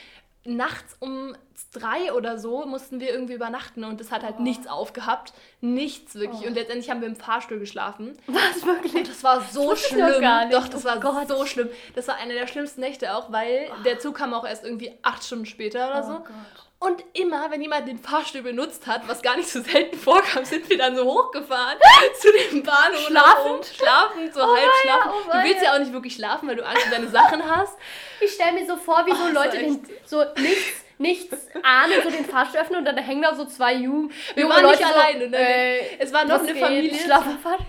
nachts 0.45 0.95
um 0.99 1.36
drei 1.71 2.13
oder 2.13 2.37
so 2.37 2.65
mussten 2.65 2.99
wir 2.99 3.09
irgendwie 3.09 3.33
übernachten 3.33 3.83
und 3.83 3.99
es 4.01 4.11
hat 4.11 4.23
halt 4.23 4.35
oh. 4.39 4.41
nichts 4.41 4.67
aufgehabt. 4.67 5.33
Nichts 5.61 6.15
wirklich. 6.15 6.41
Oh. 6.43 6.47
Und 6.47 6.55
letztendlich 6.55 6.89
haben 6.89 7.01
wir 7.01 7.07
im 7.07 7.15
Fahrstuhl 7.15 7.59
geschlafen. 7.59 8.17
Was 8.27 8.65
wirklich? 8.65 8.95
Und 8.95 9.09
das 9.09 9.23
war 9.23 9.41
so 9.41 9.71
das 9.71 9.81
schlimm. 9.81 10.21
Doch, 10.51 10.67
das 10.67 10.85
oh 10.85 10.89
war 10.89 10.99
Gott. 10.99 11.27
so 11.27 11.45
schlimm. 11.45 11.69
Das 11.95 12.07
war 12.07 12.15
eine 12.15 12.33
der 12.33 12.47
schlimmsten 12.47 12.81
Nächte 12.81 13.15
auch, 13.15 13.31
weil 13.31 13.69
oh. 13.71 13.83
der 13.83 13.99
Zug 13.99 14.15
kam 14.15 14.33
auch 14.33 14.45
erst 14.45 14.63
irgendwie 14.63 14.91
acht 15.01 15.23
Stunden 15.23 15.45
später 15.45 15.87
oder 15.87 16.03
oh 16.03 16.07
so. 16.07 16.19
Gott. 16.19 16.65
Und 16.77 17.03
immer, 17.13 17.49
wenn 17.51 17.61
jemand 17.61 17.87
den 17.87 17.97
Fahrstuhl 17.97 18.41
benutzt 18.41 18.85
hat, 18.85 19.07
was 19.07 19.21
gar 19.21 19.37
nicht 19.37 19.49
so 19.49 19.61
selten 19.61 19.97
vorkam, 19.97 20.43
sind 20.45 20.69
wir 20.69 20.77
dann 20.77 20.95
so 20.95 21.05
hochgefahren 21.05 21.77
zu 22.19 22.27
dem 22.31 22.63
Bahnhof. 22.63 22.99
Schlafend? 23.07 23.65
Schlafend, 23.65 24.33
so 24.33 24.41
oh 24.41 24.55
halb 24.55 24.71
schlafen. 24.81 25.11
Oh 25.11 25.31
du 25.31 25.43
willst 25.43 25.63
ja 25.63 25.73
auch 25.73 25.79
nicht 25.79 25.93
wirklich 25.93 26.15
schlafen, 26.15 26.47
weil 26.47 26.57
du 26.57 26.65
Angst 26.65 26.85
um 26.85 26.91
deine 26.91 27.07
Sachen 27.07 27.43
hast. 27.43 27.75
Ich 28.19 28.33
stelle 28.33 28.53
mir 28.53 28.67
so 28.67 28.75
vor, 28.75 29.05
wie 29.05 29.11
so 29.11 29.23
oh, 29.29 29.33
Leute 29.33 29.57
den, 29.57 29.83
so 30.05 30.23
nichts 30.37 30.85
nichts 30.97 31.36
ahnen, 31.63 32.01
so 32.03 32.10
den 32.10 32.25
Fahrstuhl 32.25 32.62
öffnen 32.62 32.79
und 32.79 32.86
dann 32.86 32.97
hängen 32.97 33.21
da 33.21 33.36
so 33.36 33.45
zwei 33.45 33.73
Junge 33.73 34.10
Wir 34.34 34.47
waren 34.47 34.63
Leute 34.63 34.77
nicht 34.77 34.88
so, 34.88 34.99
alleine, 34.99 35.29
ne? 35.29 35.38
Äh, 35.38 35.99
es 35.99 36.13
war 36.13 36.25
noch 36.25 36.39
eine 36.39 36.55
Familie. 36.55 36.91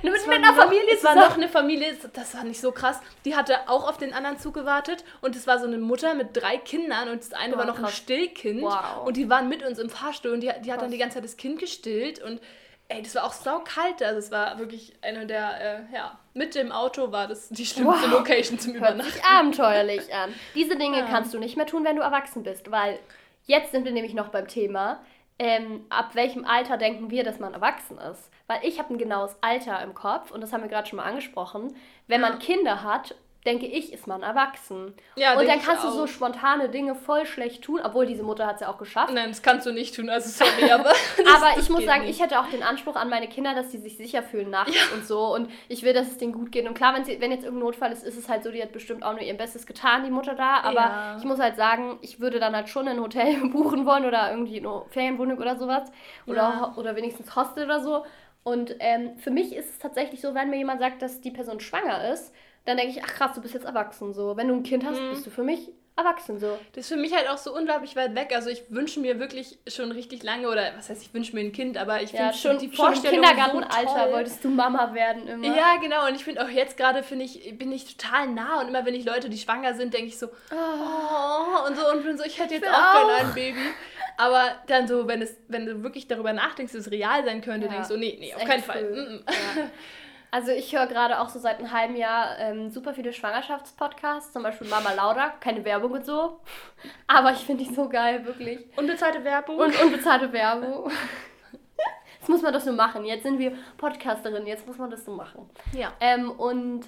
Mit, 0.03 0.27
mit 0.27 0.37
einer 0.37 0.55
Familie 0.55 0.93
Es 0.93 1.05
war 1.05 1.15
noch 1.15 1.37
eine 1.37 1.49
Familie, 1.49 1.97
das 2.13 2.35
war 2.35 2.45
nicht 2.45 2.61
so 2.61 2.73
krass. 2.73 3.01
Die 3.25 3.35
hatte 3.35 3.69
auch 3.69 3.89
auf 3.89 3.99
den 3.99 4.13
anderen 4.13 4.39
Zug 4.39 4.55
gewartet 4.55 5.05
und 5.21 5.35
es 5.35 5.47
war 5.47 5.59
so 5.59 5.67
eine 5.67 5.79
Mutter 5.79 6.15
mit 6.15 6.37
drei 6.37 6.57
Kindern 6.57 7.09
und 7.09 7.21
das 7.21 7.33
eine 7.33 7.55
oh, 7.55 7.59
war 7.59 7.67
noch 7.67 7.77
krass. 7.77 7.91
ein 7.91 7.97
Stillkind. 7.97 8.63
Wow. 8.63 9.07
Und 9.07 9.17
die 9.17 9.29
waren 9.29 9.49
mit 9.49 9.65
uns 9.65 9.79
im 9.79 9.91
Fahrstuhl 9.91 10.33
und 10.33 10.41
die, 10.41 10.51
die 10.65 10.73
hat 10.73 10.83
dann 10.83 10.91
die 10.91 10.99
ganze 10.99 11.15
Zeit 11.15 11.25
das 11.25 11.37
Kind 11.37 11.59
gestillt 11.59 12.23
und 12.23 12.41
Ey, 12.89 13.03
das 13.03 13.15
war 13.17 13.25
auch 13.25 13.33
sau 13.33 13.61
kalt. 13.61 14.03
Also 14.03 14.19
es 14.19 14.31
war 14.31 14.59
wirklich 14.59 14.93
eine 15.03 15.27
der, 15.27 15.61
äh, 15.61 15.95
ja, 15.95 16.19
mit 16.35 16.55
dem 16.55 16.71
Auto 16.71 17.11
war 17.11 17.27
das 17.27 17.49
die 17.49 17.67
schlimmste 17.67 18.05
wow. 18.05 18.19
Location 18.19 18.59
zum 18.59 18.75
Übernachten. 18.75 19.03
Hört 19.03 19.13
sich 19.13 19.25
abenteuerlich 19.25 20.15
an. 20.15 20.33
Diese 20.55 20.77
Dinge 20.77 20.99
ja. 20.99 21.07
kannst 21.07 21.35
du 21.35 21.39
nicht 21.39 21.57
mehr 21.57 21.67
tun, 21.67 21.85
wenn 21.85 21.97
du 21.97 22.03
erwachsen 22.03 22.43
bist, 22.43 22.71
weil 22.71 22.99
jetzt 23.47 23.73
sind 23.73 23.85
wir 23.85 23.93
nämlich 23.93 24.15
noch 24.15 24.29
beim 24.29 24.47
Thema, 24.47 25.01
ähm, 25.39 25.85
ab 25.91 26.15
welchem 26.15 26.45
Alter 26.45 26.77
denken 26.77 27.11
wir, 27.11 27.25
dass 27.25 27.39
man 27.39 27.55
erwachsen 27.55 27.99
ist? 27.99 28.31
Weil 28.47 28.61
ich 28.63 28.79
habe 28.79 28.95
ein 28.95 28.99
genaues 28.99 29.37
Alter 29.41 29.83
im 29.83 29.93
Kopf 29.95 30.31
und 30.31 30.41
das 30.41 30.53
haben 30.53 30.63
wir 30.63 30.69
gerade 30.69 30.89
schon 30.89 30.99
mal 30.99 31.05
angesprochen. 31.05 31.75
Wenn 32.07 32.21
man 32.21 32.39
Kinder 32.39 32.83
hat 32.83 33.15
denke 33.47 33.67
ich, 33.67 33.93
ist 33.93 34.07
man 34.07 34.23
erwachsen. 34.23 34.93
Ja, 35.15 35.39
und 35.39 35.47
dann 35.47 35.63
kannst 35.63 35.85
du 35.85 35.91
so 35.91 36.07
spontane 36.07 36.69
Dinge 36.69 36.95
voll 36.95 37.25
schlecht 37.25 37.63
tun, 37.63 37.81
obwohl 37.83 38.05
diese 38.05 38.23
Mutter 38.23 38.47
hat 38.47 38.57
es 38.57 38.61
ja 38.61 38.69
auch 38.69 38.79
geschafft. 38.79 39.15
Nein, 39.15 39.29
das 39.29 39.43
kannst 39.43 39.67
du 39.67 39.73
nicht 39.73 39.95
tun, 39.95 40.11
also 40.11 40.29
sorry, 40.29 40.71
aber. 40.73 40.91
aber 40.91 41.59
ich 41.59 41.71
muss 41.71 41.85
sagen, 41.85 42.03
nicht. 42.03 42.17
ich 42.17 42.23
hätte 42.23 42.41
auch 42.41 42.49
den 42.49 42.63
Anspruch 42.63 42.97
an 42.97 43.09
meine 43.09 43.29
Kinder, 43.29 43.55
dass 43.55 43.71
sie 43.71 43.79
sich 43.79 43.97
sicher 43.97 44.23
fühlen 44.23 44.51
nachts 44.51 44.75
ja. 44.75 44.97
und 44.97 45.07
so. 45.07 45.35
Und 45.35 45.51
ich 45.69 45.83
will, 45.85 45.93
dass 45.93 46.09
es 46.09 46.19
denen 46.19 46.33
gut 46.33 46.51
geht. 46.53 46.67
Und 46.67 46.75
klar, 46.75 46.95
wenn, 46.95 47.05
sie, 47.05 47.21
wenn 47.21 47.31
jetzt 47.31 47.45
irgendein 47.45 47.67
Notfall 47.67 47.93
ist, 47.93 48.05
ist 48.05 48.19
es 48.19 48.29
halt 48.29 48.43
so, 48.43 48.51
die 48.51 48.63
hat 48.63 48.73
bestimmt 48.73 49.05
auch 49.05 49.13
nur 49.13 49.23
ihr 49.23 49.35
Bestes 49.35 49.67
getan, 49.67 50.05
die 50.05 50.11
Mutter 50.11 50.35
da. 50.35 50.61
Aber 50.61 50.75
ja. 50.75 51.17
ich 51.19 51.25
muss 51.25 51.39
halt 51.39 51.57
sagen, 51.57 51.99
ich 52.03 52.21
würde 52.21 52.41
dann 52.41 52.55
halt 52.55 52.69
schon 52.69 52.89
ein 52.89 53.01
Hotel 53.01 53.37
buchen 53.53 53.87
wollen 53.87 54.05
oder 54.05 54.31
irgendwie 54.31 54.59
eine 54.59 54.83
Ferienwohnung 54.91 55.39
oder 55.39 55.57
sowas. 55.57 55.89
Oder, 56.27 56.37
ja. 56.37 56.75
oder 56.77 56.97
wenigstens 56.97 57.35
Hostel 57.37 57.65
oder 57.65 57.81
so. 57.81 58.05
Und 58.43 58.77
ähm, 58.79 59.17
für 59.19 59.33
mich 59.33 59.55
ist 59.55 59.71
es 59.71 59.79
tatsächlich 59.81 60.21
so, 60.21 60.35
wenn 60.35 60.51
mir 60.51 60.57
jemand 60.57 60.81
sagt, 60.81 61.03
dass 61.03 61.21
die 61.21 61.33
Person 61.33 61.59
schwanger 61.59 62.13
ist, 62.13 62.33
dann 62.67 62.77
denke 62.77 62.93
ich, 62.93 63.03
ach 63.03 63.15
krass, 63.15 63.33
du 63.35 63.41
bist 63.41 63.55
jetzt 63.55 63.65
erwachsen 63.65 64.13
so. 64.13 64.37
Wenn 64.37 64.49
du 64.49 64.55
ein 64.55 64.63
Kind 64.63 64.85
hast, 64.85 65.01
mhm. 65.01 65.11
bist 65.11 65.27
du 65.27 65.31
für 65.31 65.45
mich 65.45 65.71
erwachsen 65.97 66.39
so. 66.39 66.59
Das 66.75 66.85
ist 66.85 66.89
für 66.89 66.99
mich 66.99 67.15
halt 67.15 67.29
auch 67.31 67.39
so 67.39 67.55
unglaublich 67.55 67.97
weit 67.97 68.15
weg. 68.15 68.33
Also 68.35 68.51
ich 68.51 68.65
wünsche 68.69 69.01
mir 69.01 69.19
wirklich 69.19 69.59
schon 69.67 69.91
richtig 69.93 70.23
lange, 70.23 70.49
oder 70.49 70.73
was 70.77 70.91
heißt, 70.91 71.03
ich 71.03 71.15
wünsche 71.15 71.35
mir 71.35 71.41
ein 71.41 71.53
Kind, 71.53 71.79
aber 71.79 72.03
ich 72.03 72.13
ja, 72.13 72.33
finde 72.33 72.37
schon 72.37 72.59
die 72.59 72.69
Vorstellung 72.69 73.25
schon 73.25 73.25
im 73.25 73.37
Kindergartenalter 73.37 74.09
so 74.09 74.13
wolltest 74.13 74.45
du 74.45 74.51
Mama 74.51 74.93
werden 74.93 75.27
immer. 75.27 75.57
Ja, 75.57 75.77
genau. 75.81 76.07
Und 76.07 76.15
ich 76.15 76.25
finde 76.25 76.45
auch 76.45 76.51
jetzt 76.51 76.77
gerade 76.77 77.03
finde 77.03 77.25
ich 77.25 77.59
bin 77.59 77.73
ich 77.73 77.97
total 77.97 78.29
nah 78.29 78.61
und 78.61 78.69
immer 78.69 78.85
wenn 78.85 78.95
ich 78.95 79.07
Leute, 79.07 79.31
die 79.31 79.39
schwanger 79.39 79.73
sind, 79.75 79.95
denke 79.95 80.09
ich 80.09 80.19
so, 80.19 80.27
oh. 80.27 80.55
oh, 80.55 81.67
und 81.67 81.77
so 81.77 81.91
und 81.91 82.05
bin 82.05 82.19
so, 82.19 82.25
ich 82.25 82.39
hätte 82.39 82.55
jetzt 82.55 82.65
ich 82.65 82.71
auch, 82.71 82.95
auch 82.95 83.07
gerne 83.07 83.29
ein 83.29 83.35
Baby. 83.35 83.61
Aber 84.19 84.57
dann 84.67 84.89
so, 84.89 85.09
wenn 85.09 85.23
es, 85.23 85.37
wenn 85.49 85.67
du 85.67 85.83
wirklich 85.83 86.09
darüber 86.09 86.33
nachdenkst, 86.33 86.73
dass 86.73 86.87
es 86.87 86.91
real 86.91 87.25
sein 87.25 87.43
könnte, 87.43 87.67
ja. 87.67 87.73
denkst 87.73 87.89
du, 87.89 87.95
so, 87.95 88.01
nee, 88.01 88.17
nee, 88.19 88.35
auf 88.35 88.45
keinen 88.45 88.63
Fall. 88.63 88.83
Mm 88.85 88.95
-mm. 88.95 89.21
Ja. 89.27 89.63
Also 90.31 90.51
ich 90.53 90.75
höre 90.75 90.87
gerade 90.87 91.21
auch 91.21 91.29
so 91.29 91.39
seit 91.39 91.59
einem 91.59 91.73
halben 91.73 91.97
Jahr 91.97 92.39
ähm, 92.39 92.71
super 92.71 92.95
viele 92.95 93.13
Schwangerschaftspodcasts, 93.13 94.33
zum 94.33 94.43
Beispiel 94.43 94.69
Mama 94.69 94.93
Lauda, 94.93 95.31
keine 95.41 95.65
Werbung 95.65 95.93
und 95.93 96.05
so. 96.05 96.41
Aber 97.07 97.33
ich 97.33 97.39
finde 97.39 97.65
die 97.65 97.75
so 97.75 97.89
geil, 97.89 98.25
wirklich. 98.27 98.61
Unbezahlte 98.77 99.23
Werbung. 99.25 99.57
Und 99.57 99.83
unbezahlte 99.83 100.33
Werbung. 100.33 100.91
Jetzt 102.19 102.29
muss 102.29 102.43
man 102.43 102.53
das 102.53 102.67
nur 102.67 102.75
machen. 102.75 103.05
Jetzt 103.05 103.23
sind 103.23 103.39
wir 103.39 103.53
Podcasterin, 103.77 104.49
jetzt 104.49 104.67
muss 104.67 104.79
man 104.79 104.91
das 104.91 105.07
nur 105.07 105.15
machen. 105.15 105.49
Ja. 105.73 105.93
Ähm, 106.01 106.33
und 106.33 106.87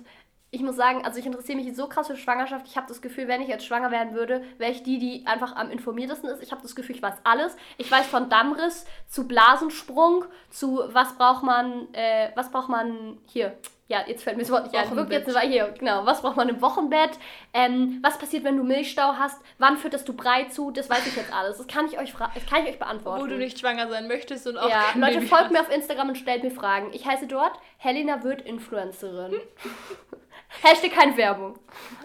ich 0.51 0.63
muss 0.63 0.77
sagen, 0.77 1.05
also 1.05 1.19
ich 1.19 1.27
interessiere 1.27 1.59
mich 1.59 1.77
so 1.77 1.89
krass 1.89 2.07
für 2.07 2.17
Schwangerschaft. 2.17 2.67
Ich 2.67 2.77
habe 2.77 2.87
das 2.89 3.03
Gefühl, 3.03 3.29
wenn 3.29 3.43
ich 3.43 3.49
jetzt 3.49 3.67
schwanger 3.67 3.91
werden 3.91 4.15
würde, 4.15 4.43
wäre 4.57 4.73
ich 4.73 4.83
die, 4.83 4.99
die 4.99 5.27
einfach 5.27 5.55
am 5.57 5.71
informiertesten 5.71 6.31
ist. 6.31 6.43
Ich 6.43 6.53
habe 6.53 6.63
das 6.63 6.75
Gefühl, 6.75 6.97
ich 6.97 7.03
weiß 7.03 7.17
alles. 7.25 7.55
Ich 7.77 7.91
weiß 7.91 8.07
von 8.07 8.31
Dammriss 8.31 8.87
zu 9.09 9.29
Blasensprung 9.29 10.25
zu 10.51 10.81
was 10.93 11.17
braucht 11.17 11.43
man, 11.43 11.93
äh, 11.93 12.31
was 12.35 12.51
braucht 12.51 12.71
man 12.71 13.19
hier. 13.27 13.59
Ja, 13.89 14.05
jetzt 14.07 14.23
fällt 14.23 14.37
mir 14.37 14.43
das 14.43 14.53
Wort 14.53 14.65
nicht 14.65 14.77
ein. 14.77 14.97
Wirklich, 14.97 15.21
jetzt 15.21 15.35
war 15.35 15.41
hier, 15.41 15.75
genau. 15.79 16.05
Was 16.05 16.21
braucht 16.21 16.37
man 16.37 16.49
im 16.51 16.61
Wochenbett? 16.61 17.19
Ähm, 17.55 18.01
was 18.03 18.19
passiert, 18.19 18.45
wenn 18.45 18.59
du 18.59 18.63
Milchstau 18.63 19.15
hast? 19.15 19.41
Wann 19.57 19.79
füttest 19.79 20.07
du 20.07 20.13
Brei 20.13 20.45
zu? 20.45 20.71
Das 20.71 20.91
weiß 20.91 21.07
ich 21.07 21.17
jetzt 21.17 21.33
alles. 21.33 21.57
Das 21.57 21.67
kann 21.67 21.87
ich 21.87 21.99
euch, 21.99 22.13
das 22.13 22.47
kann 22.47 22.65
ich 22.65 22.71
euch 22.71 22.79
beantworten. 22.79 23.23
Wo 23.23 23.27
du 23.27 23.39
nicht 23.39 23.59
schwanger 23.59 23.89
sein 23.89 24.07
möchtest 24.07 24.47
und 24.47 24.59
auch 24.59 24.69
Ja, 24.69 24.85
Leute, 24.95 25.23
folgt 25.23 25.45
hast. 25.45 25.53
mir 25.53 25.61
auf 25.61 25.75
Instagram 25.75 26.11
und 26.11 26.19
stellt 26.19 26.43
mir 26.43 26.51
Fragen. 26.51 26.91
Ich 26.93 27.07
heiße 27.07 27.27
dort 27.27 27.59
Helena 27.79 28.23
wird 28.23 28.43
Influencerin. 28.43 29.35
Hashtag 30.63 30.93
keine 30.93 31.17
Werbung. 31.17 31.59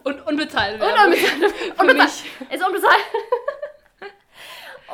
Und 0.03 0.25
unbezahlte 0.27 0.79
Werbung. 0.79 1.13
Und 1.13 1.13
unbezahlt. 1.79 1.79
unbezahlt. 1.79 2.51
Ist 2.51 2.65
unbezahlt. 2.65 3.03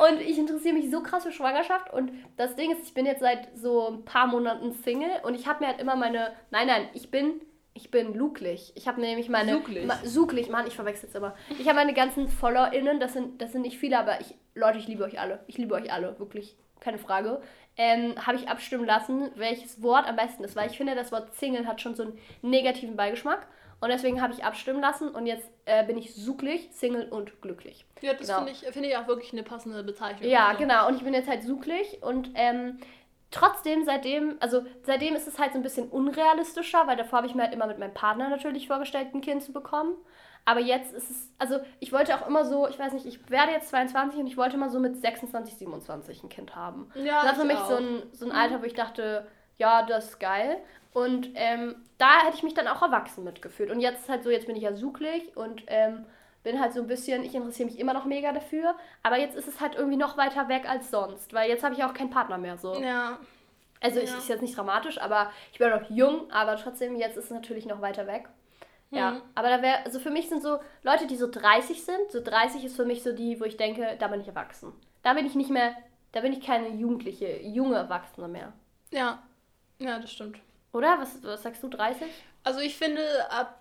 Und 0.00 0.20
ich 0.22 0.38
interessiere 0.38 0.74
mich 0.74 0.90
so 0.90 1.02
krass 1.02 1.24
für 1.24 1.32
Schwangerschaft. 1.32 1.92
Und 1.92 2.10
das 2.38 2.56
Ding 2.56 2.70
ist, 2.72 2.84
ich 2.84 2.94
bin 2.94 3.04
jetzt 3.04 3.20
seit 3.20 3.48
so 3.54 3.88
ein 3.88 4.04
paar 4.04 4.26
Monaten 4.26 4.72
Single 4.72 5.10
und 5.24 5.34
ich 5.34 5.46
habe 5.46 5.62
mir 5.62 5.68
halt 5.68 5.80
immer 5.80 5.94
meine. 5.94 6.32
Nein, 6.50 6.66
nein, 6.66 6.88
ich 6.94 7.10
bin. 7.10 7.40
Ich 7.72 7.90
bin 7.90 8.14
luglich. 8.14 8.72
Ich 8.76 8.88
habe 8.88 9.00
nämlich 9.00 9.28
meine. 9.28 9.52
Suglich. 9.52 9.86
Ma, 9.86 9.98
suglich, 10.02 10.48
Mann, 10.48 10.66
ich 10.66 10.74
verwechsel 10.74 11.08
es 11.08 11.14
immer. 11.14 11.34
Ich 11.58 11.66
habe 11.68 11.76
meine 11.76 11.92
ganzen 11.92 12.28
FollowerInnen, 12.28 12.98
das 12.98 13.12
sind, 13.12 13.42
das 13.42 13.52
sind 13.52 13.62
nicht 13.62 13.78
viele, 13.78 13.98
aber 13.98 14.20
ich. 14.20 14.34
Leute, 14.54 14.78
ich 14.78 14.88
liebe 14.88 15.04
euch 15.04 15.20
alle. 15.20 15.44
Ich 15.46 15.58
liebe 15.58 15.74
euch 15.74 15.92
alle, 15.92 16.18
wirklich. 16.18 16.56
Keine 16.80 16.98
Frage 16.98 17.40
ähm, 17.76 18.14
habe 18.26 18.36
ich 18.36 18.48
abstimmen 18.48 18.84
lassen, 18.84 19.30
welches 19.36 19.82
Wort 19.82 20.06
am 20.06 20.16
besten 20.16 20.44
ist, 20.44 20.54
weil 20.54 20.70
ich 20.70 20.76
finde, 20.76 20.94
das 20.94 21.12
Wort 21.12 21.34
Single 21.34 21.66
hat 21.66 21.80
schon 21.80 21.94
so 21.94 22.02
einen 22.02 22.18
negativen 22.42 22.94
Beigeschmack. 22.94 23.46
Und 23.80 23.88
deswegen 23.88 24.20
habe 24.20 24.34
ich 24.34 24.44
abstimmen 24.44 24.82
lassen 24.82 25.08
und 25.08 25.24
jetzt 25.24 25.48
äh, 25.64 25.82
bin 25.86 25.96
ich 25.96 26.14
suchlich, 26.14 26.68
Single 26.72 27.08
und 27.08 27.40
glücklich. 27.40 27.86
Ja, 28.02 28.12
das 28.12 28.26
genau. 28.26 28.44
finde 28.44 28.52
ich, 28.52 28.58
find 28.58 28.84
ich 28.84 28.94
auch 28.98 29.08
wirklich 29.08 29.32
eine 29.32 29.42
passende 29.42 29.82
Bezeichnung. 29.82 30.30
Ja, 30.30 30.48
also. 30.48 30.58
genau. 30.58 30.88
Und 30.88 30.96
ich 30.96 31.02
bin 31.02 31.14
jetzt 31.14 31.30
halt 31.30 31.42
suchlich 31.42 32.02
und 32.02 32.28
ähm, 32.34 32.78
trotzdem 33.30 33.86
seitdem, 33.86 34.36
also 34.40 34.66
seitdem 34.82 35.14
ist 35.14 35.26
es 35.26 35.38
halt 35.38 35.52
so 35.52 35.58
ein 35.58 35.62
bisschen 35.62 35.88
unrealistischer, 35.88 36.86
weil 36.86 36.98
davor 36.98 37.18
habe 37.18 37.28
ich 37.28 37.34
mir 37.34 37.44
halt 37.44 37.54
immer 37.54 37.66
mit 37.66 37.78
meinem 37.78 37.94
Partner 37.94 38.28
natürlich 38.28 38.66
vorgestellt, 38.66 39.14
ein 39.14 39.22
Kind 39.22 39.42
zu 39.42 39.54
bekommen. 39.54 39.94
Aber 40.44 40.60
jetzt 40.60 40.92
ist 40.92 41.10
es, 41.10 41.28
also 41.38 41.60
ich 41.78 41.92
wollte 41.92 42.14
auch 42.14 42.26
immer 42.26 42.44
so, 42.44 42.66
ich 42.68 42.78
weiß 42.78 42.92
nicht, 42.92 43.06
ich 43.06 43.30
werde 43.30 43.52
jetzt 43.52 43.68
22 43.68 44.20
und 44.20 44.26
ich 44.26 44.36
wollte 44.36 44.56
immer 44.56 44.70
so 44.70 44.80
mit 44.80 45.00
26, 45.00 45.56
27 45.56 46.24
ein 46.24 46.28
Kind 46.28 46.56
haben. 46.56 46.90
Ja, 46.94 47.22
das 47.22 47.32
war 47.32 47.34
für 47.34 47.44
mich 47.44 47.58
so 47.58 47.76
ein, 47.76 48.02
so 48.12 48.24
ein 48.26 48.32
Alter, 48.32 48.60
wo 48.60 48.64
ich 48.64 48.74
dachte, 48.74 49.26
ja, 49.58 49.82
das 49.82 50.10
ist 50.10 50.20
geil. 50.20 50.56
Und 50.92 51.30
ähm, 51.34 51.76
da 51.98 52.22
hätte 52.24 52.36
ich 52.36 52.42
mich 52.42 52.54
dann 52.54 52.66
auch 52.66 52.82
erwachsen 52.82 53.22
mitgefühlt. 53.24 53.70
Und 53.70 53.80
jetzt 53.80 54.00
ist 54.00 54.08
halt 54.08 54.24
so, 54.24 54.30
jetzt 54.30 54.46
bin 54.46 54.56
ich 54.56 54.62
ja 54.62 54.74
suchlich 54.74 55.36
und 55.36 55.62
ähm, 55.68 56.04
bin 56.42 56.60
halt 56.60 56.72
so 56.72 56.80
ein 56.80 56.86
bisschen, 56.86 57.22
ich 57.22 57.34
interessiere 57.34 57.68
mich 57.68 57.78
immer 57.78 57.92
noch 57.92 58.06
mega 58.06 58.32
dafür. 58.32 58.74
Aber 59.02 59.18
jetzt 59.18 59.36
ist 59.36 59.46
es 59.46 59.60
halt 59.60 59.74
irgendwie 59.76 59.96
noch 59.96 60.16
weiter 60.16 60.48
weg 60.48 60.68
als 60.68 60.90
sonst, 60.90 61.32
weil 61.32 61.48
jetzt 61.48 61.62
habe 61.62 61.74
ich 61.74 61.84
auch 61.84 61.94
keinen 61.94 62.10
Partner 62.10 62.38
mehr 62.38 62.56
so. 62.56 62.74
Ja. 62.74 63.18
Also 63.80 63.98
ja. 63.98 64.04
ich 64.04 64.10
ist 64.10 64.28
jetzt 64.28 64.42
nicht 64.42 64.56
dramatisch, 64.56 65.00
aber 65.00 65.30
ich 65.52 65.58
bin 65.58 65.70
noch 65.70 65.88
jung, 65.90 66.30
aber 66.30 66.56
trotzdem, 66.56 66.96
jetzt 66.96 67.16
ist 67.16 67.26
es 67.26 67.30
natürlich 67.30 67.66
noch 67.66 67.80
weiter 67.80 68.06
weg. 68.06 68.28
Ja, 68.90 69.12
mhm. 69.12 69.22
aber 69.34 69.48
da 69.48 69.62
wäre, 69.62 69.84
also 69.84 70.00
für 70.00 70.10
mich 70.10 70.28
sind 70.28 70.42
so 70.42 70.58
Leute, 70.82 71.06
die 71.06 71.16
so 71.16 71.30
30 71.30 71.84
sind, 71.84 72.10
so 72.10 72.20
30 72.22 72.64
ist 72.64 72.76
für 72.76 72.84
mich 72.84 73.02
so 73.02 73.12
die, 73.12 73.40
wo 73.40 73.44
ich 73.44 73.56
denke, 73.56 73.96
da 73.98 74.08
bin 74.08 74.20
ich 74.20 74.28
erwachsen. 74.28 74.72
Da 75.02 75.14
bin 75.14 75.26
ich 75.26 75.34
nicht 75.34 75.50
mehr, 75.50 75.74
da 76.12 76.20
bin 76.20 76.32
ich 76.32 76.44
keine 76.44 76.68
Jugendliche, 76.70 77.40
junge 77.42 77.76
Erwachsene 77.76 78.26
mehr. 78.26 78.52
Ja, 78.90 79.22
ja, 79.78 79.98
das 79.98 80.12
stimmt. 80.12 80.38
Oder? 80.72 80.98
Was, 80.98 81.22
was 81.22 81.42
sagst 81.42 81.62
du, 81.62 81.68
30? 81.68 82.08
Also 82.44 82.60
ich 82.60 82.76
finde, 82.76 83.02
ab, 83.30 83.60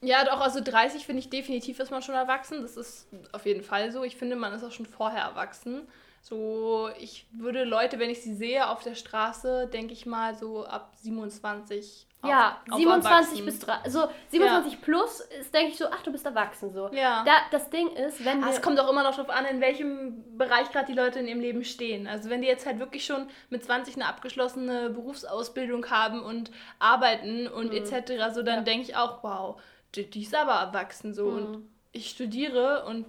ja 0.00 0.24
doch, 0.24 0.40
also 0.40 0.60
30 0.62 1.04
finde 1.04 1.20
ich 1.20 1.30
definitiv 1.30 1.78
ist 1.80 1.90
man 1.90 2.02
schon 2.02 2.14
erwachsen. 2.14 2.62
Das 2.62 2.76
ist 2.76 3.08
auf 3.32 3.46
jeden 3.46 3.62
Fall 3.62 3.90
so. 3.92 4.04
Ich 4.04 4.16
finde, 4.16 4.36
man 4.36 4.52
ist 4.52 4.64
auch 4.64 4.72
schon 4.72 4.86
vorher 4.86 5.22
erwachsen. 5.22 5.88
So, 6.22 6.90
ich 6.98 7.26
würde 7.32 7.64
Leute, 7.64 7.98
wenn 7.98 8.10
ich 8.10 8.22
sie 8.22 8.34
sehe 8.34 8.68
auf 8.68 8.82
der 8.82 8.94
Straße, 8.94 9.68
denke 9.68 9.92
ich 9.92 10.06
mal 10.06 10.34
so 10.34 10.66
ab 10.66 10.94
27 10.96 12.05
ja, 12.24 12.60
auf 12.70 12.78
27 12.78 13.44
bis 13.44 13.58
3, 13.60 13.72
also 13.84 14.08
27 14.30 14.72
ja. 14.72 14.78
plus 14.82 15.20
ist, 15.20 15.54
denke 15.54 15.72
ich 15.72 15.78
so, 15.78 15.86
ach, 15.90 16.02
du 16.02 16.10
bist 16.10 16.24
erwachsen 16.24 16.72
so. 16.72 16.88
Ja. 16.92 17.22
Da, 17.24 17.32
das 17.50 17.70
Ding 17.70 17.88
ist, 17.88 18.24
wenn 18.24 18.40
wir... 18.40 18.50
Es 18.50 18.62
kommt 18.62 18.80
auch 18.80 18.90
immer 18.90 19.02
noch 19.02 19.14
darauf 19.14 19.30
an, 19.30 19.44
in 19.44 19.60
welchem 19.60 20.36
Bereich 20.36 20.70
gerade 20.72 20.86
die 20.86 20.98
Leute 20.98 21.18
in 21.20 21.28
ihrem 21.28 21.40
Leben 21.40 21.64
stehen. 21.64 22.06
Also 22.06 22.30
wenn 22.30 22.42
die 22.42 22.48
jetzt 22.48 22.66
halt 22.66 22.78
wirklich 22.78 23.04
schon 23.04 23.28
mit 23.50 23.64
20 23.64 23.96
eine 23.96 24.06
abgeschlossene 24.06 24.90
Berufsausbildung 24.90 25.88
haben 25.90 26.22
und 26.22 26.50
arbeiten 26.78 27.46
und 27.46 27.72
mhm. 27.72 27.78
etc., 27.78 28.34
so 28.34 28.42
dann 28.42 28.56
ja. 28.56 28.62
denke 28.62 28.88
ich 28.88 28.96
auch, 28.96 29.22
wow, 29.22 29.60
die, 29.94 30.08
die, 30.08 30.22
ist 30.22 30.34
aber 30.34 30.52
erwachsen 30.52 31.14
so. 31.14 31.30
Mhm. 31.30 31.36
Und 31.36 31.70
ich 31.92 32.10
studiere 32.10 32.84
und 32.86 33.06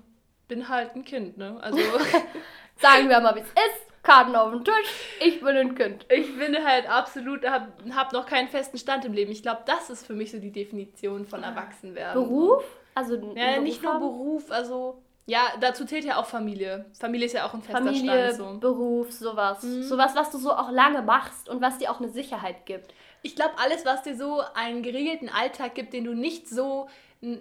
bin 0.47 0.69
halt 0.69 0.95
ein 0.95 1.03
Kind, 1.03 1.37
ne? 1.37 1.57
Also 1.61 1.79
Sagen 2.79 3.09
wir 3.09 3.19
mal, 3.19 3.35
wie 3.35 3.39
es 3.39 3.47
ist. 3.47 3.86
Karten 4.07 4.35
auf 4.37 4.51
den 4.51 4.63
Tisch. 4.63 4.73
Ich 5.19 5.39
bin 5.41 5.49
ein 5.57 5.75
Kind. 5.75 6.05
ich 6.09 6.37
bin 6.39 6.55
halt 6.65 6.89
absolut, 6.89 7.45
hab, 7.45 7.67
hab 7.93 8.13
noch 8.13 8.25
keinen 8.25 8.47
festen 8.47 8.77
Stand 8.77 9.03
im 9.05 9.11
Leben. 9.13 9.31
Ich 9.31 9.41
glaube, 9.43 9.61
das 9.65 9.89
ist 9.89 10.07
für 10.07 10.13
mich 10.13 10.31
so 10.31 10.39
die 10.39 10.51
Definition 10.51 11.25
von 11.25 11.43
Erwachsenwerden. 11.43 12.13
Beruf? 12.23 12.63
Also 12.95 13.15
Ja, 13.35 13.59
nicht 13.59 13.83
nur 13.83 13.93
haben? 13.93 13.99
Beruf, 13.99 14.49
also 14.49 15.01
ja, 15.29 15.41
dazu 15.59 15.83
zählt 15.85 16.05
ja 16.05 16.15
auch 16.21 16.25
Familie. 16.25 16.85
Familie 16.97 17.25
ist 17.25 17.33
ja 17.33 17.45
auch 17.45 17.53
ein 17.53 17.61
fester 17.61 17.83
Familie, 17.83 18.33
Stand. 18.33 18.37
So. 18.37 18.59
Beruf, 18.59 19.11
sowas. 19.11 19.61
Mhm. 19.61 19.83
Sowas, 19.83 20.15
was 20.15 20.31
du 20.31 20.37
so 20.37 20.51
auch 20.53 20.71
lange 20.71 21.01
machst 21.01 21.49
und 21.49 21.61
was 21.61 21.77
dir 21.77 21.91
auch 21.91 21.99
eine 21.99 22.07
Sicherheit 22.09 22.65
gibt. 22.65 22.93
Ich 23.23 23.35
glaube, 23.35 23.55
alles, 23.57 23.85
was 23.85 24.03
dir 24.03 24.15
so 24.15 24.41
einen 24.55 24.83
geregelten 24.83 25.27
Alltag 25.27 25.75
gibt, 25.75 25.91
den 25.91 26.05
du 26.05 26.13
nicht 26.13 26.47
so 26.47 26.87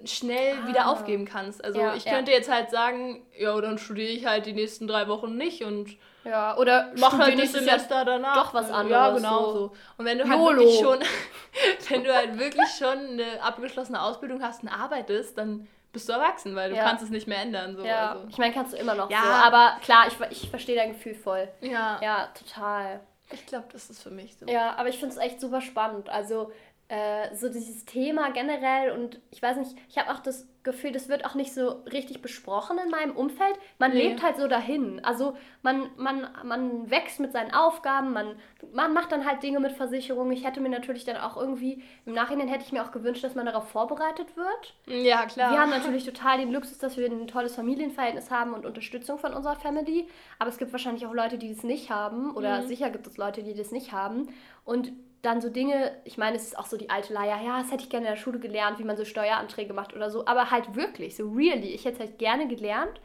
schnell 0.04 0.54
Ah. 0.64 0.68
wieder 0.68 0.90
aufgeben 0.90 1.26
kannst. 1.26 1.64
Also 1.64 1.78
Ja, 1.78 1.94
ich 1.94 2.06
ja. 2.06 2.12
könnte 2.14 2.32
jetzt 2.32 2.50
halt 2.50 2.70
sagen, 2.70 3.22
ja, 3.38 3.58
dann 3.60 3.78
studiere 3.78 4.08
ich 4.10 4.26
halt 4.26 4.46
die 4.46 4.52
nächsten 4.52 4.88
drei 4.88 5.06
Wochen 5.06 5.36
nicht 5.36 5.62
und 5.62 5.96
Ja, 6.26 6.56
oder 6.56 6.92
mach 6.98 7.16
halt 7.18 7.38
das 7.38 7.52
Semester 7.52 8.04
danach. 8.04 8.34
doch 8.36 8.54
was 8.54 8.68
Ja, 8.68 8.74
anderes, 8.74 9.16
genau 9.22 9.44
so. 9.46 9.52
so. 9.52 9.72
Und 9.98 10.04
wenn 10.04 10.18
du 10.18 10.24
halt 10.28 10.38
YOLO. 10.38 10.56
wirklich 10.60 10.78
schon, 10.80 10.98
wenn 11.88 12.04
du 12.04 12.14
halt 12.14 12.38
wirklich 12.38 12.68
schon 12.78 12.98
eine 12.98 13.42
abgeschlossene 13.42 14.00
Ausbildung 14.02 14.42
hast 14.42 14.62
und 14.62 14.68
arbeitest, 14.68 15.38
dann 15.38 15.68
bist 15.92 16.08
du 16.08 16.12
erwachsen, 16.12 16.54
weil 16.56 16.70
du 16.70 16.76
Ja. 16.76 16.84
kannst 16.84 17.04
es 17.04 17.10
nicht 17.10 17.26
mehr 17.26 17.38
ändern. 17.40 17.76
So. 17.76 17.84
Ja, 17.84 18.10
Also. 18.12 18.26
ich 18.28 18.38
meine, 18.38 18.52
kannst 18.52 18.72
du 18.72 18.76
immer 18.76 18.94
noch 18.94 19.10
Ja. 19.10 19.22
so. 19.22 19.28
Aber 19.46 19.76
klar, 19.82 20.06
ich, 20.08 20.16
ich 20.42 20.50
verstehe 20.50 20.76
dein 20.76 20.92
Gefühl 20.92 21.14
voll. 21.14 21.48
ja. 21.60 21.98
Ja, 22.02 22.28
total. 22.38 23.00
ich 23.32 23.44
glaube, 23.46 23.66
das 23.72 23.88
ist 23.90 24.02
für 24.02 24.10
mich 24.10 24.36
so. 24.36 24.46
Ja, 24.46 24.74
aber 24.76 24.88
ich 24.88 24.98
finde 24.98 25.14
es 25.14 25.20
echt 25.20 25.40
super 25.40 25.60
spannend. 25.60 26.08
Also 26.10 26.52
äh, 26.88 27.34
so 27.34 27.48
dieses 27.48 27.84
Thema 27.84 28.30
generell 28.30 28.92
und 28.92 29.20
ich 29.32 29.42
weiß 29.42 29.56
nicht, 29.56 29.74
ich 29.88 29.98
habe 29.98 30.10
auch 30.12 30.20
das 30.20 30.46
Gefühl, 30.66 30.92
das 30.92 31.08
wird 31.08 31.24
auch 31.24 31.34
nicht 31.34 31.54
so 31.54 31.82
richtig 31.90 32.20
besprochen 32.20 32.76
in 32.84 32.90
meinem 32.90 33.16
Umfeld. 33.16 33.56
Man 33.78 33.92
Nee. 33.94 34.08
lebt 34.08 34.22
halt 34.22 34.36
so 34.36 34.46
dahin. 34.48 35.02
Also 35.02 35.34
man, 35.62 35.88
man, 35.96 36.28
man 36.44 36.90
wächst 36.90 37.18
mit 37.20 37.32
seinen 37.32 37.54
Aufgaben, 37.54 38.12
man, 38.12 38.36
man 38.74 38.92
macht 38.92 39.12
dann 39.12 39.24
halt 39.26 39.42
Dinge 39.42 39.58
mit 39.60 39.72
Versicherungen. 39.72 40.32
Ich 40.32 40.44
hätte 40.44 40.60
mir 40.60 40.68
natürlich 40.68 41.04
dann 41.06 41.16
auch 41.16 41.38
irgendwie, 41.38 41.82
im 42.04 42.12
Nachhinein 42.12 42.48
hätte 42.48 42.64
ich 42.66 42.72
mir 42.72 42.84
auch 42.84 42.92
gewünscht, 42.92 43.24
dass 43.24 43.34
man 43.34 43.46
darauf 43.46 43.70
vorbereitet 43.70 44.36
wird. 44.36 44.74
Ja, 44.86 45.24
klar. 45.24 45.52
Wir 45.52 45.58
haben 45.58 45.70
natürlich 45.78 46.04
total 46.04 46.36
den 46.38 46.52
Luxus, 46.52 46.76
dass 46.76 46.98
wir 46.98 47.06
ein 47.10 47.26
tolles 47.28 47.54
Familienverhältnis 47.54 48.30
haben 48.30 48.52
und 48.52 48.66
Unterstützung 48.66 49.18
von 49.18 49.32
unserer 49.32 49.56
Family. 49.56 50.06
Aber 50.38 50.50
es 50.50 50.58
gibt 50.58 50.72
wahrscheinlich 50.72 51.06
auch 51.06 51.14
Leute, 51.14 51.38
die 51.38 51.54
das 51.54 51.62
nicht 51.64 51.90
haben. 51.90 52.34
Oder 52.36 52.60
Mhm. 52.60 52.66
sicher 52.66 52.90
gibt 52.90 53.06
es 53.06 53.16
Leute, 53.16 53.42
die 53.42 53.54
das 53.54 53.70
nicht 53.70 53.92
haben. 53.92 54.28
Und 54.64 54.92
dann 55.26 55.40
so 55.40 55.50
Dinge, 55.50 55.92
ich 56.04 56.16
meine, 56.18 56.36
es 56.36 56.44
ist 56.44 56.58
auch 56.58 56.66
so 56.66 56.76
die 56.76 56.88
alte 56.88 57.12
Leier, 57.12 57.40
ja, 57.44 57.60
das 57.60 57.70
hätte 57.72 57.82
ich 57.82 57.90
gerne 57.90 58.06
in 58.06 58.12
der 58.12 58.18
Schule 58.18 58.38
gelernt, 58.38 58.78
wie 58.78 58.84
man 58.84 58.96
so 58.96 59.04
Steueranträge 59.04 59.74
macht 59.74 59.94
oder 59.94 60.08
so. 60.10 60.24
Aber 60.26 60.50
halt 60.50 60.74
wirklich, 60.76 61.16
so 61.16 61.28
really. 61.30 61.68
Ich 61.74 61.84
hätte 61.84 61.94
es 61.96 62.00
halt 62.00 62.18
gerne 62.18 62.46
gelernt, 62.48 63.00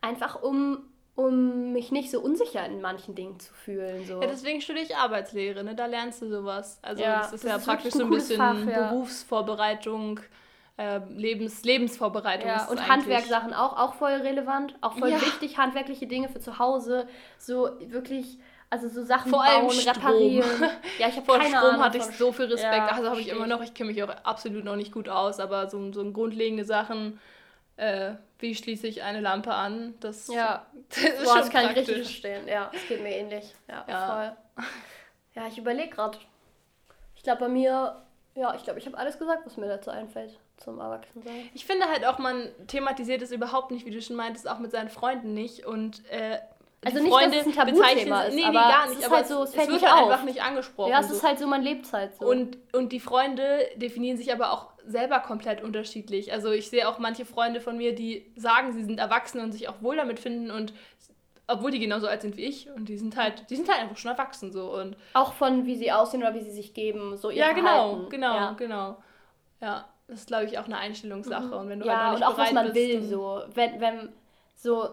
einfach 0.00 0.42
um, 0.42 0.84
um 1.14 1.72
mich 1.72 1.90
nicht 1.90 2.10
so 2.10 2.20
unsicher 2.20 2.64
in 2.66 2.80
manchen 2.80 3.14
Dingen 3.14 3.40
zu 3.40 3.52
fühlen. 3.54 4.04
So. 4.04 4.20
Ja, 4.20 4.28
deswegen 4.28 4.60
studiere 4.60 4.84
ich 4.84 4.96
Arbeitslehre, 4.96 5.64
ne? 5.64 5.74
Da 5.74 5.86
lernst 5.86 6.22
du 6.22 6.28
sowas. 6.28 6.78
Also 6.82 7.02
Ja, 7.02 7.20
das 7.22 7.32
ist 7.32 7.44
das 7.44 7.50
ja 7.50 7.56
ist 7.56 7.64
praktisch 7.64 7.94
wirklich 7.94 7.94
so 7.94 8.02
ein 8.04 8.08
ein 8.08 8.10
bisschen 8.10 8.36
Fach, 8.38 8.66
ja. 8.66 8.88
Berufsvorbereitung, 8.90 10.20
äh, 10.78 11.00
Lebens, 11.08 11.64
Lebensvorbereitung. 11.64 12.48
Ja, 12.48 12.66
und. 12.66 12.88
Handwerksachen 12.88 13.52
auch, 13.54 13.76
auch 13.78 13.94
voll 13.94 14.12
relevant, 14.12 14.74
auch 14.80 14.94
voll 14.94 15.10
Ja. 15.10 15.20
wichtig, 15.20 15.58
handwerkliche 15.58 16.06
Dinge 16.06 16.28
für 16.28 16.40
zu 16.40 16.58
Hause, 16.58 17.06
so 17.38 17.70
wirklich, 17.80 18.38
also 18.72 18.88
so 18.88 19.04
Sachen 19.04 19.30
Vor 19.30 19.42
allem 19.44 19.66
bauen, 19.66 19.70
Strom. 19.72 19.94
reparieren. 19.94 20.70
Ja, 20.98 21.08
ich 21.08 21.16
habe 21.16 21.26
Vor 21.26 21.38
keine 21.38 21.50
Strom 21.56 21.62
Ahnung 21.70 21.82
hatte 21.84 21.98
ich 21.98 22.04
so 22.04 22.32
viel 22.32 22.46
Respekt. 22.46 22.74
Ja, 22.74 22.86
also 22.88 23.10
habe 23.10 23.20
ich 23.20 23.28
immer 23.28 23.42
ich. 23.42 23.48
noch. 23.50 23.62
Ich 23.62 23.74
kenne 23.74 23.92
mich 23.92 24.02
auch 24.02 24.08
absolut 24.24 24.64
noch 24.64 24.76
nicht 24.76 24.92
gut 24.92 25.08
aus, 25.10 25.40
aber 25.40 25.68
so, 25.68 25.92
so 25.92 26.10
grundlegende 26.10 26.64
Sachen, 26.64 27.20
äh, 27.76 28.12
wie 28.38 28.54
schließe 28.54 28.86
ich 28.86 29.02
eine 29.02 29.20
Lampe 29.20 29.52
an, 29.52 29.94
das, 30.00 30.26
Ja, 30.28 30.64
das 30.88 30.98
ist 30.98 31.16
Boah, 31.24 31.24
schon 31.32 31.38
das 31.40 31.50
kann 31.50 31.60
ich 31.64 31.66
praktisch. 31.72 31.88
richtig 31.88 32.02
verstehen. 32.22 32.48
Ja, 32.48 32.70
es 32.74 32.88
geht 32.88 33.02
mir 33.02 33.10
ähnlich. 33.10 33.54
Ja, 33.68 33.84
Ja. 33.88 34.34
voll. 34.56 34.64
Ja, 35.34 35.46
ich 35.46 35.56
überlege 35.58 35.90
gerade. 35.90 36.18
Ich 37.16 37.22
glaube, 37.22 37.40
bei 37.40 37.48
mir, 37.48 38.02
ja, 38.34 38.54
ich 38.54 38.64
glaube, 38.64 38.78
ich 38.78 38.86
habe 38.86 38.98
alles 38.98 39.18
gesagt, 39.18 39.46
was 39.46 39.56
mir 39.56 39.66
dazu 39.68 39.90
einfällt 39.90 40.38
zum 40.58 40.78
Erwachsensein. 40.78 41.48
Ich 41.54 41.64
finde 41.64 41.88
halt 41.88 42.04
auch, 42.06 42.18
man 42.18 42.48
thematisiert 42.66 43.22
es 43.22 43.32
überhaupt 43.32 43.70
nicht, 43.70 43.86
wie 43.86 43.90
du 43.90 44.00
schon 44.02 44.16
meintest, 44.16 44.48
auch 44.48 44.58
mit 44.58 44.70
seinen 44.72 44.88
Freunden 44.90 45.32
nicht. 45.34 45.64
Und 45.66 46.06
äh, 46.10 46.38
Also 46.84 46.98
nicht, 46.98 47.12
dass 47.12 47.20
Freunde 47.20 47.38
es 47.38 47.46
ein 47.46 47.52
Tabuthema 47.52 47.86
bezeichnen- 47.88 48.28
ist, 48.28 48.34
Nee, 48.34 48.46
nee, 48.48 48.52
gar 48.52 48.84
es 48.84 48.90
nicht. 48.90 48.98
ist 49.00 49.06
aber 49.06 49.16
halt 49.16 49.26
so, 49.28 49.42
es 49.44 49.50
es, 49.50 49.54
es 49.54 49.60
wird 49.60 49.70
nicht 49.70 49.90
halt 49.92 50.02
auf. 50.02 50.10
einfach 50.10 50.24
nicht 50.24 50.42
angesprochen. 50.42 50.90
Ja, 50.90 51.00
es 51.00 51.08
so. 51.08 51.14
ist 51.14 51.22
halt 51.22 51.38
so, 51.38 51.46
man 51.46 51.62
lebt 51.62 51.92
halt 51.92 52.16
so. 52.16 52.26
Und, 52.26 52.58
und 52.72 52.90
die 52.92 52.98
Freunde 53.00 53.60
definieren 53.76 54.16
sich 54.16 54.32
aber 54.32 54.50
auch 54.52 54.72
selber 54.84 55.20
komplett 55.20 55.62
unterschiedlich. 55.62 56.32
Also 56.32 56.50
ich 56.50 56.68
sehe 56.70 56.88
auch 56.88 56.98
manche 56.98 57.24
Freunde 57.24 57.60
von 57.60 57.76
mir, 57.76 57.94
die 57.94 58.32
sagen, 58.36 58.72
sie 58.72 58.82
sind 58.82 58.98
erwachsen 58.98 59.40
und 59.40 59.52
sich 59.52 59.68
auch 59.68 59.80
wohl 59.80 59.94
damit 59.96 60.18
finden 60.18 60.50
und 60.50 60.72
obwohl 61.46 61.70
die 61.70 61.78
genauso 61.80 62.06
alt 62.08 62.22
sind 62.22 62.36
wie 62.36 62.44
ich 62.44 62.68
und 62.70 62.88
die 62.88 62.96
sind 62.96 63.16
halt, 63.16 63.48
die 63.50 63.56
sind 63.56 63.68
halt 63.68 63.80
einfach 63.80 63.96
schon 63.96 64.10
erwachsen 64.12 64.50
so 64.52 64.72
und 64.74 64.96
auch 65.12 65.34
von 65.34 65.66
wie 65.66 65.76
sie 65.76 65.92
aussehen 65.92 66.22
oder 66.22 66.34
wie 66.34 66.40
sie 66.40 66.50
sich 66.52 66.72
geben, 66.72 67.16
so 67.16 67.30
ihr 67.30 67.36
ja 67.38 67.52
genau, 67.52 67.90
Verhalten. 67.90 68.10
genau, 68.10 68.34
Ja. 68.34 68.52
genau. 68.56 68.96
Ja, 69.60 69.84
das 70.08 70.20
ist 70.20 70.26
glaube 70.28 70.44
ich 70.46 70.58
auch 70.58 70.64
eine 70.64 70.78
Einstellungssache 70.78 71.54
und 71.56 71.68
wenn 71.68 71.80
du 71.80 71.86
ja, 71.86 71.92
halt 71.92 72.04
noch 72.04 72.12
und 72.14 72.18
nicht 72.20 72.28
auch 72.28 72.38
was 72.38 72.52
man 72.52 72.64
bist, 72.72 72.76
will, 72.76 73.02
so. 73.02 73.42
Wenn, 73.54 73.80
wenn, 73.80 74.08
so, 74.56 74.88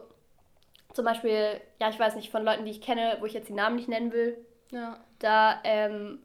zum 1.00 1.06
Beispiel, 1.06 1.62
ja, 1.80 1.90
ich 1.90 1.98
weiß 1.98 2.16
nicht, 2.18 2.30
von 2.30 2.44
Leuten, 2.44 2.66
die 2.66 2.72
ich 2.72 2.82
kenne, 2.82 3.16
wo 3.22 3.26
ich 3.26 3.32
jetzt 3.34 3.48
die 3.48 3.54
Namen 3.54 3.78
nicht 3.78 3.88
nennen 3.88 4.12
will, 4.12 4.38
Ja. 4.72 4.98
da, 5.20 5.60
ähm, 5.64 6.20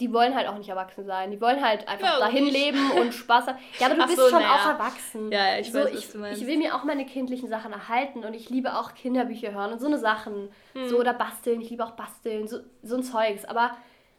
die 0.00 0.12
wollen 0.12 0.34
halt 0.36 0.46
auch 0.48 0.58
nicht 0.58 0.68
erwachsen 0.68 1.06
sein. 1.06 1.30
Die 1.30 1.40
wollen 1.40 1.64
halt 1.64 1.88
einfach 1.88 2.06
Ja, 2.06 2.18
dahin 2.20 2.46
ich. 2.46 2.52
leben 2.52 2.90
und 2.92 3.12
Spaß 3.14 3.46
haben. 3.48 3.58
Ja, 3.80 3.86
aber 3.86 3.94
du 3.96 4.02
Ach 4.04 4.06
bist 4.06 4.18
so, 4.18 4.28
schon 4.28 4.42
naja. 4.42 4.54
auch 4.54 4.66
erwachsen. 4.68 5.32
Ja, 5.32 5.54
ja, 5.54 5.58
ich 5.58 5.72
so, 5.72 5.78
weiß, 5.78 5.88
ich, 5.88 5.94
was 5.96 6.12
du 6.12 6.18
meinst. 6.18 6.40
ich 6.42 6.46
will 6.46 6.58
mir 6.58 6.74
auch 6.76 6.84
meine 6.84 7.04
kindlichen 7.06 7.48
Sachen 7.48 7.72
erhalten 7.72 8.24
und 8.24 8.34
ich 8.34 8.50
liebe 8.50 8.76
auch 8.78 8.94
Kinderbücher 8.94 9.52
hören 9.52 9.72
und 9.72 9.80
so 9.80 9.86
eine 9.86 9.98
Sachen. 9.98 10.50
Hm. 10.74 10.88
So, 10.88 10.98
oder 11.00 11.14
basteln. 11.14 11.60
Ich 11.62 11.70
liebe 11.70 11.84
auch 11.84 11.92
basteln, 11.92 12.46
so, 12.46 12.58
so 12.82 12.96
ein 12.96 13.02
Zeugs. 13.02 13.44
Aber 13.46 13.76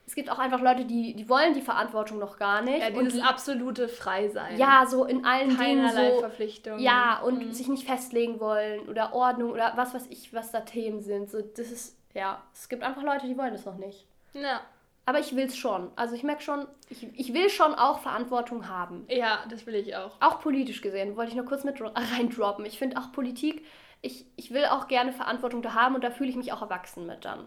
es 0.09 0.15
gibt 0.15 0.31
auch 0.31 0.39
einfach 0.39 0.59
Leute, 0.59 0.85
die, 0.85 1.13
die 1.13 1.29
wollen 1.29 1.53
die 1.53 1.61
Verantwortung 1.61 2.17
noch 2.17 2.37
gar 2.39 2.63
nicht. 2.63 2.79
ja, 2.81 2.89
dieses 2.89 3.13
und 3.13 3.21
absolute 3.21 3.87
Freisein. 3.87 4.57
ja, 4.57 4.83
so 4.87 5.05
in 5.05 5.23
allen 5.23 5.49
Dingen 5.49 5.59
keinerlei 5.59 6.13
so. 6.15 6.19
Verpflichtung. 6.21 6.79
Ja, 6.79 7.19
und 7.19 7.45
Mhm. 7.45 7.51
sich 7.53 7.67
nicht 7.67 7.85
festlegen 7.87 8.39
wollen 8.39 8.89
oder 8.89 9.13
Ordnung 9.13 9.51
oder 9.51 9.73
was 9.75 9.93
weiß 9.93 10.07
ich, 10.09 10.33
was 10.33 10.51
da 10.51 10.61
Themen 10.61 11.01
sind. 11.01 11.29
So, 11.29 11.41
das 11.41 11.69
ist, 11.71 11.95
ja, 12.15 12.41
es 12.55 12.67
gibt 12.69 12.81
einfach 12.83 13.03
Leute, 13.03 13.27
die 13.27 13.37
wollen 13.37 13.53
das 13.53 13.65
noch 13.65 13.77
nicht. 13.77 14.07
Ja. 14.33 14.61
Aber 15.05 15.19
ich 15.19 15.35
will 15.35 15.45
es 15.45 15.55
schon. 15.57 15.91
Also 15.95 16.15
ich 16.15 16.23
merke 16.23 16.41
schon, 16.41 16.65
ich, 16.89 17.03
ich 17.19 17.33
will 17.35 17.49
schon 17.51 17.75
auch 17.75 17.99
Verantwortung 17.99 18.67
haben. 18.67 19.05
ja, 19.09 19.39
das 19.49 19.65
will 19.67 19.75
ich 19.75 19.95
auch. 19.95 20.17
Auch 20.21 20.39
politisch 20.39 20.81
gesehen, 20.81 21.15
wollte 21.17 21.29
ich 21.31 21.35
nur 21.37 21.45
kurz 21.45 21.63
mit 21.63 21.77
dro- 21.79 21.91
reindroppen. 22.17 22.65
Ich 22.65 22.79
finde 22.79 22.97
auch 22.97 23.11
Politik, 23.11 23.63
ich, 24.01 24.25
ich 24.37 24.51
will 24.51 24.65
auch 24.65 24.87
gerne 24.87 25.11
Verantwortung 25.11 25.61
da 25.61 25.73
haben 25.75 25.93
und 25.93 26.03
da 26.03 26.09
fühle 26.09 26.29
ich 26.29 26.35
mich 26.35 26.51
auch 26.51 26.61
erwachsen 26.63 27.05
mit 27.05 27.25
dann. 27.25 27.45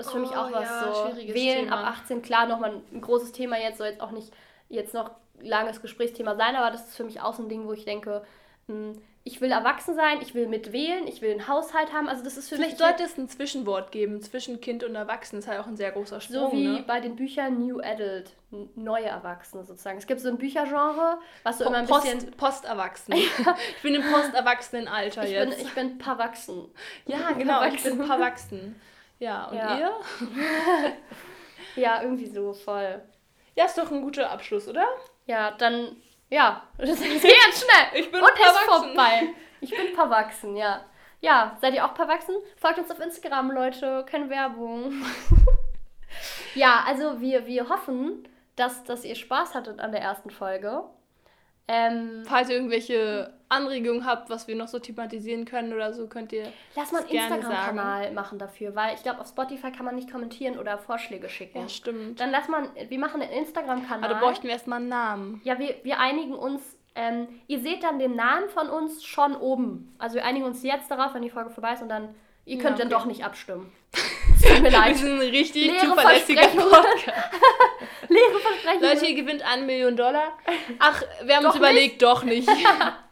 Das 0.00 0.06
ist 0.08 0.12
für 0.12 0.18
mich 0.18 0.30
Oh, 0.30 0.34
auch 0.36 0.52
was 0.52 0.62
ja, 0.62 0.92
so. 0.94 1.10
schwieriges 1.10 1.34
Wählen 1.34 1.64
Thema. 1.66 1.84
ab 1.88 1.98
18, 2.02 2.22
klar, 2.22 2.46
nochmal 2.46 2.80
ein 2.92 3.00
großes 3.00 3.32
Thema 3.32 3.58
jetzt, 3.58 3.78
soll 3.78 3.88
jetzt 3.88 4.00
auch 4.00 4.10
nicht 4.12 4.32
jetzt 4.68 4.94
noch 4.94 5.10
langes 5.42 5.80
Gesprächsthema 5.82 6.34
sein, 6.36 6.56
aber 6.56 6.70
das 6.70 6.88
ist 6.88 6.96
für 6.96 7.04
mich 7.04 7.20
auch 7.20 7.34
so 7.34 7.42
ein 7.42 7.48
Ding, 7.48 7.66
wo 7.66 7.72
ich 7.72 7.84
denke, 7.84 8.22
hm, 8.68 9.00
ich 9.22 9.40
will 9.42 9.52
erwachsen 9.52 9.94
sein, 9.94 10.18
ich 10.22 10.34
will 10.34 10.46
mitwählen, 10.48 11.06
ich 11.06 11.20
will 11.20 11.30
einen 11.32 11.46
Haushalt 11.46 11.92
haben. 11.92 12.08
Also 12.08 12.24
das 12.24 12.38
ist 12.38 12.48
für 12.48 12.54
Vielleicht 12.56 12.78
mich 12.78 12.78
sollte 12.78 13.02
es 13.02 13.18
ein 13.18 13.28
Zwischenwort 13.28 13.92
geben 13.92 14.22
zwischen 14.22 14.62
Kind 14.62 14.82
und 14.82 14.94
Erwachsen. 14.94 15.36
Das 15.36 15.44
ist 15.44 15.50
halt 15.50 15.60
auch 15.60 15.66
ein 15.66 15.76
sehr 15.76 15.90
großer 15.92 16.22
Sprung. 16.22 16.50
so 16.50 16.52
wie 16.52 16.66
ne? 16.66 16.84
bei 16.86 17.00
den 17.00 17.16
Büchern 17.16 17.58
New 17.58 17.80
Adult, 17.80 18.30
neue 18.76 19.04
Erwachsene 19.06 19.64
sozusagen. 19.64 19.98
Es 19.98 20.06
gibt 20.06 20.20
so 20.20 20.28
ein 20.28 20.38
Büchergenre, 20.38 21.18
was 21.42 21.58
so 21.58 21.64
immer 21.66 21.78
ein 21.78 21.86
Post, 21.86 22.04
bisschen... 22.04 22.30
Posterwachsen. 22.32 23.14
Ich 23.76 23.82
bin 23.82 23.94
im 23.94 24.02
posterwachsenen-Alter 24.10 25.24
Ich 25.24 25.34
bin, 25.38 25.48
jetzt. 25.50 25.62
ich 25.62 25.74
bin 25.74 25.98
Pawachsen. 25.98 26.68
ja, 27.06 27.32
genau, 27.38 27.62
ich 27.64 27.82
bin 27.82 28.02
verwachsen. 28.02 28.80
Ja, 29.20 29.44
und 29.44 29.56
Ja. 29.56 29.78
ihr? 29.78 29.92
Ja, 31.76 32.02
irgendwie 32.02 32.26
so 32.26 32.52
voll. 32.52 33.00
Ja, 33.54 33.64
ist 33.66 33.78
doch 33.78 33.90
ein 33.92 34.02
guter 34.02 34.28
Abschluss, 34.30 34.66
oder? 34.66 34.84
Ja, 35.26 35.52
dann, 35.52 35.96
ja, 36.28 36.62
das 36.78 37.00
geht 37.00 37.22
jetzt 37.22 37.64
schnell. 37.64 38.00
Ich 38.00 38.10
bin 38.10 38.20
Und 38.20 38.28
ist 38.28 38.36
Pawachsen. 38.42 38.88
vorbei. 38.88 39.28
Ich 39.60 39.70
bin 39.70 39.94
Pawachsen, 39.94 40.56
ja. 40.56 40.84
Ja, 41.20 41.56
seid 41.60 41.74
ihr 41.74 41.84
auch 41.84 41.94
Pawachsen? 41.94 42.34
Folgt 42.56 42.78
uns 42.78 42.90
auf 42.90 42.98
Instagram, 42.98 43.52
Leute. 43.52 44.04
Keine 44.10 44.28
Werbung. 44.30 44.92
ja, 46.54 46.82
also 46.86 47.20
wir, 47.20 47.46
wir 47.46 47.68
hoffen, 47.68 48.26
dass, 48.56 48.82
dass 48.84 49.04
ihr 49.04 49.14
Spaß 49.14 49.54
hattet 49.54 49.78
an 49.80 49.92
der 49.92 50.00
ersten 50.00 50.30
Folge. 50.30 50.82
Ähm, 51.68 52.24
Falls 52.26 52.48
ihr 52.48 52.56
irgendwelche 52.56 53.32
Anregungen 53.50 54.06
habt, 54.06 54.30
was 54.30 54.48
wir 54.48 54.56
noch 54.56 54.68
so 54.68 54.78
thematisieren 54.78 55.44
können 55.44 55.72
oder 55.72 55.92
so, 55.92 56.06
könnt 56.06 56.32
ihr. 56.32 56.52
lass 56.76 56.92
mal 56.92 57.00
einen 57.02 57.08
Instagram-Kanal 57.10 58.12
machen 58.12 58.38
dafür, 58.38 58.74
weil 58.74 58.94
ich 58.94 59.02
glaube, 59.02 59.20
auf 59.20 59.28
Spotify 59.28 59.70
kann 59.72 59.84
man 59.84 59.96
nicht 59.96 60.10
kommentieren 60.10 60.58
oder 60.58 60.78
Vorschläge 60.78 61.28
schicken. 61.28 61.58
Ja, 61.60 61.68
stimmt. 61.68 62.20
Dann 62.20 62.30
lass 62.30 62.48
mal, 62.48 62.68
wir 62.88 62.98
machen 62.98 63.20
einen 63.20 63.32
Instagram-Kanal. 63.32 64.04
Aber 64.10 64.14
da 64.14 64.20
bräuchten 64.20 64.44
wir 64.44 64.52
erstmal 64.52 64.78
einen 64.78 64.88
Namen. 64.88 65.40
Ja, 65.44 65.58
wir, 65.58 65.74
wir 65.82 65.98
einigen 65.98 66.34
uns. 66.34 66.62
Ähm, 66.94 67.28
ihr 67.46 67.60
seht 67.60 67.82
dann 67.82 67.98
den 67.98 68.16
Namen 68.16 68.48
von 68.48 68.68
uns 68.68 69.04
schon 69.04 69.36
oben. 69.36 69.94
Also 69.98 70.16
wir 70.16 70.24
einigen 70.24 70.44
uns 70.44 70.62
jetzt 70.62 70.90
darauf, 70.90 71.14
wenn 71.14 71.22
die 71.22 71.30
Folge 71.30 71.50
vorbei 71.50 71.72
ist 71.74 71.82
und 71.82 71.88
dann. 71.88 72.14
Ihr 72.46 72.56
Ja, 72.56 72.62
könnt 72.62 72.78
dann 72.80 72.86
okay. 72.88 72.96
doch 72.96 73.04
nicht 73.06 73.24
abstimmen. 73.24 73.72
Es 74.42 74.48
tut 74.48 74.62
mir 74.62 74.70
Wir 74.72 74.78
leid. 74.78 74.96
sind 74.96 75.20
ein 75.20 75.28
richtig 75.28 75.66
Leere 75.66 75.86
zuverlässiger. 75.86 76.40
Podcast. 76.46 77.06
Leere 78.08 78.38
Versprechen. 78.40 78.80
Leute, 78.82 79.06
ihr 79.06 79.14
gewinnt 79.22 79.42
eine 79.42 79.66
Million 79.66 79.96
Dollar. 79.96 80.32
Ach, 80.78 81.02
wir 81.24 81.36
haben 81.36 81.42
Doch 81.42 81.50
uns 81.50 81.58
überlegt, 81.58 82.00
doch 82.02 82.22
nicht. 82.24 82.48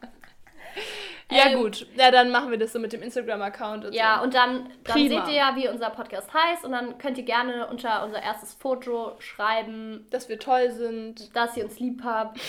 Ja, 1.31 1.47
Ähm, 1.49 1.59
gut. 1.59 1.87
Ja, 1.95 2.11
dann 2.11 2.31
machen 2.31 2.51
wir 2.51 2.59
das 2.59 2.73
so 2.73 2.79
mit 2.79 2.93
dem 2.93 3.03
Instagram-Account 3.03 3.85
und 3.87 3.93
Ja, 3.95 4.17
so. 4.19 4.25
und 4.25 4.35
dann, 4.35 4.71
dann 4.85 4.95
Prima. 4.95 5.25
seht 5.27 5.35
ihr 5.35 5.39
ja, 5.39 5.57
wie 5.57 5.69
unser 5.69 5.91
Podcast 5.91 6.33
heißt 6.33 6.65
und 6.65 6.73
dann 6.73 6.97
könnt 6.99 7.19
ihr 7.19 7.25
gerne 7.25 7.67
unter 7.67 8.03
unser 8.05 8.23
erstes 8.23 8.55
Foto 8.55 9.15
schreiben, 9.19 10.07
Dass 10.11 10.29
wir 10.29 10.39
toll 10.39 10.71
sind. 10.71 11.35
dass 11.37 11.57
ihr 11.57 11.65
uns 11.65 11.79
lieb 11.81 12.01
habt, 12.03 12.41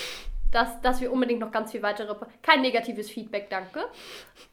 dass, 0.52 0.82
dass 0.82 1.00
wir 1.02 1.12
unbedingt 1.12 1.42
noch 1.42 1.52
ganz 1.52 1.72
viel 1.72 1.84
weitere... 1.84 2.16
Kein 2.42 2.62
negatives 2.62 3.10
Feedback, 3.12 3.50
danke. 3.52 3.82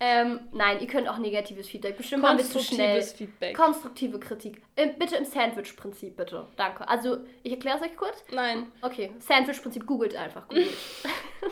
Ähm, 0.01 0.41
nein, 0.53 0.79
ihr 0.81 0.87
könnt 0.89 1.09
auch 1.09 1.16
negatives 1.18 1.68
Feedback. 1.68 1.97
Bestimmt 1.97 2.22
waren 2.22 2.37
wir 2.37 2.45
zu 2.45 2.59
schnell. 2.59 2.97
Konstruktives 2.97 3.12
Feedback. 3.14 3.57
Konstruktive 3.57 4.20
Kritik. 4.20 4.61
Äh, 4.74 4.89
bitte 4.99 5.16
im 5.16 5.24
Sandwich-Prinzip, 5.24 6.16
bitte. 6.16 6.49
Danke. 6.57 6.87
Also, 6.87 7.18
ich 7.45 7.53
erkläre 7.53 7.79
es 7.79 7.83
euch 7.83 7.97
kurz. 7.97 8.22
Nein. 8.31 8.70
Okay, 8.83 9.12
Sandwich-Prinzip, 9.20 9.87
googelt 9.87 10.16
einfach. 10.16 10.49
Googelt. 10.49 10.68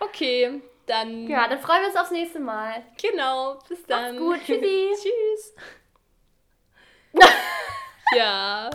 Okay, 0.00 0.60
dann. 0.86 1.28
ja, 1.28 1.48
dann 1.48 1.58
freuen 1.58 1.82
wir 1.82 1.88
uns 1.88 1.96
aufs 1.96 2.10
nächste 2.10 2.40
Mal. 2.40 2.84
Genau. 3.00 3.58
Bis 3.68 3.84
dann. 3.86 4.16
gut. 4.18 4.40
Tschüssi. 4.44 4.94
Tschüss. 4.94 5.54
ja. 8.16 8.70